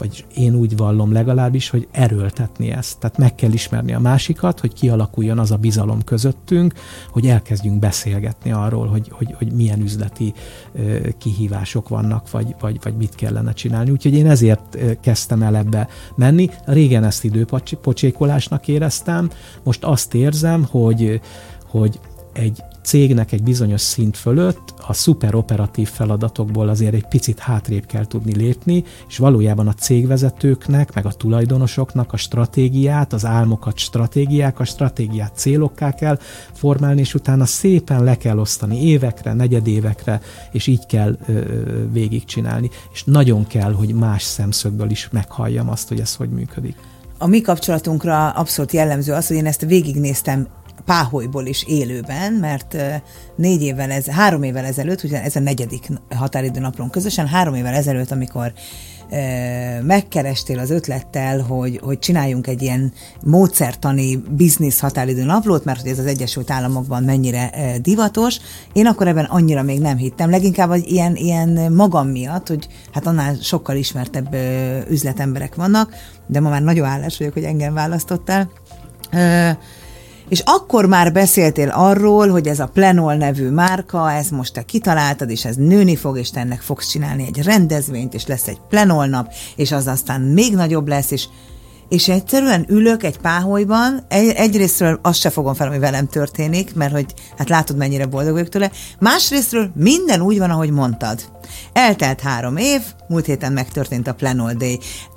vagy 0.02 0.24
én 0.34 0.54
úgy 0.54 0.76
vallom 0.76 1.12
legalábbis, 1.12 1.68
hogy 1.68 1.88
erőltetni 1.90 2.70
ezt. 2.70 2.98
Tehát 2.98 3.18
meg 3.18 3.34
kell 3.34 3.52
ismerni 3.52 3.94
a 3.94 3.98
másikat, 4.00 4.60
hogy 4.60 4.72
kialakuljon 4.72 5.38
az 5.38 5.50
a 5.50 5.56
bizalom 5.56 6.04
közöttünk, 6.04 6.74
hogy 7.10 7.26
elkezdjünk 7.26 7.78
beszélgetni 7.78 8.52
arról, 8.52 8.86
hogy, 8.86 9.08
hogy, 9.10 9.34
hogy 9.38 9.52
milyen 9.52 9.80
üzleti 9.80 10.32
kihívások 11.18 11.88
vannak, 11.88 12.30
vagy, 12.30 12.54
vagy, 12.60 12.78
vagy 12.82 12.96
mit 12.96 13.14
kellene 13.14 13.52
csinálni. 13.52 13.90
Úgyhogy 13.90 14.14
én 14.14 14.30
ezért 14.30 14.78
kezdtem 15.00 15.42
el 15.42 15.56
ebbe 15.56 15.88
menni. 16.14 16.50
Régen 16.64 17.04
ezt 17.04 17.24
időpocsékolásnak 17.24 18.68
éreztem, 18.68 19.30
most 19.62 19.84
azt 19.84 20.14
érzem, 20.14 20.64
hogy, 20.70 21.20
hogy 21.66 22.00
egy 22.32 22.62
cégnek 22.82 23.32
egy 23.32 23.42
bizonyos 23.42 23.80
szint 23.80 24.16
fölött 24.16 24.74
a 24.86 24.92
szuperoperatív 24.92 25.88
feladatokból 25.88 26.68
azért 26.68 26.94
egy 26.94 27.06
picit 27.06 27.38
hátrébb 27.38 27.86
kell 27.86 28.06
tudni 28.06 28.36
lépni, 28.36 28.84
és 29.08 29.18
valójában 29.18 29.68
a 29.68 29.74
cégvezetőknek, 29.74 30.94
meg 30.94 31.06
a 31.06 31.12
tulajdonosoknak 31.12 32.12
a 32.12 32.16
stratégiát, 32.16 33.12
az 33.12 33.24
álmokat 33.24 33.78
stratégiák, 33.78 34.60
a 34.60 34.64
stratégiát 34.64 35.32
célokká 35.36 35.94
kell 35.94 36.18
formálni, 36.52 37.00
és 37.00 37.14
utána 37.14 37.46
szépen 37.46 38.04
le 38.04 38.16
kell 38.16 38.38
osztani 38.38 38.86
évekre, 38.86 39.32
negyedévekre, 39.32 40.20
és 40.52 40.66
így 40.66 40.86
kell 40.86 41.18
ö, 41.26 41.40
végigcsinálni. 41.92 42.70
És 42.92 43.04
nagyon 43.04 43.46
kell, 43.46 43.72
hogy 43.72 43.94
más 43.94 44.22
szemszögből 44.22 44.90
is 44.90 45.08
meghalljam 45.12 45.68
azt, 45.68 45.88
hogy 45.88 46.00
ez 46.00 46.14
hogy 46.14 46.30
működik. 46.30 46.76
A 47.18 47.26
mi 47.26 47.40
kapcsolatunkra 47.40 48.30
abszolút 48.30 48.72
jellemző 48.72 49.12
az, 49.12 49.26
hogy 49.26 49.36
én 49.36 49.46
ezt 49.46 49.60
végignéztem 49.60 50.46
páholyból 50.84 51.46
is 51.46 51.64
élőben, 51.68 52.32
mert 52.32 52.76
négy 53.36 53.62
évvel, 53.62 53.90
ez, 53.90 54.06
három 54.06 54.42
évvel 54.42 54.64
ezelőtt, 54.64 55.02
ugye 55.02 55.22
ez 55.22 55.36
a 55.36 55.40
negyedik 55.40 55.88
határidő 56.14 56.66
közösen, 56.90 57.26
három 57.26 57.54
évvel 57.54 57.74
ezelőtt, 57.74 58.10
amikor 58.10 58.52
megkerestél 59.82 60.58
az 60.58 60.70
ötlettel, 60.70 61.40
hogy, 61.40 61.80
hogy 61.82 61.98
csináljunk 61.98 62.46
egy 62.46 62.62
ilyen 62.62 62.92
módszertani 63.24 64.16
biznisz 64.16 64.80
határidő 64.80 65.24
naplót, 65.24 65.64
mert 65.64 65.80
hogy 65.80 65.90
ez 65.90 65.98
az 65.98 66.06
Egyesült 66.06 66.50
Államokban 66.50 67.02
mennyire 67.02 67.50
divatos. 67.82 68.38
Én 68.72 68.86
akkor 68.86 69.08
ebben 69.08 69.24
annyira 69.24 69.62
még 69.62 69.80
nem 69.80 69.96
hittem, 69.96 70.30
leginkább 70.30 70.68
hogy 70.68 70.90
ilyen, 70.90 71.16
ilyen 71.16 71.72
magam 71.72 72.08
miatt, 72.08 72.48
hogy 72.48 72.68
hát 72.92 73.06
annál 73.06 73.34
sokkal 73.40 73.76
ismertebb 73.76 74.36
üzletemberek 74.90 75.54
vannak, 75.54 75.94
de 76.26 76.40
ma 76.40 76.48
már 76.48 76.62
nagyon 76.62 76.86
állás 76.86 77.18
vagyok, 77.18 77.32
hogy 77.32 77.44
engem 77.44 77.74
választottál. 77.74 78.50
És 80.28 80.42
akkor 80.44 80.86
már 80.86 81.12
beszéltél 81.12 81.68
arról, 81.68 82.28
hogy 82.28 82.46
ez 82.46 82.60
a 82.60 82.66
Plenol 82.66 83.14
nevű 83.14 83.48
márka, 83.48 84.12
ez 84.12 84.28
most 84.28 84.52
te 84.52 84.62
kitaláltad, 84.62 85.30
és 85.30 85.44
ez 85.44 85.56
nőni 85.56 85.96
fog, 85.96 86.18
és 86.18 86.30
te 86.30 86.40
ennek 86.40 86.60
fogsz 86.60 86.88
csinálni 86.88 87.26
egy 87.26 87.42
rendezvényt, 87.42 88.14
és 88.14 88.26
lesz 88.26 88.48
egy 88.48 88.60
Plenol 88.68 89.06
nap, 89.06 89.32
és 89.56 89.72
az 89.72 89.86
aztán 89.86 90.20
még 90.20 90.54
nagyobb 90.54 90.88
lesz, 90.88 91.10
és 91.10 91.28
és 91.92 92.08
egyszerűen 92.08 92.64
ülök 92.68 93.02
egy 93.02 93.18
páholyban, 93.18 94.04
egy, 94.08 94.28
egyrésztről 94.28 94.98
azt 95.02 95.20
se 95.20 95.30
fogom 95.30 95.54
fel, 95.54 95.66
ami 95.66 95.78
velem 95.78 96.06
történik, 96.06 96.74
mert 96.74 96.92
hogy 96.92 97.14
hát 97.38 97.48
látod, 97.48 97.76
mennyire 97.76 98.06
boldog 98.06 98.32
vagyok 98.32 98.48
tőle, 98.48 98.70
másrésztről 98.98 99.70
minden 99.74 100.20
úgy 100.20 100.38
van, 100.38 100.50
ahogy 100.50 100.70
mondtad. 100.70 101.20
Eltelt 101.72 102.20
három 102.20 102.56
év, 102.56 102.80
múlt 103.08 103.26
héten 103.26 103.52
megtörtént 103.52 104.08
a 104.08 104.14
Plenol. 104.14 104.52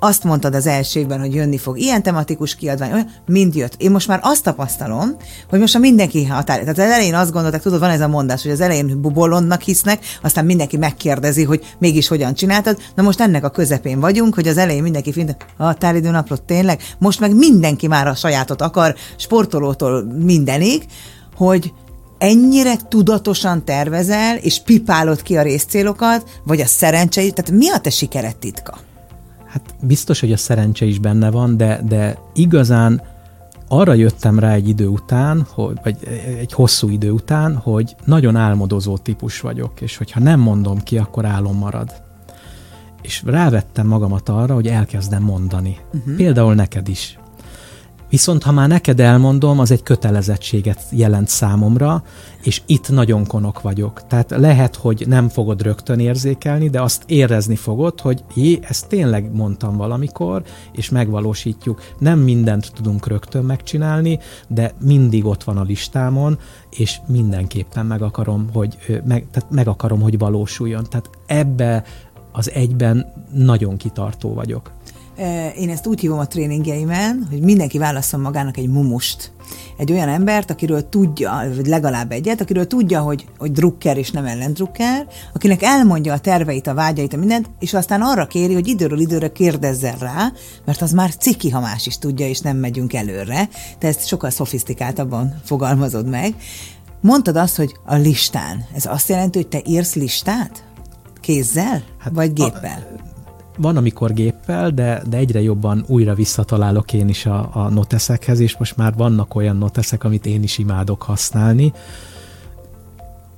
Azt 0.00 0.24
mondtad 0.24 0.54
az 0.54 0.66
első 0.66 1.00
évben, 1.00 1.20
hogy 1.20 1.34
jönni 1.34 1.58
fog 1.58 1.78
ilyen 1.78 2.02
tematikus 2.02 2.54
kiadvány, 2.54 2.92
olyan, 2.92 3.10
mind 3.26 3.54
jött. 3.54 3.74
Én 3.78 3.90
most 3.90 4.08
már 4.08 4.20
azt 4.22 4.42
tapasztalom, 4.42 5.16
hogy 5.48 5.58
most 5.58 5.74
már 5.74 5.82
mindenki 5.82 6.24
határ. 6.24 6.58
Tehát 6.58 6.78
az 6.78 6.84
elején 6.84 7.14
azt 7.14 7.32
gondolták, 7.32 7.62
tudod, 7.62 7.80
van 7.80 7.90
ez 7.90 8.00
a 8.00 8.08
mondás, 8.08 8.42
hogy 8.42 8.50
az 8.50 8.60
elején 8.60 9.00
bubolonnak 9.00 9.60
hisznek, 9.60 10.04
aztán 10.22 10.44
mindenki 10.44 10.76
megkérdezi, 10.76 11.44
hogy 11.44 11.74
mégis 11.78 12.08
hogyan 12.08 12.34
csináltad. 12.34 12.78
Na 12.94 13.02
most 13.02 13.20
ennek 13.20 13.44
a 13.44 13.50
közepén 13.50 14.00
vagyunk, 14.00 14.34
hogy 14.34 14.48
az 14.48 14.58
elején 14.58 14.82
mindenki 14.82 15.12
fint, 15.12 15.36
a 15.56 15.64
határidő 15.64 16.10
napról 16.10 16.44
tényleg, 16.44 16.65
most 16.98 17.20
meg 17.20 17.34
mindenki 17.34 17.86
már 17.86 18.06
a 18.06 18.14
sajátot 18.14 18.62
akar, 18.62 18.94
sportolótól 19.16 20.04
mindenig, 20.04 20.86
hogy 21.36 21.72
ennyire 22.18 22.76
tudatosan 22.88 23.64
tervezel, 23.64 24.36
és 24.36 24.62
pipálod 24.62 25.22
ki 25.22 25.36
a 25.36 25.42
részcélokat, 25.42 26.40
vagy 26.44 26.60
a 26.60 26.66
szerencsei, 26.66 27.32
tehát 27.32 27.50
mi 27.50 27.70
a 27.70 27.78
te 27.78 27.90
sikered 27.90 28.36
titka? 28.36 28.78
Hát 29.46 29.74
biztos, 29.80 30.20
hogy 30.20 30.32
a 30.32 30.36
szerencse 30.36 30.84
is 30.84 30.98
benne 30.98 31.30
van, 31.30 31.56
de, 31.56 31.80
de 31.88 32.18
igazán 32.34 33.02
arra 33.68 33.94
jöttem 33.94 34.38
rá 34.38 34.52
egy 34.52 34.68
idő 34.68 34.86
után, 34.86 35.46
hogy, 35.50 35.78
vagy 35.82 35.96
egy 36.38 36.52
hosszú 36.52 36.88
idő 36.88 37.10
után, 37.10 37.56
hogy 37.56 37.96
nagyon 38.04 38.36
álmodozó 38.36 38.98
típus 38.98 39.40
vagyok, 39.40 39.80
és 39.80 39.96
hogyha 39.96 40.20
nem 40.20 40.40
mondom 40.40 40.82
ki, 40.82 40.98
akkor 40.98 41.24
álom 41.24 41.56
marad. 41.56 42.05
És 43.02 43.22
rávettem 43.26 43.86
magamat 43.86 44.28
arra, 44.28 44.54
hogy 44.54 44.66
elkezdem 44.66 45.22
mondani. 45.22 45.76
Uh-huh. 45.92 46.16
Például 46.16 46.54
neked 46.54 46.88
is. 46.88 47.18
Viszont 48.10 48.42
ha 48.42 48.52
már 48.52 48.68
neked 48.68 49.00
elmondom, 49.00 49.58
az 49.58 49.70
egy 49.70 49.82
kötelezettséget 49.82 50.82
jelent 50.90 51.28
számomra, 51.28 52.02
és 52.42 52.62
itt 52.66 52.88
nagyon 52.90 53.26
konok 53.26 53.60
vagyok. 53.60 54.06
Tehát 54.06 54.30
lehet, 54.30 54.76
hogy 54.76 55.04
nem 55.08 55.28
fogod 55.28 55.62
rögtön 55.62 55.98
érzékelni, 55.98 56.68
de 56.68 56.82
azt 56.82 57.02
érezni 57.06 57.56
fogod, 57.56 58.00
hogy 58.00 58.24
jé, 58.34 58.58
ezt 58.62 58.88
tényleg 58.88 59.32
mondtam 59.32 59.76
valamikor, 59.76 60.42
és 60.72 60.90
megvalósítjuk. 60.90 61.82
Nem 61.98 62.18
mindent 62.18 62.72
tudunk 62.74 63.06
rögtön 63.06 63.44
megcsinálni, 63.44 64.18
de 64.48 64.72
mindig 64.80 65.24
ott 65.24 65.44
van 65.44 65.56
a 65.56 65.62
listámon, 65.62 66.38
és 66.70 66.96
mindenképpen 67.06 67.86
meg 67.86 68.02
akarom, 68.02 68.48
hogy, 68.52 68.76
meg, 68.86 69.26
tehát 69.30 69.50
meg 69.50 69.68
akarom, 69.68 70.00
hogy 70.00 70.18
valósuljon. 70.18 70.84
Tehát 70.88 71.10
ebbe 71.26 71.84
az 72.36 72.50
egyben 72.50 73.12
nagyon 73.32 73.76
kitartó 73.76 74.34
vagyok. 74.34 74.72
Én 75.56 75.70
ezt 75.70 75.86
úgy 75.86 76.00
hívom 76.00 76.18
a 76.18 76.26
tréningjeimen, 76.26 77.26
hogy 77.30 77.40
mindenki 77.40 77.78
válaszol 77.78 78.20
magának 78.20 78.56
egy 78.56 78.68
mumust. 78.68 79.32
Egy 79.78 79.92
olyan 79.92 80.08
embert, 80.08 80.50
akiről 80.50 80.88
tudja, 80.88 81.42
vagy 81.56 81.66
legalább 81.66 82.12
egyet, 82.12 82.40
akiről 82.40 82.66
tudja, 82.66 83.00
hogy, 83.00 83.26
hogy 83.38 83.52
drukker 83.52 83.96
és 83.96 84.10
nem 84.10 84.24
ellendrukker, 84.24 85.06
akinek 85.34 85.62
elmondja 85.62 86.12
a 86.12 86.18
terveit, 86.18 86.66
a 86.66 86.74
vágyait, 86.74 87.12
a 87.12 87.16
mindent, 87.16 87.50
és 87.58 87.74
aztán 87.74 88.02
arra 88.02 88.26
kéri, 88.26 88.54
hogy 88.54 88.68
időről 88.68 89.00
időre 89.00 89.32
kérdezzen 89.32 89.98
rá, 89.98 90.32
mert 90.64 90.82
az 90.82 90.92
már 90.92 91.16
ciki, 91.16 91.50
ha 91.50 91.60
más 91.60 91.86
is 91.86 91.98
tudja, 91.98 92.28
és 92.28 92.40
nem 92.40 92.56
megyünk 92.56 92.94
előre. 92.94 93.48
Te 93.78 93.88
ezt 93.88 94.06
sokkal 94.06 94.30
szofisztikáltabban 94.30 95.40
fogalmazod 95.44 96.08
meg. 96.08 96.34
Mondtad 97.00 97.36
azt, 97.36 97.56
hogy 97.56 97.74
a 97.84 97.94
listán. 97.94 98.64
Ez 98.74 98.86
azt 98.86 99.08
jelenti, 99.08 99.38
hogy 99.38 99.48
te 99.48 99.60
írsz 99.64 99.94
listát? 99.94 100.65
Kézzel? 101.26 101.82
Hát 101.98 102.12
vagy 102.12 102.32
géppel? 102.32 102.86
A, 102.98 103.00
van, 103.56 103.76
amikor 103.76 104.12
géppel, 104.12 104.70
de, 104.70 105.02
de 105.08 105.16
egyre 105.16 105.40
jobban 105.42 105.84
újra 105.86 106.14
visszatalálok 106.14 106.92
én 106.92 107.08
is 107.08 107.26
a, 107.26 107.50
a 107.52 107.68
noteszekhez, 107.68 108.40
és 108.40 108.56
most 108.56 108.76
már 108.76 108.94
vannak 108.94 109.34
olyan 109.34 109.56
noteszek, 109.56 110.04
amit 110.04 110.26
én 110.26 110.42
is 110.42 110.58
imádok 110.58 111.02
használni. 111.02 111.72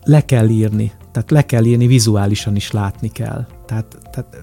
Le 0.05 0.25
kell 0.25 0.49
írni, 0.49 0.93
tehát 1.13 1.31
le 1.31 1.47
kell 1.47 1.65
írni, 1.65 1.87
vizuálisan 1.87 2.57
is 2.57 2.71
látni 2.71 3.09
kell. 3.09 3.47
Tehát, 3.67 3.99
tehát 4.11 4.43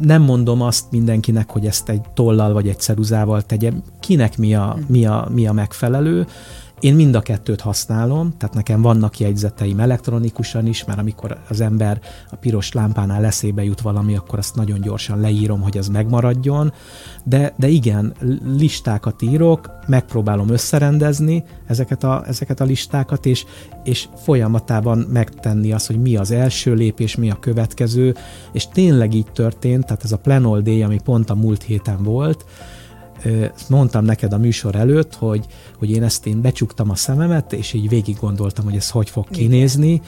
nem 0.00 0.22
mondom 0.22 0.60
azt 0.60 0.90
mindenkinek, 0.90 1.50
hogy 1.50 1.66
ezt 1.66 1.88
egy 1.88 2.02
tollal 2.14 2.52
vagy 2.52 2.68
egy 2.68 2.80
ceruzával 2.80 3.42
tegye, 3.42 3.72
kinek 4.00 4.38
mi 4.38 4.54
a, 4.54 4.76
mi 4.86 5.06
a, 5.06 5.28
mi 5.32 5.46
a 5.46 5.52
megfelelő, 5.52 6.26
Én 6.80 6.94
mind 6.94 7.14
a 7.14 7.20
kettőt 7.20 7.60
használom, 7.60 8.34
tehát 8.38 8.54
nekem 8.54 8.82
vannak 8.82 9.18
jegyzeteim 9.18 9.80
elektronikusan 9.80 10.66
is, 10.66 10.84
mert 10.84 10.98
amikor 10.98 11.38
az 11.48 11.60
ember 11.60 12.00
a 12.30 12.36
piros 12.36 12.72
lámpánál 12.72 13.20
leszébe 13.20 13.64
jut 13.64 13.80
valami, 13.80 14.16
akkor 14.16 14.38
azt 14.38 14.54
nagyon 14.54 14.80
gyorsan 14.80 15.20
leírom, 15.20 15.60
hogy 15.60 15.76
ez 15.76 15.88
megmaradjon. 15.88 16.72
De, 17.24 17.54
de 17.56 17.68
igen, 17.68 18.14
listákat 18.56 19.22
írok, 19.22 19.70
megpróbálom 19.86 20.48
összerendezni 20.48 21.44
ezeket 21.66 22.04
a, 22.04 22.22
ezeket 22.26 22.60
a 22.60 22.64
listákat, 22.64 23.26
és, 23.26 23.44
és 23.84 24.08
folyamatában 24.16 24.98
megtenni 24.98 25.72
azt, 25.72 25.86
hogy 25.86 26.00
mi 26.00 26.16
az 26.16 26.30
első 26.30 26.74
lépés, 26.74 27.16
mi 27.16 27.30
a 27.30 27.38
következő, 27.40 28.14
és 28.52 28.68
tényleg 28.68 29.14
így 29.14 29.32
történt, 29.32 29.84
tehát 29.84 30.04
ez 30.04 30.12
a 30.12 30.60
Day, 30.60 30.82
ami 30.82 31.00
pont 31.04 31.30
a 31.30 31.34
múlt 31.34 31.62
héten 31.62 32.02
volt, 32.02 32.44
mondtam 33.68 34.04
neked 34.04 34.32
a 34.32 34.38
műsor 34.38 34.74
előtt, 34.74 35.14
hogy, 35.14 35.46
hogy 35.78 35.90
én 35.90 36.02
ezt 36.02 36.26
én 36.26 36.40
becsuktam 36.40 36.90
a 36.90 36.94
szememet, 36.94 37.52
és 37.52 37.72
így 37.72 37.88
végig 37.88 38.16
gondoltam, 38.20 38.64
hogy 38.64 38.76
ez 38.76 38.90
hogy 38.90 39.10
fog 39.10 39.26
kinézni. 39.30 40.00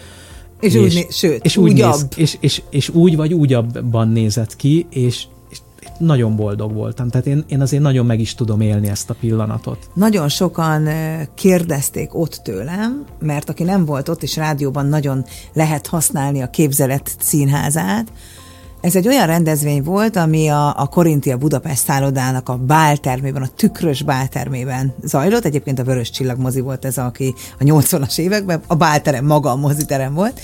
És, 0.61 0.75
és, 0.75 0.81
úgy, 0.81 0.95
né- 0.95 1.13
sőt, 1.13 1.45
és 1.45 1.57
úgy 1.57 1.73
néz, 1.73 2.07
és, 2.17 2.37
és, 2.41 2.63
és, 2.71 2.89
úgy 2.89 3.17
vagy 3.17 3.35
úgy 3.35 3.53
abban 3.53 4.09
nézett 4.09 4.57
ki, 4.57 4.87
és, 4.91 5.25
és 5.51 5.59
nagyon 5.99 6.37
boldog 6.37 6.73
voltam. 6.73 7.09
Tehát 7.09 7.27
én, 7.27 7.45
én 7.49 7.61
azért 7.61 7.83
nagyon 7.83 8.07
meg 8.07 8.21
is 8.21 8.35
tudom 8.35 8.61
élni 8.61 8.89
ezt 8.89 9.11
a 9.11 9.15
pillanatot. 9.21 9.89
Nagyon 9.95 10.29
sokan 10.29 10.89
kérdezték 11.35 12.15
ott 12.15 12.41
tőlem, 12.45 13.05
mert 13.19 13.49
aki 13.49 13.63
nem 13.63 13.85
volt 13.85 14.09
ott, 14.09 14.23
és 14.23 14.37
rádióban 14.37 14.87
nagyon 14.87 15.25
lehet 15.53 15.87
használni 15.87 16.43
a 16.43 16.51
képzelet 16.51 17.17
színházát, 17.19 18.13
ez 18.81 18.97
egy 18.97 19.09
olyan 19.09 19.27
rendezvény 19.27 19.83
volt, 19.83 20.17
ami 20.17 20.49
a, 20.49 20.81
a 20.81 20.87
Korintia 20.87 21.37
Budapest 21.37 21.85
szállodának 21.85 22.49
a 22.49 22.57
báltermében, 22.57 23.43
a 23.43 23.49
tükrös 23.57 24.03
báltermében 24.03 24.95
zajlott. 25.03 25.45
Egyébként 25.45 25.79
a 25.79 25.85
Vörös 25.85 26.11
Csillag 26.11 26.39
mozi 26.39 26.61
volt 26.61 26.85
ez, 26.85 26.99
aki 26.99 27.35
a 27.59 27.65
80-as 27.65 28.19
években, 28.19 28.61
a 28.67 28.75
bálterem 28.75 29.25
maga 29.25 29.51
a 29.51 29.57
moziterem 29.57 30.15
volt. 30.15 30.41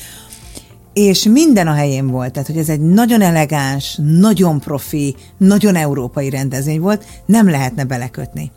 És 0.93 1.23
minden 1.23 1.67
a 1.67 1.73
helyén 1.73 2.07
volt, 2.07 2.33
tehát 2.33 2.49
hogy 2.49 2.59
ez 2.59 2.69
egy 2.69 2.81
nagyon 2.81 3.21
elegáns, 3.21 3.99
nagyon 4.03 4.61
profi, 4.61 5.17
nagyon 5.37 5.75
európai 5.75 6.31
rendezvény 6.31 6.81
volt, 6.81 7.05
nem 7.27 7.51
lehetne 7.51 7.85
belekötni 7.85 8.53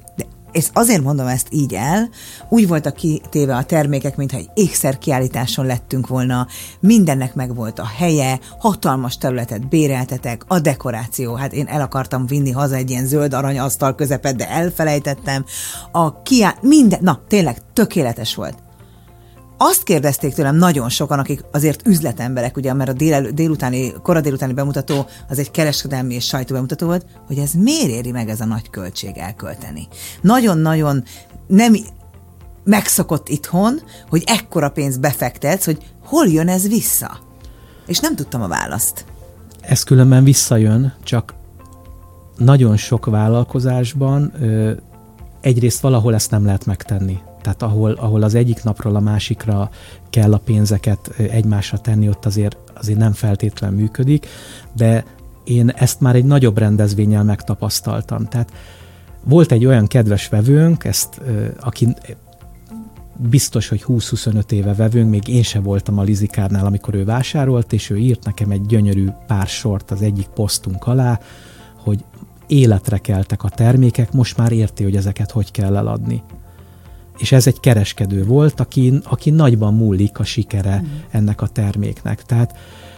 és 0.56 0.68
azért 0.74 1.02
mondom 1.02 1.28
ezt 1.28 1.48
így 1.50 1.74
el, 1.74 2.10
úgy 2.50 2.68
voltak 2.68 2.96
kitéve 2.96 3.56
a 3.56 3.64
termékek, 3.64 4.16
mintha 4.16 4.38
egy 4.38 4.50
ékszerkiállításon 4.54 5.66
lettünk 5.66 6.08
volna, 6.08 6.48
mindennek 6.80 7.36
meg 7.36 7.56
volt 7.56 7.80
a 7.80 7.86
helye, 7.98 8.40
hatalmas 8.60 9.18
területet 9.18 9.68
béreltetek, 9.68 10.44
a 10.48 10.60
dekoráció, 10.60 11.34
hát 11.34 11.54
én 11.54 11.66
el 11.68 11.82
akartam 11.82 12.26
vinni 12.26 12.52
haza 12.52 12.76
egy 12.76 12.90
ilyen 12.90 13.06
zöld 13.06 13.34
aranyasztal 13.34 13.96
közepet, 13.96 14.36
de 14.36 14.50
elfelejtettem, 14.50 15.46
a 15.92 16.22
kiá... 16.22 16.56
minden, 16.62 17.00
na 17.02 17.22
tényleg 17.28 17.62
tökéletes 17.74 18.36
volt 18.36 18.65
azt 19.68 19.84
kérdezték 19.84 20.34
tőlem 20.34 20.56
nagyon 20.56 20.90
sokan, 20.90 21.20
akik 21.20 21.44
azért 21.52 21.88
üzletemberek, 21.88 22.58
ugye, 22.58 22.74
mert 22.74 22.90
a 22.90 22.94
dél, 22.94 23.32
délutáni, 23.32 23.94
kora 24.02 24.22
délutáni 24.22 24.54
bemutató 24.54 25.06
az 25.30 25.40
egy 25.40 25.52
kereskedelmi 25.52 26.14
és 26.14 26.26
sajtóbemutató 26.26 26.86
volt, 26.86 27.06
hogy 27.28 27.38
ez 27.38 27.52
miért 27.54 27.90
éri 27.90 28.12
meg 28.12 28.30
ez 28.30 28.42
a 28.42 28.46
nagy 28.46 28.70
költség 28.70 29.18
elkölteni. 29.18 29.88
Nagyon-nagyon 30.22 31.04
nem 31.48 31.76
megszokott 32.64 33.30
itthon, 33.30 33.82
hogy 34.10 34.24
ekkora 34.26 34.70
pénzt 34.70 35.00
befektetsz, 35.00 35.66
hogy 35.66 35.78
hol 36.04 36.28
jön 36.28 36.48
ez 36.48 36.68
vissza. 36.68 37.20
És 37.88 38.00
nem 38.00 38.16
tudtam 38.16 38.42
a 38.42 38.48
választ. 38.48 39.06
Ez 39.62 39.84
különben 39.84 40.24
visszajön, 40.24 40.94
csak 41.04 41.34
nagyon 42.38 42.78
sok 42.78 43.06
vállalkozásban 43.06 44.34
ö, 44.42 44.72
egyrészt 45.42 45.82
valahol 45.82 46.14
ezt 46.14 46.32
nem 46.32 46.46
lehet 46.46 46.66
megtenni 46.66 47.20
tehát 47.46 47.62
ahol, 47.62 47.92
ahol 47.92 48.24
az 48.24 48.36
egyik 48.36 48.64
napról 48.64 48.96
a 48.96 49.00
másikra 49.00 49.70
kell 50.10 50.34
a 50.34 50.38
pénzeket 50.38 51.08
egymásra 51.18 51.78
tenni, 51.78 52.10
ott 52.10 52.26
azért, 52.26 52.58
azért 52.74 52.98
nem 52.98 53.14
feltétlen 53.14 53.74
működik, 53.74 54.28
de 54.76 55.06
én 55.44 55.70
ezt 55.70 56.00
már 56.02 56.16
egy 56.16 56.26
nagyobb 56.26 56.58
rendezvényel 56.58 57.24
megtapasztaltam. 57.24 58.26
Tehát 58.26 58.52
volt 59.24 59.52
egy 59.52 59.66
olyan 59.66 59.88
kedves 59.88 60.28
vevőnk, 60.28 60.84
ezt, 60.84 61.22
aki 61.60 61.88
biztos, 63.18 63.68
hogy 63.68 63.84
20-25 63.88 64.52
éve 64.52 64.74
vevőnk, 64.74 65.10
még 65.10 65.28
én 65.28 65.44
se 65.44 65.60
voltam 65.60 66.00
a 66.00 66.04
Lizikárnál, 66.04 66.66
amikor 66.66 66.94
ő 66.94 67.06
vásárolt, 67.06 67.74
és 67.74 67.90
ő 67.90 67.98
írt 67.98 68.26
nekem 68.26 68.52
egy 68.52 68.66
gyönyörű 68.66 69.08
pár 69.28 69.48
sort 69.48 69.92
az 69.92 70.02
egyik 70.02 70.28
posztunk 70.28 70.88
alá, 70.88 71.20
hogy 71.84 72.04
életre 72.48 72.98
keltek 72.98 73.44
a 73.44 73.50
termékek, 73.50 74.12
most 74.12 74.38
már 74.38 74.52
érti, 74.52 74.84
hogy 74.84 74.96
ezeket 74.96 75.32
hogy 75.32 75.52
kell 75.52 75.76
eladni 75.76 76.24
és 77.18 77.32
ez 77.32 77.48
egy 77.48 77.60
kereskedő 77.60 78.26
volt, 78.26 78.60
aki, 78.60 79.00
aki 79.04 79.30
nagyban 79.30 79.74
múlik 79.74 80.20
a 80.20 80.24
sikere 80.24 80.82
mm. 80.82 80.86
ennek 81.12 81.42
a 81.42 81.48
terméknek. 81.48 82.24
Tehát, 82.24 82.56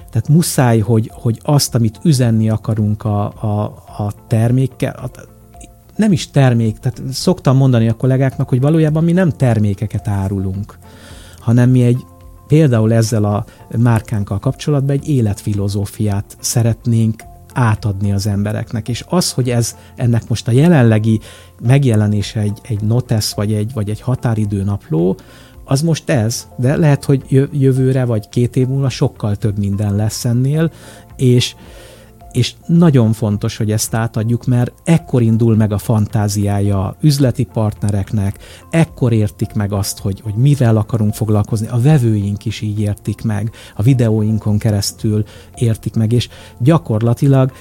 tehát 0.09 0.29
muszáj, 0.29 0.79
hogy, 0.79 1.11
hogy 1.13 1.39
azt, 1.43 1.75
amit 1.75 1.99
üzenni 2.03 2.49
akarunk 2.49 3.03
a, 3.03 3.25
a, 3.25 3.63
a 3.97 4.13
termékkel, 4.27 4.93
a, 4.93 5.09
nem 5.95 6.11
is 6.11 6.31
termék, 6.31 6.77
tehát 6.79 7.01
szoktam 7.11 7.57
mondani 7.57 7.87
a 7.89 7.93
kollégáknak, 7.93 8.49
hogy 8.49 8.61
valójában 8.61 9.03
mi 9.03 9.11
nem 9.11 9.29
termékeket 9.29 10.07
árulunk, 10.07 10.77
hanem 11.39 11.69
mi 11.69 11.83
egy 11.83 12.05
például 12.47 12.93
ezzel 12.93 13.23
a 13.23 13.45
márkánkkal 13.77 14.39
kapcsolatban 14.39 14.95
egy 14.95 15.09
életfilozófiát 15.09 16.37
szeretnénk 16.39 17.23
átadni 17.57 18.11
az 18.11 18.27
embereknek. 18.27 18.89
És 18.89 19.03
az, 19.07 19.31
hogy 19.31 19.49
ez 19.49 19.75
ennek 19.95 20.27
most 20.27 20.47
a 20.47 20.51
jelenlegi 20.51 21.19
megjelenése 21.61 22.39
egy, 22.39 22.59
egy 22.63 22.81
notes 22.81 23.33
vagy 23.33 23.53
egy, 23.53 23.73
vagy 23.73 23.89
egy 23.89 24.01
határidő 24.01 24.63
napló, 24.63 25.17
az 25.63 25.81
most 25.81 26.09
ez, 26.09 26.47
de 26.57 26.75
lehet, 26.75 27.05
hogy 27.05 27.49
jövőre 27.51 28.05
vagy 28.05 28.29
két 28.29 28.55
év 28.55 28.67
múlva 28.67 28.89
sokkal 28.89 29.35
több 29.35 29.57
minden 29.57 29.95
lesz 29.95 30.25
ennél, 30.25 30.71
és 31.15 31.55
és 32.37 32.53
nagyon 32.65 33.13
fontos, 33.13 33.57
hogy 33.57 33.71
ezt 33.71 33.93
átadjuk, 33.93 34.45
mert 34.45 34.73
ekkor 34.83 35.21
indul 35.21 35.55
meg 35.55 35.71
a 35.71 35.77
fantáziája 35.77 36.95
üzleti 37.01 37.43
partnereknek, 37.43 38.37
ekkor 38.69 39.13
értik 39.13 39.53
meg 39.53 39.73
azt, 39.73 39.99
hogy, 39.99 40.21
hogy 40.21 40.33
mivel 40.33 40.77
akarunk 40.77 41.13
foglalkozni, 41.13 41.67
a 41.67 41.81
vevőink 41.81 42.45
is 42.45 42.61
így 42.61 42.79
értik 42.79 43.21
meg, 43.21 43.51
a 43.75 43.81
videóinkon 43.81 44.57
keresztül 44.57 45.23
értik 45.55 45.95
meg, 45.95 46.11
és 46.11 46.29
gyakorlatilag 46.59 47.51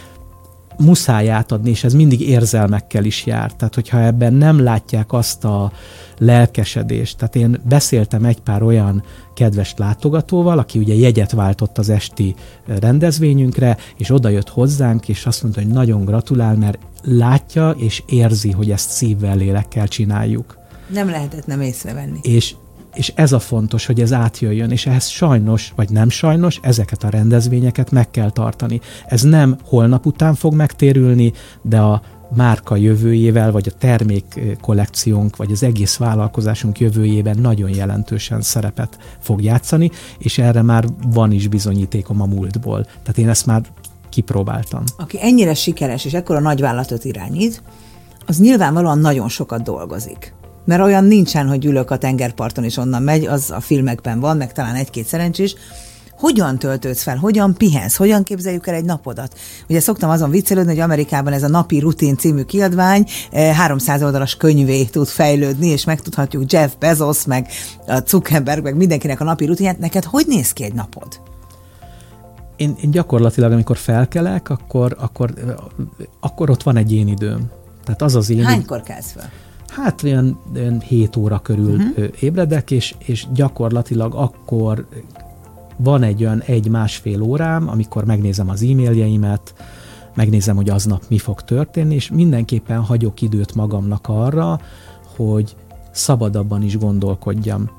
muszáj 0.79 1.31
átadni, 1.31 1.70
és 1.70 1.85
ez 1.85 1.95
mindig 1.95 2.20
érzelmekkel 2.20 3.05
is 3.05 3.27
jár. 3.27 3.53
Tehát, 3.53 3.74
hogyha 3.74 4.01
ebben 4.01 4.33
nem 4.35 4.62
látják 4.62 5.12
azt 5.12 5.45
a 5.45 5.72
lelkesedést, 6.18 7.16
tehát 7.16 7.37
én 7.37 7.61
beszéltem 7.68 8.24
egy 8.24 8.41
pár 8.41 8.62
olyan 8.62 9.03
kedves 9.35 9.74
látogatóval, 9.77 10.59
aki 10.59 10.79
ugye 10.79 10.95
jegyet 10.95 11.33
váltott 11.33 11.79
az 11.79 11.89
esti 11.89 12.35
rendezvényünkre, 12.66 13.77
és 13.97 14.11
oda 14.11 14.29
jött 14.29 14.49
hozzánk, 14.49 15.09
és 15.09 15.27
azt 15.27 15.43
mondta, 15.43 15.61
hogy 15.61 15.70
nagyon 15.70 16.05
gratulál, 16.05 16.57
mert 16.57 16.79
látja 17.03 17.70
és 17.70 18.03
érzi, 18.07 18.51
hogy 18.51 18.70
ezt 18.70 18.91
szívvel, 18.91 19.37
lélekkel 19.37 19.89
csináljuk. 19.89 20.59
Nem 20.93 21.11
lehetett 21.11 21.47
nem 21.47 21.61
észrevenni. 21.61 22.18
És 22.22 22.55
és 22.97 23.12
ez 23.14 23.32
a 23.32 23.38
fontos, 23.38 23.86
hogy 23.86 24.01
ez 24.01 24.12
átjöjjön, 24.12 24.70
és 24.70 24.86
ehhez 24.86 25.07
sajnos, 25.07 25.72
vagy 25.76 25.90
nem 25.90 26.09
sajnos, 26.09 26.59
ezeket 26.62 27.03
a 27.03 27.09
rendezvényeket 27.09 27.90
meg 27.90 28.11
kell 28.11 28.30
tartani. 28.30 28.80
Ez 29.07 29.22
nem 29.22 29.57
holnap 29.62 30.07
után 30.07 30.34
fog 30.34 30.55
megtérülni, 30.55 31.32
de 31.62 31.80
a 31.80 32.03
márka 32.34 32.76
jövőjével, 32.76 33.53
vagy 33.53 33.68
a 33.74 33.78
termék 33.78 34.40
kollekciónk, 34.61 35.36
vagy 35.36 35.53
az 35.53 35.62
egész 35.62 35.97
vállalkozásunk 35.97 36.80
jövőjében 36.80 37.38
nagyon 37.38 37.70
jelentősen 37.70 38.40
szerepet 38.40 38.99
fog 39.20 39.42
játszani, 39.42 39.90
és 40.18 40.38
erre 40.38 40.62
már 40.62 40.84
van 41.12 41.32
is 41.32 41.49
bizonyítékom 41.49 42.20
a 42.20 42.26
múltból. 42.26 42.84
Tehát 42.84 43.18
én 43.18 43.28
ezt 43.28 43.47
már 43.47 43.62
kipróbáltam. 44.09 44.82
Aki 44.97 45.18
ennyire 45.20 45.55
sikeres 45.55 46.05
és 46.05 46.12
ekkora 46.12 46.40
nagyvállalatot 46.40 47.05
irányít, 47.05 47.62
az 48.26 48.38
nyilvánvalóan 48.38 48.99
nagyon 48.99 49.28
sokat 49.28 49.62
dolgozik. 49.62 50.34
Mert 50.67 50.83
olyan 50.83 51.05
nincsen, 51.05 51.49
hogy 51.49 51.64
ülök 51.64 51.91
a 51.91 51.99
tengerparton 51.99 52.64
és 52.64 52.77
onnan 52.77 53.03
megy, 53.03 53.27
az 53.27 53.51
a 53.51 53.61
filmekben 53.61 54.21
van, 54.21 54.37
meg 54.37 54.53
talán 54.53 54.75
egy-két 54.75 55.07
szerencsés, 55.07 55.55
hogyan 56.19 56.59
töltődsz 56.59 57.03
fel, 57.03 57.17
hogyan 57.17 57.55
pihensz, 57.55 57.97
hogyan 57.97 58.23
képzeljük 58.23 58.67
el 58.67 58.75
egy 58.75 58.85
napodat. 58.85 59.39
Ugye 59.69 59.81
szoktam 59.81 60.11
azon 60.11 60.31
viccelődni, 60.31 60.71
hogy 60.71 60.81
Amerikában 60.81 61.33
ez 61.33 61.43
a 61.43 61.49
napi 61.49 61.79
rutin 61.79 62.17
című 62.17 62.43
kiadvány 62.43 63.05
300 63.33 64.01
eh, 64.01 64.07
oldalas 64.07 64.37
könyvé 64.37 64.85
tud 64.85 65.07
fejlődni, 65.07 65.67
és 65.67 65.85
megtudhatjuk 65.85 66.53
Jeff 66.53 66.73
Bezos, 66.79 67.25
meg 67.25 67.49
a 67.87 67.99
Zuckerberg, 68.07 68.62
meg 68.62 68.77
mindenkinek 68.77 69.21
a 69.21 69.25
napi 69.25 69.47
rutinját. 69.47 69.79
Neked 69.79 70.05
hogy 70.05 70.25
néz 70.27 70.53
ki 70.53 70.64
egy 70.64 70.75
napod? 70.75 71.21
Én, 72.57 72.77
én 72.83 72.91
gyakorlatilag, 72.91 73.53
amikor 73.53 73.77
felkelek, 73.77 74.49
akkor, 74.49 74.97
akkor, 74.99 75.35
akkor 76.21 76.51
ott 76.51 76.62
van 76.62 76.77
egy 76.77 76.93
én 76.93 77.09
időm. 77.09 77.51
Tehát 77.85 78.03
az 78.03 78.14
az 78.14 78.31
én... 78.31 78.45
Hánykor 78.45 78.83
kezd 78.83 79.11
fel? 79.11 79.31
Hát 79.69 80.03
olyan, 80.03 80.39
olyan 80.55 80.81
7 80.81 81.17
óra 81.17 81.39
körül 81.39 81.75
uh-huh. 81.75 82.09
ébredek, 82.21 82.71
és, 82.71 82.95
és 82.99 83.27
gyakorlatilag 83.33 84.14
akkor 84.14 84.87
van 85.77 86.03
egy 86.03 86.25
olyan 86.25 86.41
egy-másfél 86.41 87.23
órám, 87.23 87.69
amikor 87.69 88.05
megnézem 88.05 88.49
az 88.49 88.62
e-mailjeimet, 88.62 89.55
megnézem, 90.14 90.57
hogy 90.57 90.71
aznap 90.71 91.03
mi 91.09 91.19
fog 91.19 91.43
történni, 91.43 91.95
és 91.95 92.11
mindenképpen 92.11 92.81
hagyok 92.81 93.23
időt 93.23 93.55
magamnak 93.55 94.09
arra, 94.09 94.61
hogy 95.17 95.57
szabadabban 95.91 96.62
is 96.62 96.79
gondolkodjam 96.79 97.71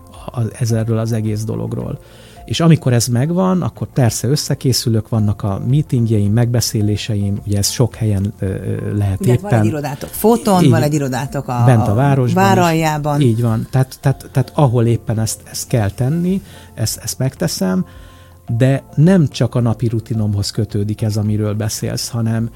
ezerről 0.59 0.97
az 0.97 1.11
egész 1.11 1.43
dologról. 1.43 1.99
És 2.47 2.59
amikor 2.59 2.93
ez 2.93 3.07
megvan, 3.07 3.61
akkor 3.61 3.87
persze 3.93 4.27
összekészülök, 4.27 5.09
vannak 5.09 5.43
a 5.43 5.61
meetingjeim, 5.69 6.33
megbeszéléseim, 6.33 7.39
ugye 7.45 7.57
ez 7.57 7.69
sok 7.69 7.95
helyen 7.95 8.33
ö, 8.39 8.55
lehet 8.95 9.19
ugye, 9.19 9.33
éppen. 9.33 9.49
Van 9.49 9.59
egy 9.59 9.65
irodátok 9.65 10.09
Foton, 10.09 10.63
így, 10.63 10.69
van 10.69 10.81
egy 10.81 10.93
irodátok 10.93 11.47
a, 11.47 11.63
bent 11.65 11.87
a 11.87 11.93
városban. 11.93 12.43
Váraljában. 12.43 13.21
Így 13.21 13.41
van. 13.41 13.67
Tehát, 13.71 13.97
tehát, 14.01 14.29
tehát 14.31 14.51
ahol 14.55 14.85
éppen 14.85 15.19
ezt, 15.19 15.41
ezt 15.51 15.67
kell 15.67 15.89
tenni, 15.89 16.41
ezt, 16.73 16.97
ezt 17.03 17.17
megteszem, 17.17 17.85
de 18.57 18.83
nem 18.95 19.27
csak 19.27 19.55
a 19.55 19.61
napi 19.61 19.87
rutinomhoz 19.87 20.51
kötődik 20.51 21.01
ez, 21.01 21.17
amiről 21.17 21.53
beszélsz, 21.53 22.09
hanem 22.09 22.49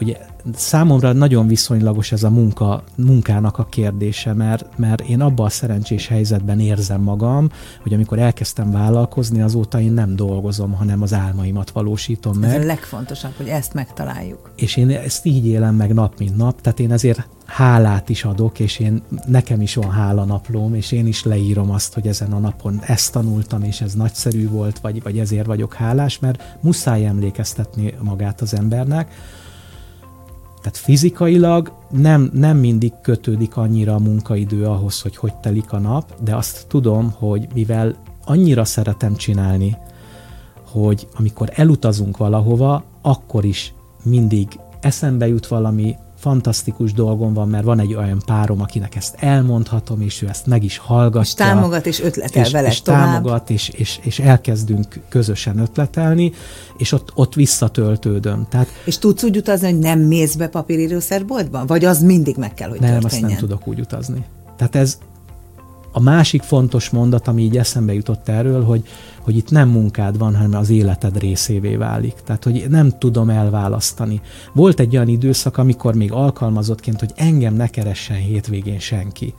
ugye 0.00 0.16
számomra 0.54 1.12
nagyon 1.12 1.46
viszonylagos 1.46 2.12
ez 2.12 2.22
a 2.22 2.30
munka, 2.30 2.82
munkának 2.94 3.58
a 3.58 3.64
kérdése, 3.64 4.32
mert, 4.32 4.78
mert 4.78 5.00
én 5.00 5.20
abban 5.20 5.46
a 5.46 5.50
szerencsés 5.50 6.06
helyzetben 6.06 6.60
érzem 6.60 7.00
magam, 7.00 7.50
hogy 7.82 7.94
amikor 7.94 8.18
elkezdtem 8.18 8.70
vállalkozni, 8.70 9.42
azóta 9.42 9.80
én 9.80 9.92
nem 9.92 10.16
dolgozom, 10.16 10.72
hanem 10.72 11.02
az 11.02 11.12
álmaimat 11.12 11.70
valósítom 11.70 12.36
meg. 12.38 12.54
Ez 12.54 12.62
a 12.62 12.66
legfontosabb, 12.66 13.32
hogy 13.36 13.48
ezt 13.48 13.74
megtaláljuk. 13.74 14.52
És 14.56 14.76
én 14.76 14.90
ezt 14.90 15.24
így 15.24 15.46
élem 15.46 15.74
meg 15.74 15.94
nap, 15.94 16.18
mint 16.18 16.36
nap, 16.36 16.60
tehát 16.60 16.80
én 16.80 16.92
ezért 16.92 17.28
hálát 17.46 18.08
is 18.08 18.24
adok, 18.24 18.60
és 18.60 18.78
én 18.78 19.02
nekem 19.26 19.60
is 19.60 19.74
van 19.74 19.90
hála 19.90 20.24
naplóm, 20.24 20.74
és 20.74 20.92
én 20.92 21.06
is 21.06 21.24
leírom 21.24 21.70
azt, 21.70 21.94
hogy 21.94 22.06
ezen 22.06 22.32
a 22.32 22.38
napon 22.38 22.80
ezt 22.86 23.12
tanultam, 23.12 23.62
és 23.62 23.80
ez 23.80 23.94
nagyszerű 23.94 24.48
volt, 24.48 24.78
vagy, 24.78 25.02
vagy 25.02 25.18
ezért 25.18 25.46
vagyok 25.46 25.74
hálás, 25.74 26.18
mert 26.18 26.42
muszáj 26.60 27.06
emlékeztetni 27.06 27.94
magát 28.02 28.40
az 28.40 28.54
embernek, 28.54 29.12
tehát 30.60 30.76
fizikailag 30.76 31.72
nem, 31.90 32.30
nem 32.32 32.56
mindig 32.56 32.92
kötődik 33.02 33.56
annyira 33.56 33.94
a 33.94 33.98
munkaidő 33.98 34.64
ahhoz, 34.64 35.00
hogy 35.00 35.16
hogy 35.16 35.34
telik 35.34 35.72
a 35.72 35.78
nap, 35.78 36.22
de 36.22 36.36
azt 36.36 36.66
tudom, 36.68 37.10
hogy 37.10 37.48
mivel 37.54 37.94
annyira 38.24 38.64
szeretem 38.64 39.16
csinálni, 39.16 39.76
hogy 40.70 41.08
amikor 41.14 41.50
elutazunk 41.52 42.16
valahova, 42.16 42.84
akkor 43.02 43.44
is 43.44 43.74
mindig 44.02 44.48
eszembe 44.80 45.28
jut 45.28 45.46
valami, 45.46 45.96
fantasztikus 46.18 46.92
dolgom 46.92 47.34
van, 47.34 47.48
mert 47.48 47.64
van 47.64 47.80
egy 47.80 47.94
olyan 47.94 48.22
párom, 48.26 48.60
akinek 48.60 48.94
ezt 48.94 49.14
elmondhatom, 49.18 50.00
és 50.00 50.22
ő 50.22 50.28
ezt 50.28 50.46
meg 50.46 50.64
is 50.64 50.78
hallgatja. 50.78 51.20
És 51.20 51.34
támogat, 51.34 51.86
és 51.86 52.00
ötletel 52.00 52.44
és, 52.44 52.50
vele 52.50 52.68
és 52.68 52.82
tovább. 52.82 53.04
támogat, 53.04 53.50
és, 53.50 53.68
és, 53.68 53.98
és 54.02 54.18
elkezdünk 54.18 55.00
közösen 55.08 55.58
ötletelni, 55.58 56.32
és 56.76 56.92
ott, 56.92 57.12
ott 57.14 57.34
visszatöltődöm. 57.34 58.46
Tehát, 58.50 58.68
és 58.84 58.98
tudsz 58.98 59.22
úgy 59.22 59.36
utazni, 59.36 59.70
hogy 59.70 59.78
nem 59.78 60.00
mész 60.00 60.34
be 60.34 60.48
papírírószerboltba? 60.48 61.64
Vagy 61.66 61.84
az 61.84 62.02
mindig 62.02 62.36
meg 62.36 62.54
kell, 62.54 62.68
hogy 62.68 62.80
nem, 62.80 62.90
történjen? 62.90 63.20
Nem, 63.20 63.30
azt 63.30 63.40
nem 63.40 63.48
tudok 63.48 63.68
úgy 63.68 63.80
utazni. 63.80 64.24
Tehát 64.56 64.74
ez, 64.74 64.98
a 65.92 66.00
másik 66.00 66.42
fontos 66.42 66.90
mondat, 66.90 67.28
ami 67.28 67.42
így 67.42 67.56
eszembe 67.56 67.94
jutott 67.94 68.28
erről, 68.28 68.64
hogy, 68.64 68.82
hogy 69.20 69.36
itt 69.36 69.50
nem 69.50 69.68
munkád 69.68 70.18
van, 70.18 70.36
hanem 70.36 70.60
az 70.60 70.70
életed 70.70 71.18
részévé 71.18 71.76
válik. 71.76 72.14
Tehát, 72.24 72.44
hogy 72.44 72.66
nem 72.68 72.98
tudom 72.98 73.28
elválasztani. 73.30 74.20
Volt 74.52 74.80
egy 74.80 74.96
olyan 74.96 75.08
időszak, 75.08 75.56
amikor 75.56 75.94
még 75.94 76.12
alkalmazottként, 76.12 77.00
hogy 77.00 77.12
engem 77.16 77.54
ne 77.54 77.68
keressen 77.68 78.16
hétvégén 78.16 78.78
senki. 78.78 79.34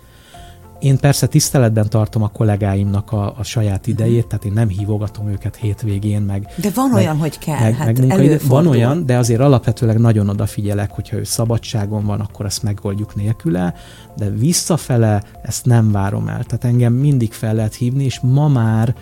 Én 0.80 0.98
persze 0.98 1.28
tiszteletben 1.28 1.90
tartom 1.90 2.24
a 2.24 2.28
kollégáimnak 2.28 3.12
a, 3.12 3.34
a 3.38 3.44
saját 3.44 3.82
mhm. 3.82 3.90
idejét, 3.90 4.28
tehát 4.28 4.46
én 4.46 4.54
nem 4.54 4.68
hívogatom 4.68 5.28
őket 5.28 5.56
hétvégén, 5.56 6.22
meg... 6.22 6.48
De 6.56 6.70
van 6.76 6.90
meg, 6.90 7.04
olyan, 7.04 7.18
hogy 7.18 7.38
kell, 7.38 7.60
meg, 7.60 7.76
hát 7.76 8.08
meg 8.08 8.42
Van 8.48 8.68
olyan, 8.68 9.06
de 9.06 9.18
azért 9.18 9.40
alapvetőleg 9.40 9.98
nagyon 9.98 10.30
odafigyelek, 10.30 10.92
hogyha 10.92 11.18
ő 11.18 11.24
szabadságon 11.24 12.06
van, 12.06 12.20
akkor 12.20 12.46
ezt 12.46 12.64
megoldjuk 12.64 13.16
nélküle, 13.16 13.74
de 14.18 14.30
visszafele 14.30 15.24
ezt 15.42 15.66
nem 15.66 15.92
várom 15.92 16.28
el. 16.28 16.44
Tehát 16.44 16.64
engem 16.64 16.94
mindig 16.94 17.34
fel 17.34 17.54
lehet 17.54 17.76
hívni, 17.76 18.04
és 18.04 18.20
ma 18.20 18.48
már 18.48 18.96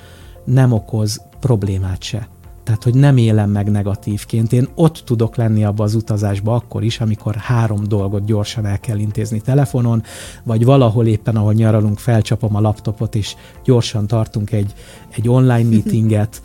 nem 0.46 0.72
okoz 0.72 1.22
problémát 1.40 2.04
se. 2.04 2.28
Tehát, 2.68 2.84
hogy 2.84 2.93
nem 2.93 3.18
élem 3.18 3.49
meg 3.49 3.72
negatívként. 3.72 4.53
Én 4.53 4.68
ott 4.76 5.01
tudok 5.05 5.36
lenni 5.36 5.63
abba 5.63 5.84
az 5.84 5.95
utazásba 5.95 6.55
akkor 6.55 6.84
is, 6.84 6.99
amikor 6.99 7.36
három 7.36 7.84
dolgot 7.84 8.26
gyorsan 8.26 8.65
el 8.65 8.80
kell 8.80 8.97
intézni 8.97 9.41
telefonon, 9.41 10.03
vagy 10.43 10.65
valahol 10.65 11.07
éppen, 11.07 11.36
ahol 11.36 11.53
nyaralunk, 11.53 11.99
felcsapom 11.99 12.55
a 12.55 12.61
laptopot, 12.61 13.15
és 13.15 13.36
gyorsan 13.63 14.07
tartunk 14.07 14.51
egy, 14.51 14.74
egy 15.09 15.30
online 15.30 15.70
meetinget, 15.76 16.41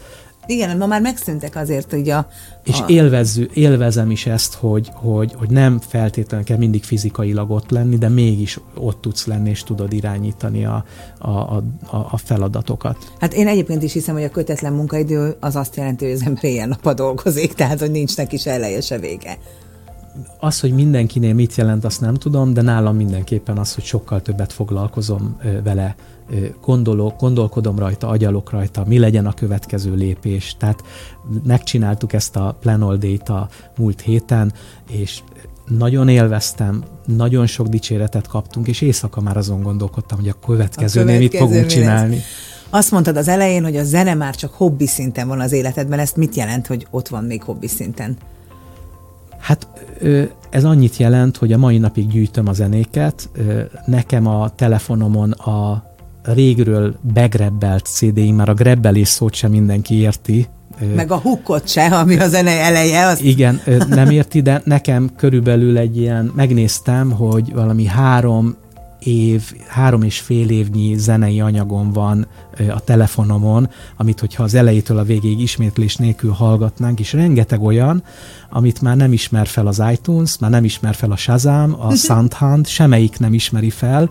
igen, 0.47 0.77
ma 0.77 0.87
már 0.87 1.01
megszűntek 1.01 1.57
azért, 1.57 1.91
hogy 1.91 2.11
a... 2.11 2.29
És 2.65 2.81
a... 2.81 2.85
Élvezzü, 2.89 3.47
élvezem 3.53 4.11
is 4.11 4.27
ezt, 4.27 4.55
hogy, 4.55 4.91
hogy, 4.95 5.35
hogy 5.35 5.51
nem 5.51 5.81
feltétlenül 5.81 6.47
kell 6.47 6.57
mindig 6.57 6.85
fizikailag 6.85 7.51
ott 7.51 7.71
lenni, 7.71 7.99
de 7.99 8.09
mégis 8.09 8.61
ott 8.75 9.01
tudsz 9.01 9.27
lenni, 9.27 9.51
és 9.51 9.63
tudod 9.63 9.93
irányítani 9.93 10.65
a, 10.65 10.85
a, 11.19 11.29
a, 11.29 11.63
a 11.91 12.17
feladatokat. 12.17 13.13
Hát 13.21 13.35
én 13.35 13.47
egyébként 13.47 13.83
is 13.83 13.93
hiszem, 13.93 14.15
hogy 14.15 14.25
a 14.25 14.31
kötetlen 14.31 14.73
munkaidő 14.73 15.37
az 15.41 15.57
azt 15.57 15.77
jelenti, 15.77 16.05
hogy 16.05 16.15
az 16.15 16.23
ember 16.23 16.45
ilyen 16.45 16.69
nap 16.69 16.95
dolgozik, 16.95 17.53
tehát 17.55 17.81
hogy 17.81 17.91
nincs 17.91 18.17
neki 18.17 18.37
se 18.37 18.51
eleje, 18.51 18.81
se 18.81 18.99
vége. 18.99 19.39
Az, 20.41 20.61
hogy 20.61 20.73
mindenkinél 20.73 21.35
mit 21.35 21.55
jelent, 21.55 21.85
azt 21.85 22.01
nem 22.01 22.15
tudom, 22.15 22.53
de 22.53 22.63
nálam 22.63 22.97
mindenképpen 22.97 23.59
az, 23.59 23.75
hogy 23.75 23.85
sokkal 23.85 24.23
többet 24.23 24.53
foglalkozom 24.53 25.37
vele 25.65 25.95
gondolok, 26.61 27.21
gondolkodom 27.21 27.79
rajta, 27.79 28.09
agyalok 28.09 28.51
rajta, 28.51 28.85
mi 28.87 28.99
legyen 28.99 29.27
a 29.27 29.33
következő 29.33 29.95
lépés. 29.95 30.57
Tehát 30.59 30.83
megcsináltuk 31.45 32.13
ezt 32.13 32.37
a 32.37 32.57
Plan 32.61 32.99
Day-t 32.99 33.29
a 33.29 33.49
múlt 33.77 34.01
héten, 34.01 34.53
és 34.91 35.21
nagyon 35.67 36.09
élveztem, 36.09 36.83
nagyon 37.07 37.47
sok 37.47 37.67
dicséretet 37.67 38.27
kaptunk, 38.27 38.69
és 38.69 38.81
éjszaka 38.81 39.21
már 39.21 39.37
azon 39.37 39.63
gondolkodtam, 39.63 40.19
hogy 40.19 40.29
a 40.29 40.47
következőnél 40.47 41.19
mit 41.19 41.37
fogunk 41.37 41.67
csinálni. 41.67 42.21
Azt 42.71 42.91
mondtad 42.91 43.17
az 43.17 43.29
elején, 43.29 43.63
hogy 43.63 43.77
a 43.77 43.85
zene 43.85 44.15
már 44.15 44.35
csak 44.35 44.53
hobbi 44.53 44.87
szinten 44.87 45.29
van 45.29 45.41
az 45.41 45.53
életedben. 45.53 45.99
Ezt 45.99 46.17
mit 46.17 46.35
jelent, 46.35 46.67
hogy 46.67 46.87
ott 46.91 47.09
van 47.09 47.25
még 47.25 47.43
hobbi 47.43 47.69
szinten? 47.69 48.17
Hát 49.39 49.69
ez 50.51 50.65
annyit 50.65 50.97
jelent, 50.97 51.37
hogy 51.37 51.53
a 51.53 51.59
mai 51.59 51.79
napig 51.79 52.09
gyűjtöm 52.09 52.49
a 52.49 52.53
zenéket. 52.53 53.29
Nekem 53.87 54.27
a 54.27 54.51
telefonomon 54.55 55.31
a 55.31 55.91
régről 56.23 56.95
begrebbelt 57.01 57.87
CD-ing, 57.87 58.37
már 58.37 58.49
a 58.49 58.55
grebbelés 58.55 59.09
szót 59.09 59.35
sem 59.35 59.51
mindenki 59.51 59.95
érti. 59.95 60.49
Meg 60.95 61.11
a 61.11 61.17
hukot 61.17 61.69
se, 61.69 61.87
ami 61.87 62.19
a 62.19 62.29
zene 62.29 62.51
eleje. 62.51 63.07
Az... 63.07 63.23
Igen, 63.23 63.61
nem 63.89 64.11
érti, 64.11 64.41
de 64.41 64.63
nekem 64.65 65.11
körülbelül 65.17 65.79
egy 65.79 65.97
ilyen, 65.97 66.33
megnéztem, 66.35 67.11
hogy 67.11 67.53
valami 67.53 67.87
három 67.87 68.57
év, 68.99 69.53
három 69.69 70.03
és 70.03 70.21
fél 70.21 70.51
évnyi 70.51 70.95
zenei 70.97 71.41
anyagom 71.41 71.93
van 71.93 72.27
a 72.75 72.81
telefonomon, 72.81 73.71
amit 73.97 74.21
hogyha 74.21 74.43
az 74.43 74.55
elejétől 74.55 74.99
a 74.99 75.03
végéig 75.03 75.41
ismétlés 75.41 75.97
nélkül 75.97 76.31
hallgatnánk, 76.31 77.01
és 77.01 77.13
rengeteg 77.13 77.63
olyan, 77.63 78.03
amit 78.51 78.81
már 78.81 78.97
nem 78.97 79.13
ismer 79.13 79.47
fel 79.47 79.67
az 79.67 79.83
iTunes, 79.93 80.39
már 80.39 80.51
nem 80.51 80.65
ismer 80.65 80.95
fel 80.95 81.11
a 81.11 81.17
Shazam, 81.17 81.77
a 81.81 81.95
Soundhound, 82.07 82.67
semmelyik 82.67 83.19
nem 83.19 83.35
ismeri 83.35 83.71
fel, 83.71 84.11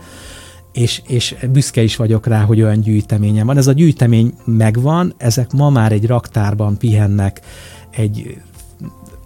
és, 0.71 1.01
és 1.07 1.35
büszke 1.51 1.83
is 1.83 1.95
vagyok 1.95 2.27
rá, 2.27 2.43
hogy 2.43 2.61
olyan 2.61 2.79
gyűjteményem 2.79 3.45
van. 3.45 3.57
Ez 3.57 3.67
a 3.67 3.71
gyűjtemény 3.71 4.33
megvan, 4.45 5.13
ezek 5.17 5.51
ma 5.51 5.69
már 5.69 5.91
egy 5.91 6.05
raktárban 6.05 6.77
pihennek, 6.77 7.41
egy 7.89 8.41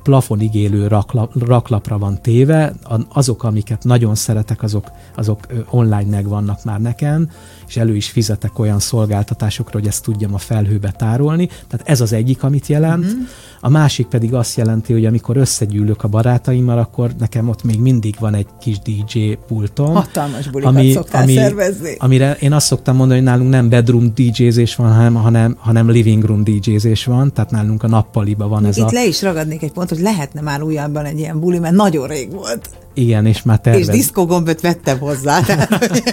plafonig 0.06 0.56
élő 0.56 0.88
raklap, 0.88 1.44
raklapra 1.48 1.98
van 1.98 2.22
téve, 2.22 2.74
azok, 3.10 3.44
amiket 3.44 3.84
nagyon 3.84 4.16
szeretek, 4.16 4.64
azok, 4.64 4.92
azok 5.16 5.48
online 5.70 6.10
megvannak 6.10 6.64
már 6.64 6.82
nekem, 6.82 7.30
és 7.68 7.78
elő 7.78 7.96
is 7.96 8.10
fizetek 8.10 8.60
olyan 8.60 8.80
szolgáltatásokra, 8.80 9.80
hogy 9.80 9.88
ezt 9.88 10.04
tudjam 10.04 10.34
a 10.34 10.38
felhőbe 10.38 10.92
tárolni. 10.92 11.46
Tehát 11.46 11.88
ez 11.88 12.02
az 12.02 12.14
egyik, 12.14 12.44
amit 12.44 12.68
jelent. 12.68 13.06
Mm-hmm. 13.06 13.24
A 13.66 13.70
másik 13.70 14.06
pedig 14.06 14.34
azt 14.34 14.58
jelenti, 14.58 14.94
hogy 14.94 15.06
amikor 15.06 15.38
összegyűlök 15.38 16.04
a 16.04 16.08
barátaimmal, 16.08 16.78
akkor 16.78 17.12
nekem 17.20 17.50
ott 17.50 17.64
még 17.64 17.80
mindig 17.80 18.16
van 18.20 18.36
egy 18.36 18.48
kis 18.60 18.80
DJ 18.80 19.38
pultom. 19.48 19.94
Hatalmas 19.94 20.48
bulikat 20.48 20.76
ami, 20.76 20.92
szoktál 20.92 21.22
ami, 21.22 21.34
szervezni. 21.34 21.96
Amire 21.98 22.38
én 22.40 22.54
azt 22.54 22.66
szoktam 22.66 22.96
mondani, 22.96 23.20
hogy 23.20 23.30
nálunk 23.30 23.50
nem 23.50 23.70
bedroom 23.70 24.12
DJ-zés 24.16 24.76
van, 24.76 24.94
hanem, 24.94 25.14
hanem, 25.14 25.56
hanem 25.60 25.90
living 25.90 26.24
room 26.24 26.44
DJ-zés 26.44 27.06
van, 27.06 27.34
tehát 27.34 27.52
nálunk 27.52 27.84
a 27.84 27.88
nappaliba 27.88 28.48
van 28.48 28.66
ez 28.66 28.78
Itt 28.78 28.84
a... 28.84 28.90
le 28.92 29.06
is 29.06 29.22
ragadnék 29.22 29.64
egy 29.64 29.72
pontot, 29.72 29.98
hogy 29.98 30.08
lehetne 30.08 30.42
már 30.42 30.62
újabban 30.62 31.06
egy 31.06 31.20
ilyen 31.20 31.40
buli, 31.40 31.60
mert 31.60 31.76
nagyon 31.76 32.08
rég 32.08 32.32
volt. 32.32 32.70
Igen, 32.94 33.26
és 33.26 33.44
már 33.44 33.60
tervez... 33.60 33.88
És 33.88 33.96
diszkógomböt 33.96 34.62
vettem 34.62 35.00
hozzá. 35.00 35.42
Tehát, 35.46 36.04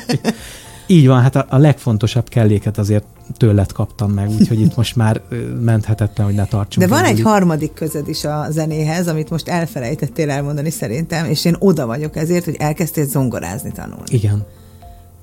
Így 0.93 1.07
van, 1.07 1.21
hát 1.21 1.37
a, 1.37 1.47
a 1.49 1.57
legfontosabb 1.57 2.29
kelléket 2.29 2.79
azért 2.79 3.05
tőled 3.37 3.73
kaptam 3.73 4.11
meg, 4.11 4.29
úgyhogy 4.29 4.61
itt 4.61 4.77
most 4.77 4.97
már 4.97 5.21
menthetetlen, 5.61 6.27
hogy 6.27 6.35
ne 6.35 6.45
tartsunk. 6.45 6.89
De 6.89 6.95
van 6.95 7.05
egy 7.05 7.21
harmadik 7.21 7.75
közöd 7.75 8.09
is 8.09 8.25
a 8.25 8.47
zenéhez, 8.51 9.09
amit 9.09 9.31
most 9.31 9.49
elfelejtettél 9.49 10.31
elmondani 10.31 10.71
szerintem, 10.71 11.25
és 11.27 11.45
én 11.45 11.57
oda 11.59 11.87
vagyok 11.87 12.17
ezért, 12.17 12.45
hogy 12.45 12.57
elkezdtél 12.59 13.05
zongorázni 13.05 13.73
tanulni. 13.73 14.05
Igen. 14.07 14.47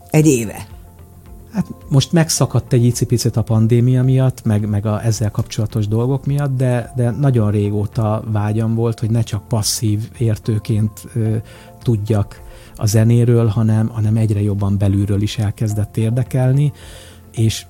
Egy 0.09 0.27
éve. 0.27 0.67
Hát 1.53 1.65
most 1.89 2.11
megszakadt 2.11 2.73
egy 2.73 2.85
icipicit 2.85 3.35
a 3.37 3.41
pandémia 3.41 4.03
miatt, 4.03 4.43
meg, 4.43 4.69
meg 4.69 4.85
a 4.85 5.05
ezzel 5.05 5.31
kapcsolatos 5.31 5.87
dolgok 5.87 6.25
miatt, 6.25 6.57
de, 6.57 6.91
de 6.95 7.09
nagyon 7.09 7.51
régóta 7.51 8.23
vágyam 8.31 8.75
volt, 8.75 8.99
hogy 8.99 9.09
ne 9.09 9.21
csak 9.21 9.47
passzív 9.47 10.09
értőként 10.17 10.91
ö, 11.15 11.35
tudjak 11.83 12.41
a 12.79 12.85
zenéről, 12.85 13.47
hanem, 13.47 13.87
hanem 13.87 14.15
egyre 14.15 14.41
jobban 14.41 14.77
belülről 14.77 15.21
is 15.21 15.37
elkezdett 15.37 15.97
érdekelni, 15.97 16.71
és 17.31 17.65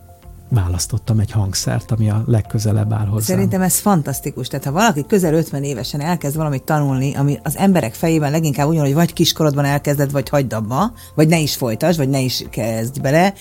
választottam 0.49 1.19
egy 1.19 1.31
hangszert, 1.31 1.91
ami 1.91 2.09
a 2.09 2.23
legközelebb 2.25 2.93
áll 2.93 3.05
hozzá. 3.05 3.33
Szerintem 3.33 3.61
ez 3.61 3.79
fantasztikus. 3.79 4.47
Tehát 4.47 4.65
ha 4.65 4.71
valaki 4.71 5.05
közel 5.07 5.33
50 5.33 5.63
évesen 5.63 6.01
elkezd 6.01 6.35
valamit 6.35 6.63
tanulni, 6.63 7.15
ami 7.15 7.39
az 7.43 7.57
emberek 7.57 7.93
fejében 7.93 8.31
leginkább 8.31 8.67
ugyan, 8.67 8.83
hogy 8.83 8.93
vagy 8.93 9.13
kiskorodban 9.13 9.65
elkezded, 9.65 10.11
vagy 10.11 10.29
hagyd 10.29 10.53
abba, 10.53 10.93
vagy 11.15 11.27
ne 11.27 11.39
is 11.39 11.55
folytasd, 11.55 11.97
vagy 11.97 12.09
ne 12.09 12.19
is 12.19 12.45
kezdj 12.49 12.99
bele, 12.99 13.33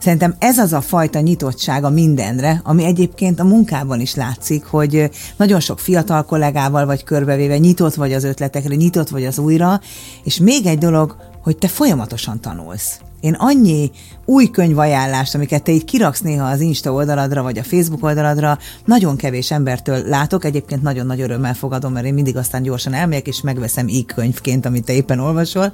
Szerintem 0.00 0.34
ez 0.38 0.58
az 0.58 0.72
a 0.72 0.80
fajta 0.80 1.20
nyitottsága 1.20 1.90
mindenre, 1.90 2.60
ami 2.64 2.84
egyébként 2.84 3.40
a 3.40 3.44
munkában 3.44 4.00
is 4.00 4.14
látszik, 4.14 4.64
hogy 4.64 5.10
nagyon 5.36 5.60
sok 5.60 5.78
fiatal 5.78 6.24
kollégával 6.24 6.86
vagy 6.86 7.04
körbevéve 7.04 7.58
nyitott 7.58 7.94
vagy 7.94 8.12
az 8.12 8.24
ötletekre, 8.24 8.74
nyitott 8.74 9.08
vagy 9.08 9.24
az 9.24 9.38
újra, 9.38 9.80
és 10.24 10.38
még 10.38 10.66
egy 10.66 10.78
dolog, 10.78 11.16
hogy 11.42 11.56
te 11.56 11.68
folyamatosan 11.68 12.40
tanulsz. 12.40 13.00
Én 13.20 13.32
annyi 13.32 13.90
új 14.24 14.50
könyvajánlást, 14.50 15.34
amiket 15.34 15.62
te 15.62 15.72
így 15.72 15.84
kiraksz 15.84 16.20
néha 16.20 16.46
az 16.46 16.60
Insta 16.60 16.92
oldaladra, 16.92 17.42
vagy 17.42 17.58
a 17.58 17.62
Facebook 17.62 18.04
oldaladra, 18.04 18.58
nagyon 18.84 19.16
kevés 19.16 19.50
embertől 19.50 20.08
látok, 20.08 20.44
egyébként 20.44 20.82
nagyon 20.82 21.06
nagy 21.06 21.20
örömmel 21.20 21.54
fogadom, 21.54 21.92
mert 21.92 22.06
én 22.06 22.14
mindig 22.14 22.36
aztán 22.36 22.62
gyorsan 22.62 22.92
elmegyek, 22.92 23.26
és 23.26 23.40
megveszem 23.40 23.88
így 23.88 24.06
könyvként, 24.06 24.66
amit 24.66 24.84
te 24.84 24.92
éppen 24.92 25.18
olvasol, 25.18 25.72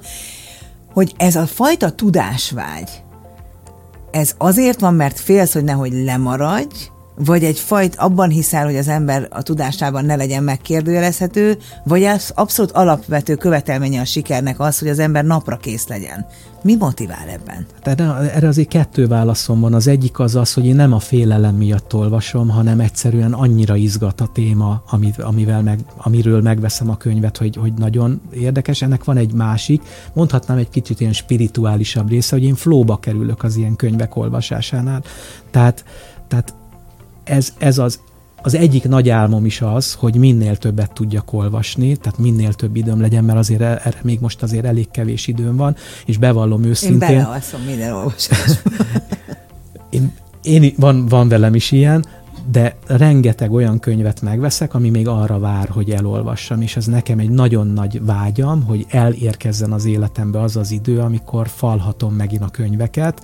hogy 0.93 1.13
ez 1.17 1.35
a 1.35 1.45
fajta 1.45 1.91
tudásvágy, 1.91 2.89
ez 4.11 4.33
azért 4.37 4.79
van, 4.79 4.93
mert 4.93 5.19
félsz, 5.19 5.53
hogy 5.53 5.63
nehogy 5.63 5.93
lemaradj, 5.93 6.75
vagy 7.15 7.43
egy 7.43 7.59
fajt 7.59 7.95
abban 7.95 8.29
hiszel, 8.29 8.65
hogy 8.65 8.75
az 8.77 8.87
ember 8.87 9.27
a 9.31 9.41
tudásában 9.41 10.05
ne 10.05 10.15
legyen 10.15 10.43
megkérdőjelezhető, 10.43 11.57
vagy 11.83 12.03
az 12.03 12.31
abszolút 12.35 12.71
alapvető 12.71 13.35
követelménye 13.35 14.01
a 14.01 14.05
sikernek 14.05 14.59
az, 14.59 14.79
hogy 14.79 14.89
az 14.89 14.99
ember 14.99 15.23
napra 15.23 15.57
kész 15.57 15.87
legyen. 15.87 16.25
Mi 16.67 16.75
motivál 16.75 17.27
ebben? 17.27 17.65
Erre, 17.81 18.31
erre 18.31 18.47
azért 18.47 18.67
kettő 18.67 19.07
válaszom 19.07 19.59
van. 19.59 19.73
Az 19.73 19.87
egyik 19.87 20.19
az 20.19 20.35
az, 20.35 20.53
hogy 20.53 20.65
én 20.65 20.75
nem 20.75 20.93
a 20.93 20.99
félelem 20.99 21.55
miatt 21.55 21.93
olvasom, 21.93 22.49
hanem 22.49 22.79
egyszerűen 22.79 23.33
annyira 23.33 23.75
izgat 23.75 24.21
a 24.21 24.27
téma, 24.33 24.83
amit, 24.89 25.17
amivel 25.17 25.61
meg, 25.61 25.79
amiről 25.97 26.41
megveszem 26.41 26.89
a 26.89 26.97
könyvet, 26.97 27.37
hogy, 27.37 27.55
hogy 27.55 27.73
nagyon 27.73 28.21
érdekes. 28.31 28.81
Ennek 28.81 29.03
van 29.03 29.17
egy 29.17 29.33
másik, 29.33 29.81
mondhatnám 30.13 30.57
egy 30.57 30.69
kicsit 30.69 30.99
ilyen 30.99 31.13
spirituálisabb 31.13 32.09
része, 32.09 32.35
hogy 32.35 32.45
én 32.45 32.55
flóba 32.55 32.97
kerülök 32.97 33.43
az 33.43 33.55
ilyen 33.55 33.75
könyvek 33.75 34.15
olvasásánál. 34.15 35.03
Tehát, 35.51 35.85
tehát 36.27 36.53
ez, 37.23 37.53
ez 37.57 37.77
az, 37.77 37.99
az 38.41 38.55
egyik 38.55 38.87
nagy 38.87 39.09
álmom 39.09 39.45
is 39.45 39.61
az, 39.61 39.93
hogy 39.93 40.15
minél 40.15 40.57
többet 40.57 40.93
tudjak 40.93 41.33
olvasni, 41.33 41.95
tehát 41.95 42.19
minél 42.19 42.53
több 42.53 42.75
időm 42.75 43.01
legyen, 43.01 43.23
mert 43.23 43.37
azért 43.37 43.61
e- 43.61 43.81
erre 43.83 43.99
még 44.03 44.19
most 44.19 44.43
azért 44.43 44.65
elég 44.65 44.91
kevés 44.91 45.27
időm 45.27 45.55
van, 45.55 45.75
és 46.05 46.17
bevallom 46.17 46.63
őszintén. 46.63 47.09
Én 47.09 47.17
belealszom 47.17 47.61
minden 47.61 47.93
olvasás. 47.93 48.51
én, 49.89 50.13
én, 50.43 50.73
van, 50.77 51.05
van 51.05 51.27
velem 51.27 51.55
is 51.55 51.71
ilyen, 51.71 52.05
de 52.51 52.75
rengeteg 52.87 53.51
olyan 53.51 53.79
könyvet 53.79 54.21
megveszek, 54.21 54.73
ami 54.73 54.89
még 54.89 55.07
arra 55.07 55.39
vár, 55.39 55.69
hogy 55.69 55.89
elolvassam, 55.89 56.61
és 56.61 56.75
ez 56.75 56.85
nekem 56.85 57.19
egy 57.19 57.29
nagyon 57.29 57.67
nagy 57.67 58.05
vágyam, 58.05 58.63
hogy 58.63 58.85
elérkezzen 58.89 59.71
az 59.71 59.85
életembe 59.85 60.41
az 60.41 60.55
az 60.55 60.71
idő, 60.71 60.99
amikor 60.99 61.47
falhatom 61.47 62.13
megint 62.13 62.43
a 62.43 62.49
könyveket, 62.49 63.21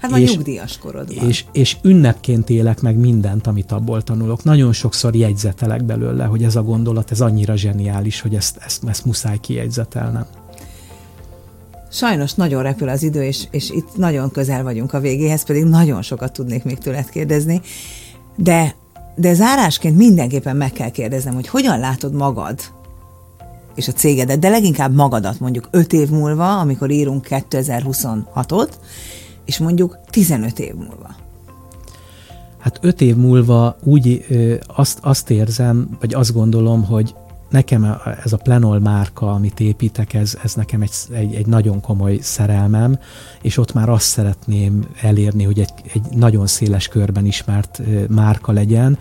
Hát 0.00 0.10
vagy 0.10 0.22
nyugdíjas 0.22 0.78
korodban. 0.78 1.28
És, 1.28 1.44
és 1.52 1.76
ünnepként 1.82 2.50
élek 2.50 2.80
meg 2.80 2.96
mindent, 2.96 3.46
amit 3.46 3.72
abból 3.72 4.02
tanulok. 4.02 4.44
Nagyon 4.44 4.72
sokszor 4.72 5.14
jegyzetelek 5.14 5.84
belőle, 5.84 6.24
hogy 6.24 6.42
ez 6.42 6.56
a 6.56 6.62
gondolat, 6.62 7.10
ez 7.10 7.20
annyira 7.20 7.56
zseniális, 7.56 8.20
hogy 8.20 8.34
ezt, 8.34 8.56
ezt, 8.64 8.84
ezt 8.88 9.04
muszáj 9.04 9.38
kijegyzetelnem. 9.38 10.26
Sajnos 11.90 12.34
nagyon 12.34 12.62
repül 12.62 12.88
az 12.88 13.02
idő, 13.02 13.22
és, 13.22 13.44
és 13.50 13.70
itt 13.70 13.96
nagyon 13.96 14.30
közel 14.30 14.62
vagyunk 14.62 14.92
a 14.92 15.00
végéhez, 15.00 15.44
pedig 15.44 15.64
nagyon 15.64 16.02
sokat 16.02 16.32
tudnék 16.32 16.64
még 16.64 16.78
tőled 16.78 17.08
kérdezni. 17.08 17.60
De, 18.36 18.74
de 19.14 19.34
zárásként 19.34 19.96
mindenképpen 19.96 20.56
meg 20.56 20.72
kell 20.72 20.90
kérdeznem, 20.90 21.34
hogy 21.34 21.48
hogyan 21.48 21.78
látod 21.78 22.14
magad 22.14 22.60
és 23.74 23.88
a 23.88 23.92
cégedet, 23.92 24.38
de 24.38 24.48
leginkább 24.48 24.94
magadat 24.94 25.40
mondjuk 25.40 25.68
öt 25.70 25.92
év 25.92 26.08
múlva, 26.08 26.58
amikor 26.58 26.90
írunk 26.90 27.26
2026-ot, 27.30 28.70
és 29.50 29.58
mondjuk 29.58 29.98
15 30.10 30.58
év 30.58 30.74
múlva? 30.74 31.14
Hát 32.58 32.78
öt 32.82 33.00
év 33.00 33.16
múlva 33.16 33.76
úgy 33.82 34.24
ö, 34.28 34.54
azt, 34.66 34.98
azt 35.02 35.30
érzem, 35.30 35.96
vagy 36.00 36.14
azt 36.14 36.32
gondolom, 36.32 36.84
hogy 36.84 37.14
nekem 37.48 37.96
ez 38.24 38.32
a 38.32 38.36
Plenol 38.36 38.78
márka, 38.78 39.30
amit 39.32 39.60
építek, 39.60 40.14
ez, 40.14 40.38
ez 40.42 40.54
nekem 40.54 40.82
egy, 40.82 40.92
egy, 41.12 41.34
egy 41.34 41.46
nagyon 41.46 41.80
komoly 41.80 42.18
szerelmem, 42.22 42.98
és 43.42 43.56
ott 43.56 43.72
már 43.72 43.88
azt 43.88 44.06
szeretném 44.06 44.88
elérni, 45.00 45.44
hogy 45.44 45.58
egy, 45.58 45.72
egy 45.92 46.02
nagyon 46.16 46.46
széles 46.46 46.88
körben 46.88 47.26
ismert 47.26 47.80
márka 48.08 48.52
legyen, 48.52 48.98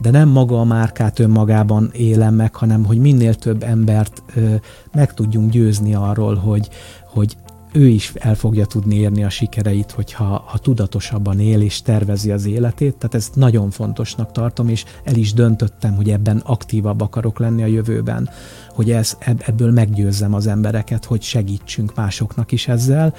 de 0.00 0.10
nem 0.10 0.28
maga 0.28 0.60
a 0.60 0.64
márkát 0.64 1.18
önmagában 1.18 1.90
élem 1.92 2.34
meg, 2.34 2.54
hanem 2.54 2.84
hogy 2.84 2.98
minél 2.98 3.34
több 3.34 3.62
embert 3.62 4.22
ö, 4.34 4.54
meg 4.92 5.14
tudjunk 5.14 5.50
győzni 5.50 5.94
arról, 5.94 6.34
hogy, 6.34 6.68
hogy 7.06 7.36
ő 7.72 7.86
is 7.86 8.12
el 8.14 8.34
fogja 8.34 8.66
tudni 8.66 8.94
érni 8.94 9.24
a 9.24 9.28
sikereit, 9.28 9.90
hogyha 9.90 10.44
ha 10.46 10.58
tudatosabban 10.58 11.40
él 11.40 11.60
és 11.60 11.82
tervezi 11.82 12.30
az 12.30 12.46
életét. 12.46 12.96
Tehát 12.96 13.14
ezt 13.14 13.34
nagyon 13.34 13.70
fontosnak 13.70 14.32
tartom, 14.32 14.68
és 14.68 14.84
el 15.04 15.14
is 15.14 15.32
döntöttem, 15.32 15.94
hogy 15.94 16.10
ebben 16.10 16.36
aktívabb 16.44 17.00
akarok 17.00 17.38
lenni 17.38 17.62
a 17.62 17.66
jövőben, 17.66 18.28
hogy 18.68 18.90
ez, 18.90 19.16
ebből 19.38 19.70
meggyőzzem 19.70 20.34
az 20.34 20.46
embereket, 20.46 21.04
hogy 21.04 21.22
segítsünk 21.22 21.94
másoknak 21.94 22.52
is 22.52 22.68
ezzel. 22.68 23.14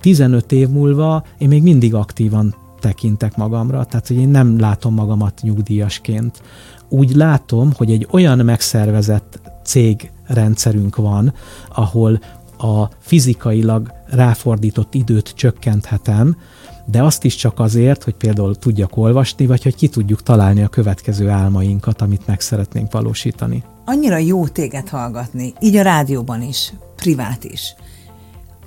15 0.00 0.52
év 0.52 0.68
múlva 0.68 1.24
én 1.38 1.48
még 1.48 1.62
mindig 1.62 1.94
aktívan 1.94 2.54
tekintek 2.80 3.36
magamra, 3.36 3.84
tehát 3.84 4.06
hogy 4.06 4.16
én 4.16 4.28
nem 4.28 4.58
látom 4.58 4.94
magamat 4.94 5.40
nyugdíjasként. 5.42 6.42
Úgy 6.88 7.14
látom, 7.14 7.72
hogy 7.76 7.90
egy 7.90 8.06
olyan 8.10 8.38
megszervezett 8.38 9.40
cégrendszerünk 9.64 10.96
van, 10.96 11.34
ahol 11.74 12.20
a 12.60 12.90
fizikailag 13.00 13.92
ráfordított 14.06 14.94
időt 14.94 15.32
csökkenthetem, 15.36 16.36
de 16.86 17.02
azt 17.02 17.24
is 17.24 17.34
csak 17.34 17.60
azért, 17.60 18.04
hogy 18.04 18.14
például 18.14 18.56
tudjak 18.56 18.96
olvasni, 18.96 19.46
vagy 19.46 19.62
hogy 19.62 19.74
ki 19.74 19.88
tudjuk 19.88 20.22
találni 20.22 20.62
a 20.62 20.68
következő 20.68 21.28
álmainkat, 21.28 22.00
amit 22.00 22.26
meg 22.26 22.40
szeretnénk 22.40 22.92
valósítani. 22.92 23.62
Annyira 23.84 24.16
jó 24.16 24.46
téged 24.48 24.88
hallgatni, 24.88 25.52
így 25.60 25.76
a 25.76 25.82
rádióban 25.82 26.42
is, 26.42 26.72
privát 26.96 27.44
is. 27.44 27.74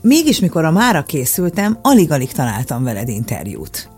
Mégis, 0.01 0.39
mikor 0.39 0.65
a 0.65 0.71
mára 0.71 1.03
készültem, 1.03 1.77
alig-alig 1.81 2.31
találtam 2.31 2.83
veled 2.83 3.09
interjút. 3.09 3.89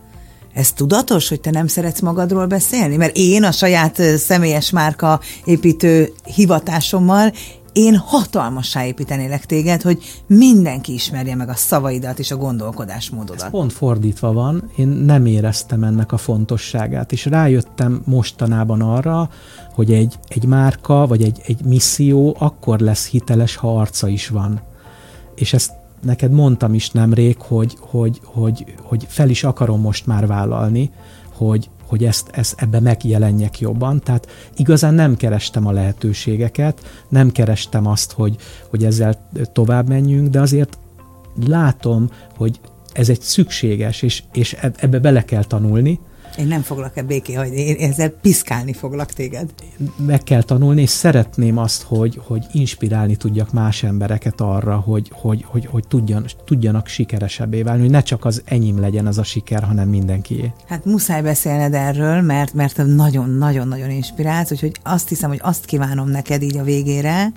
Ez 0.53 0.71
tudatos, 0.71 1.29
hogy 1.29 1.41
te 1.41 1.51
nem 1.51 1.67
szeretsz 1.67 1.99
magadról 1.99 2.45
beszélni? 2.45 2.95
Mert 2.95 3.15
én 3.15 3.43
a 3.43 3.51
saját 3.51 4.01
személyes 4.17 4.69
márka 4.69 5.19
építő 5.45 6.13
hivatásommal 6.23 7.31
én 7.75 7.95
hatalmassá 7.95 8.85
építenélek 8.85 9.45
téged, 9.45 9.81
hogy 9.81 10.23
mindenki 10.27 10.93
ismerje 10.93 11.35
meg 11.35 11.49
a 11.49 11.55
szavaidat 11.55 12.19
és 12.19 12.31
a 12.31 12.37
gondolkodásmódodat. 12.37 13.43
Ez 13.43 13.49
pont 13.49 13.73
fordítva 13.73 14.33
van, 14.33 14.71
én 14.75 14.87
nem 14.87 15.25
éreztem 15.25 15.83
ennek 15.83 16.11
a 16.11 16.17
fontosságát, 16.17 17.11
és 17.11 17.25
rájöttem 17.25 18.01
mostanában 18.05 18.81
arra, 18.81 19.29
hogy 19.73 19.93
egy, 19.93 20.15
egy 20.27 20.45
márka 20.45 21.07
vagy 21.07 21.23
egy, 21.23 21.41
egy 21.45 21.65
misszió 21.65 22.35
akkor 22.39 22.79
lesz 22.79 23.07
hiteles, 23.07 23.55
ha 23.55 23.79
arca 23.79 24.07
is 24.07 24.27
van. 24.27 24.61
És 25.35 25.53
ezt 25.53 25.71
neked 26.01 26.31
mondtam 26.31 26.73
is 26.73 26.89
nemrég, 26.89 27.37
hogy, 27.39 27.77
hogy, 27.79 28.21
hogy, 28.23 28.75
hogy 28.81 29.05
fel 29.09 29.29
is 29.29 29.43
akarom 29.43 29.81
most 29.81 30.05
már 30.05 30.27
vállalni, 30.27 30.91
hogy, 31.33 31.69
hogy 31.85 32.05
ezt, 32.05 32.29
ezt 32.31 32.61
ebbe 32.61 32.79
megjelenjek 32.79 33.59
jobban. 33.59 33.99
Tehát 33.99 34.27
igazán 34.55 34.93
nem 34.93 35.15
kerestem 35.15 35.67
a 35.67 35.71
lehetőségeket, 35.71 37.05
nem 37.09 37.31
kerestem 37.31 37.87
azt, 37.87 38.11
hogy, 38.11 38.35
hogy 38.69 38.85
ezzel 38.85 39.29
tovább 39.53 39.87
menjünk, 39.87 40.27
de 40.27 40.41
azért 40.41 40.77
látom, 41.47 42.09
hogy 42.37 42.59
ez 42.93 43.09
egy 43.09 43.21
szükséges, 43.21 44.01
és, 44.01 44.23
és 44.33 44.53
ebbe 44.75 44.99
bele 44.99 45.25
kell 45.25 45.43
tanulni, 45.43 45.99
én 46.37 46.47
nem 46.47 46.61
foglak-e 46.61 47.03
béké 47.03 47.33
hagyni, 47.33 47.61
én 47.61 47.89
ezzel 47.89 48.09
piszkálni 48.09 48.73
foglak 48.73 49.11
téged. 49.11 49.49
Meg 50.05 50.23
kell 50.23 50.43
tanulni, 50.43 50.81
és 50.81 50.89
szeretném 50.89 51.57
azt, 51.57 51.81
hogy, 51.81 52.19
hogy 52.23 52.45
inspirálni 52.51 53.15
tudjak 53.15 53.51
más 53.53 53.83
embereket 53.83 54.41
arra, 54.41 54.75
hogy, 54.75 55.11
hogy, 55.13 55.45
hogy, 55.47 55.65
hogy 55.65 55.87
tudjan, 55.87 56.25
tudjanak 56.45 56.87
sikeresebbé 56.87 57.61
válni, 57.61 57.81
hogy 57.81 57.89
ne 57.89 58.01
csak 58.01 58.25
az 58.25 58.41
enyém 58.45 58.79
legyen 58.79 59.07
az 59.07 59.17
a 59.17 59.23
siker, 59.23 59.63
hanem 59.63 59.89
mindenkié. 59.89 60.51
Hát 60.67 60.85
muszáj 60.85 61.21
beszélned 61.21 61.73
erről, 61.73 62.21
mert, 62.21 62.53
mert 62.53 62.77
nagyon-nagyon-nagyon 62.85 63.89
inspirálsz, 63.89 64.51
úgyhogy 64.51 64.75
azt 64.83 65.09
hiszem, 65.09 65.29
hogy 65.29 65.39
azt 65.41 65.65
kívánom 65.65 66.09
neked 66.09 66.41
így 66.41 66.57
a 66.57 66.63
végére, 66.63 67.31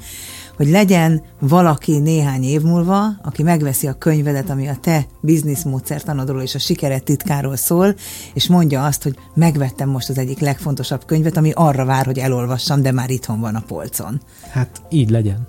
hogy 0.58 0.68
legyen 0.68 1.22
valaki 1.40 1.98
néhány 1.98 2.42
év 2.42 2.62
múlva, 2.62 3.06
aki 3.22 3.42
megveszi 3.42 3.86
a 3.86 3.92
könyvedet, 3.92 4.50
ami 4.50 4.68
a 4.68 4.76
te 4.80 5.06
bizniszmódszertanodról 5.20 6.42
és 6.42 6.54
a 6.54 6.58
sikeret 6.58 7.04
titkáról 7.04 7.56
szól, 7.56 7.94
és 8.34 8.48
mondja 8.48 8.84
azt, 8.84 9.02
hogy 9.02 9.16
megvettem 9.34 9.88
most 9.88 10.08
az 10.08 10.18
egyik 10.18 10.38
legfontosabb 10.38 11.04
könyvet, 11.04 11.36
ami 11.36 11.50
arra 11.54 11.84
vár, 11.84 12.06
hogy 12.06 12.18
elolvassam, 12.18 12.82
de 12.82 12.92
már 12.92 13.10
itthon 13.10 13.40
van 13.40 13.54
a 13.54 13.62
polcon. 13.66 14.20
Hát 14.50 14.82
így 14.90 15.10
legyen. 15.10 15.46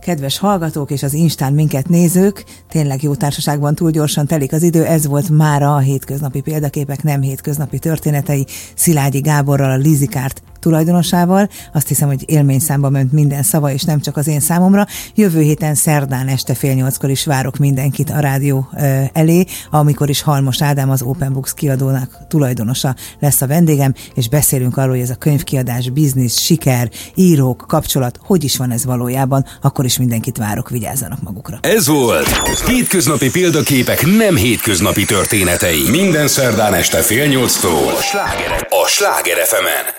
kedves 0.00 0.38
hallgatók 0.38 0.90
és 0.90 1.02
az 1.02 1.14
Instán 1.14 1.52
minket 1.52 1.88
nézők. 1.88 2.44
Tényleg 2.68 3.02
jó 3.02 3.14
társaságban 3.14 3.74
túl 3.74 3.90
gyorsan 3.90 4.26
telik 4.26 4.52
az 4.52 4.62
idő. 4.62 4.84
Ez 4.84 5.06
volt 5.06 5.28
mára 5.28 5.74
a 5.74 5.78
hétköznapi 5.78 6.40
példaképek, 6.40 7.02
nem 7.02 7.20
hétköznapi 7.20 7.78
történetei. 7.78 8.46
Szilágyi 8.74 9.20
Gáborral, 9.20 9.70
a 9.70 9.76
Lizikárt 9.76 10.42
tulajdonosával. 10.60 11.48
Azt 11.72 11.88
hiszem, 11.88 12.08
hogy 12.08 12.22
élményszámba 12.26 12.88
ment 12.90 13.12
minden 13.12 13.42
szava, 13.42 13.72
és 13.72 13.82
nem 13.82 14.00
csak 14.00 14.16
az 14.16 14.26
én 14.26 14.40
számomra. 14.40 14.86
Jövő 15.14 15.40
héten 15.40 15.74
szerdán 15.74 16.28
este 16.28 16.54
fél 16.54 16.74
nyolckor 16.74 17.10
is 17.10 17.24
várok 17.24 17.56
mindenkit 17.56 18.10
a 18.10 18.20
rádió 18.20 18.68
elé, 19.12 19.44
amikor 19.70 20.08
is 20.08 20.22
Halmos 20.22 20.62
Ádám 20.62 20.90
az 20.90 21.02
Open 21.02 21.32
Books 21.32 21.54
kiadónak 21.54 22.18
tulajdonosa 22.28 22.94
lesz 23.20 23.40
a 23.40 23.46
vendégem, 23.46 23.94
és 24.14 24.28
beszélünk 24.28 24.76
arról, 24.76 24.90
hogy 24.90 25.00
ez 25.00 25.10
a 25.10 25.14
könyvkiadás, 25.14 25.90
biznisz, 25.90 26.40
siker, 26.40 26.90
írók, 27.14 27.64
kapcsolat, 27.68 28.18
hogy 28.22 28.44
is 28.44 28.56
van 28.56 28.70
ez 28.70 28.84
valójában, 28.84 29.44
akkor 29.62 29.84
is 29.84 29.98
mindenkit 29.98 30.36
várok, 30.36 30.70
vigyázzanak 30.70 31.22
magukra. 31.22 31.58
Ez 31.62 31.86
volt 31.86 32.28
Hétköznapi 32.66 33.30
példaképek 33.30 34.06
nem 34.06 34.36
hétköznapi 34.36 35.04
történetei. 35.04 35.90
Minden 35.90 36.28
szerdán 36.28 36.74
este 36.74 37.02
fél 37.02 37.26
nyolctól 37.26 37.92
a 37.98 38.02
Sláger, 38.02 38.66
a 38.68 38.86
Sláger 38.86 39.36
fm 39.36 39.98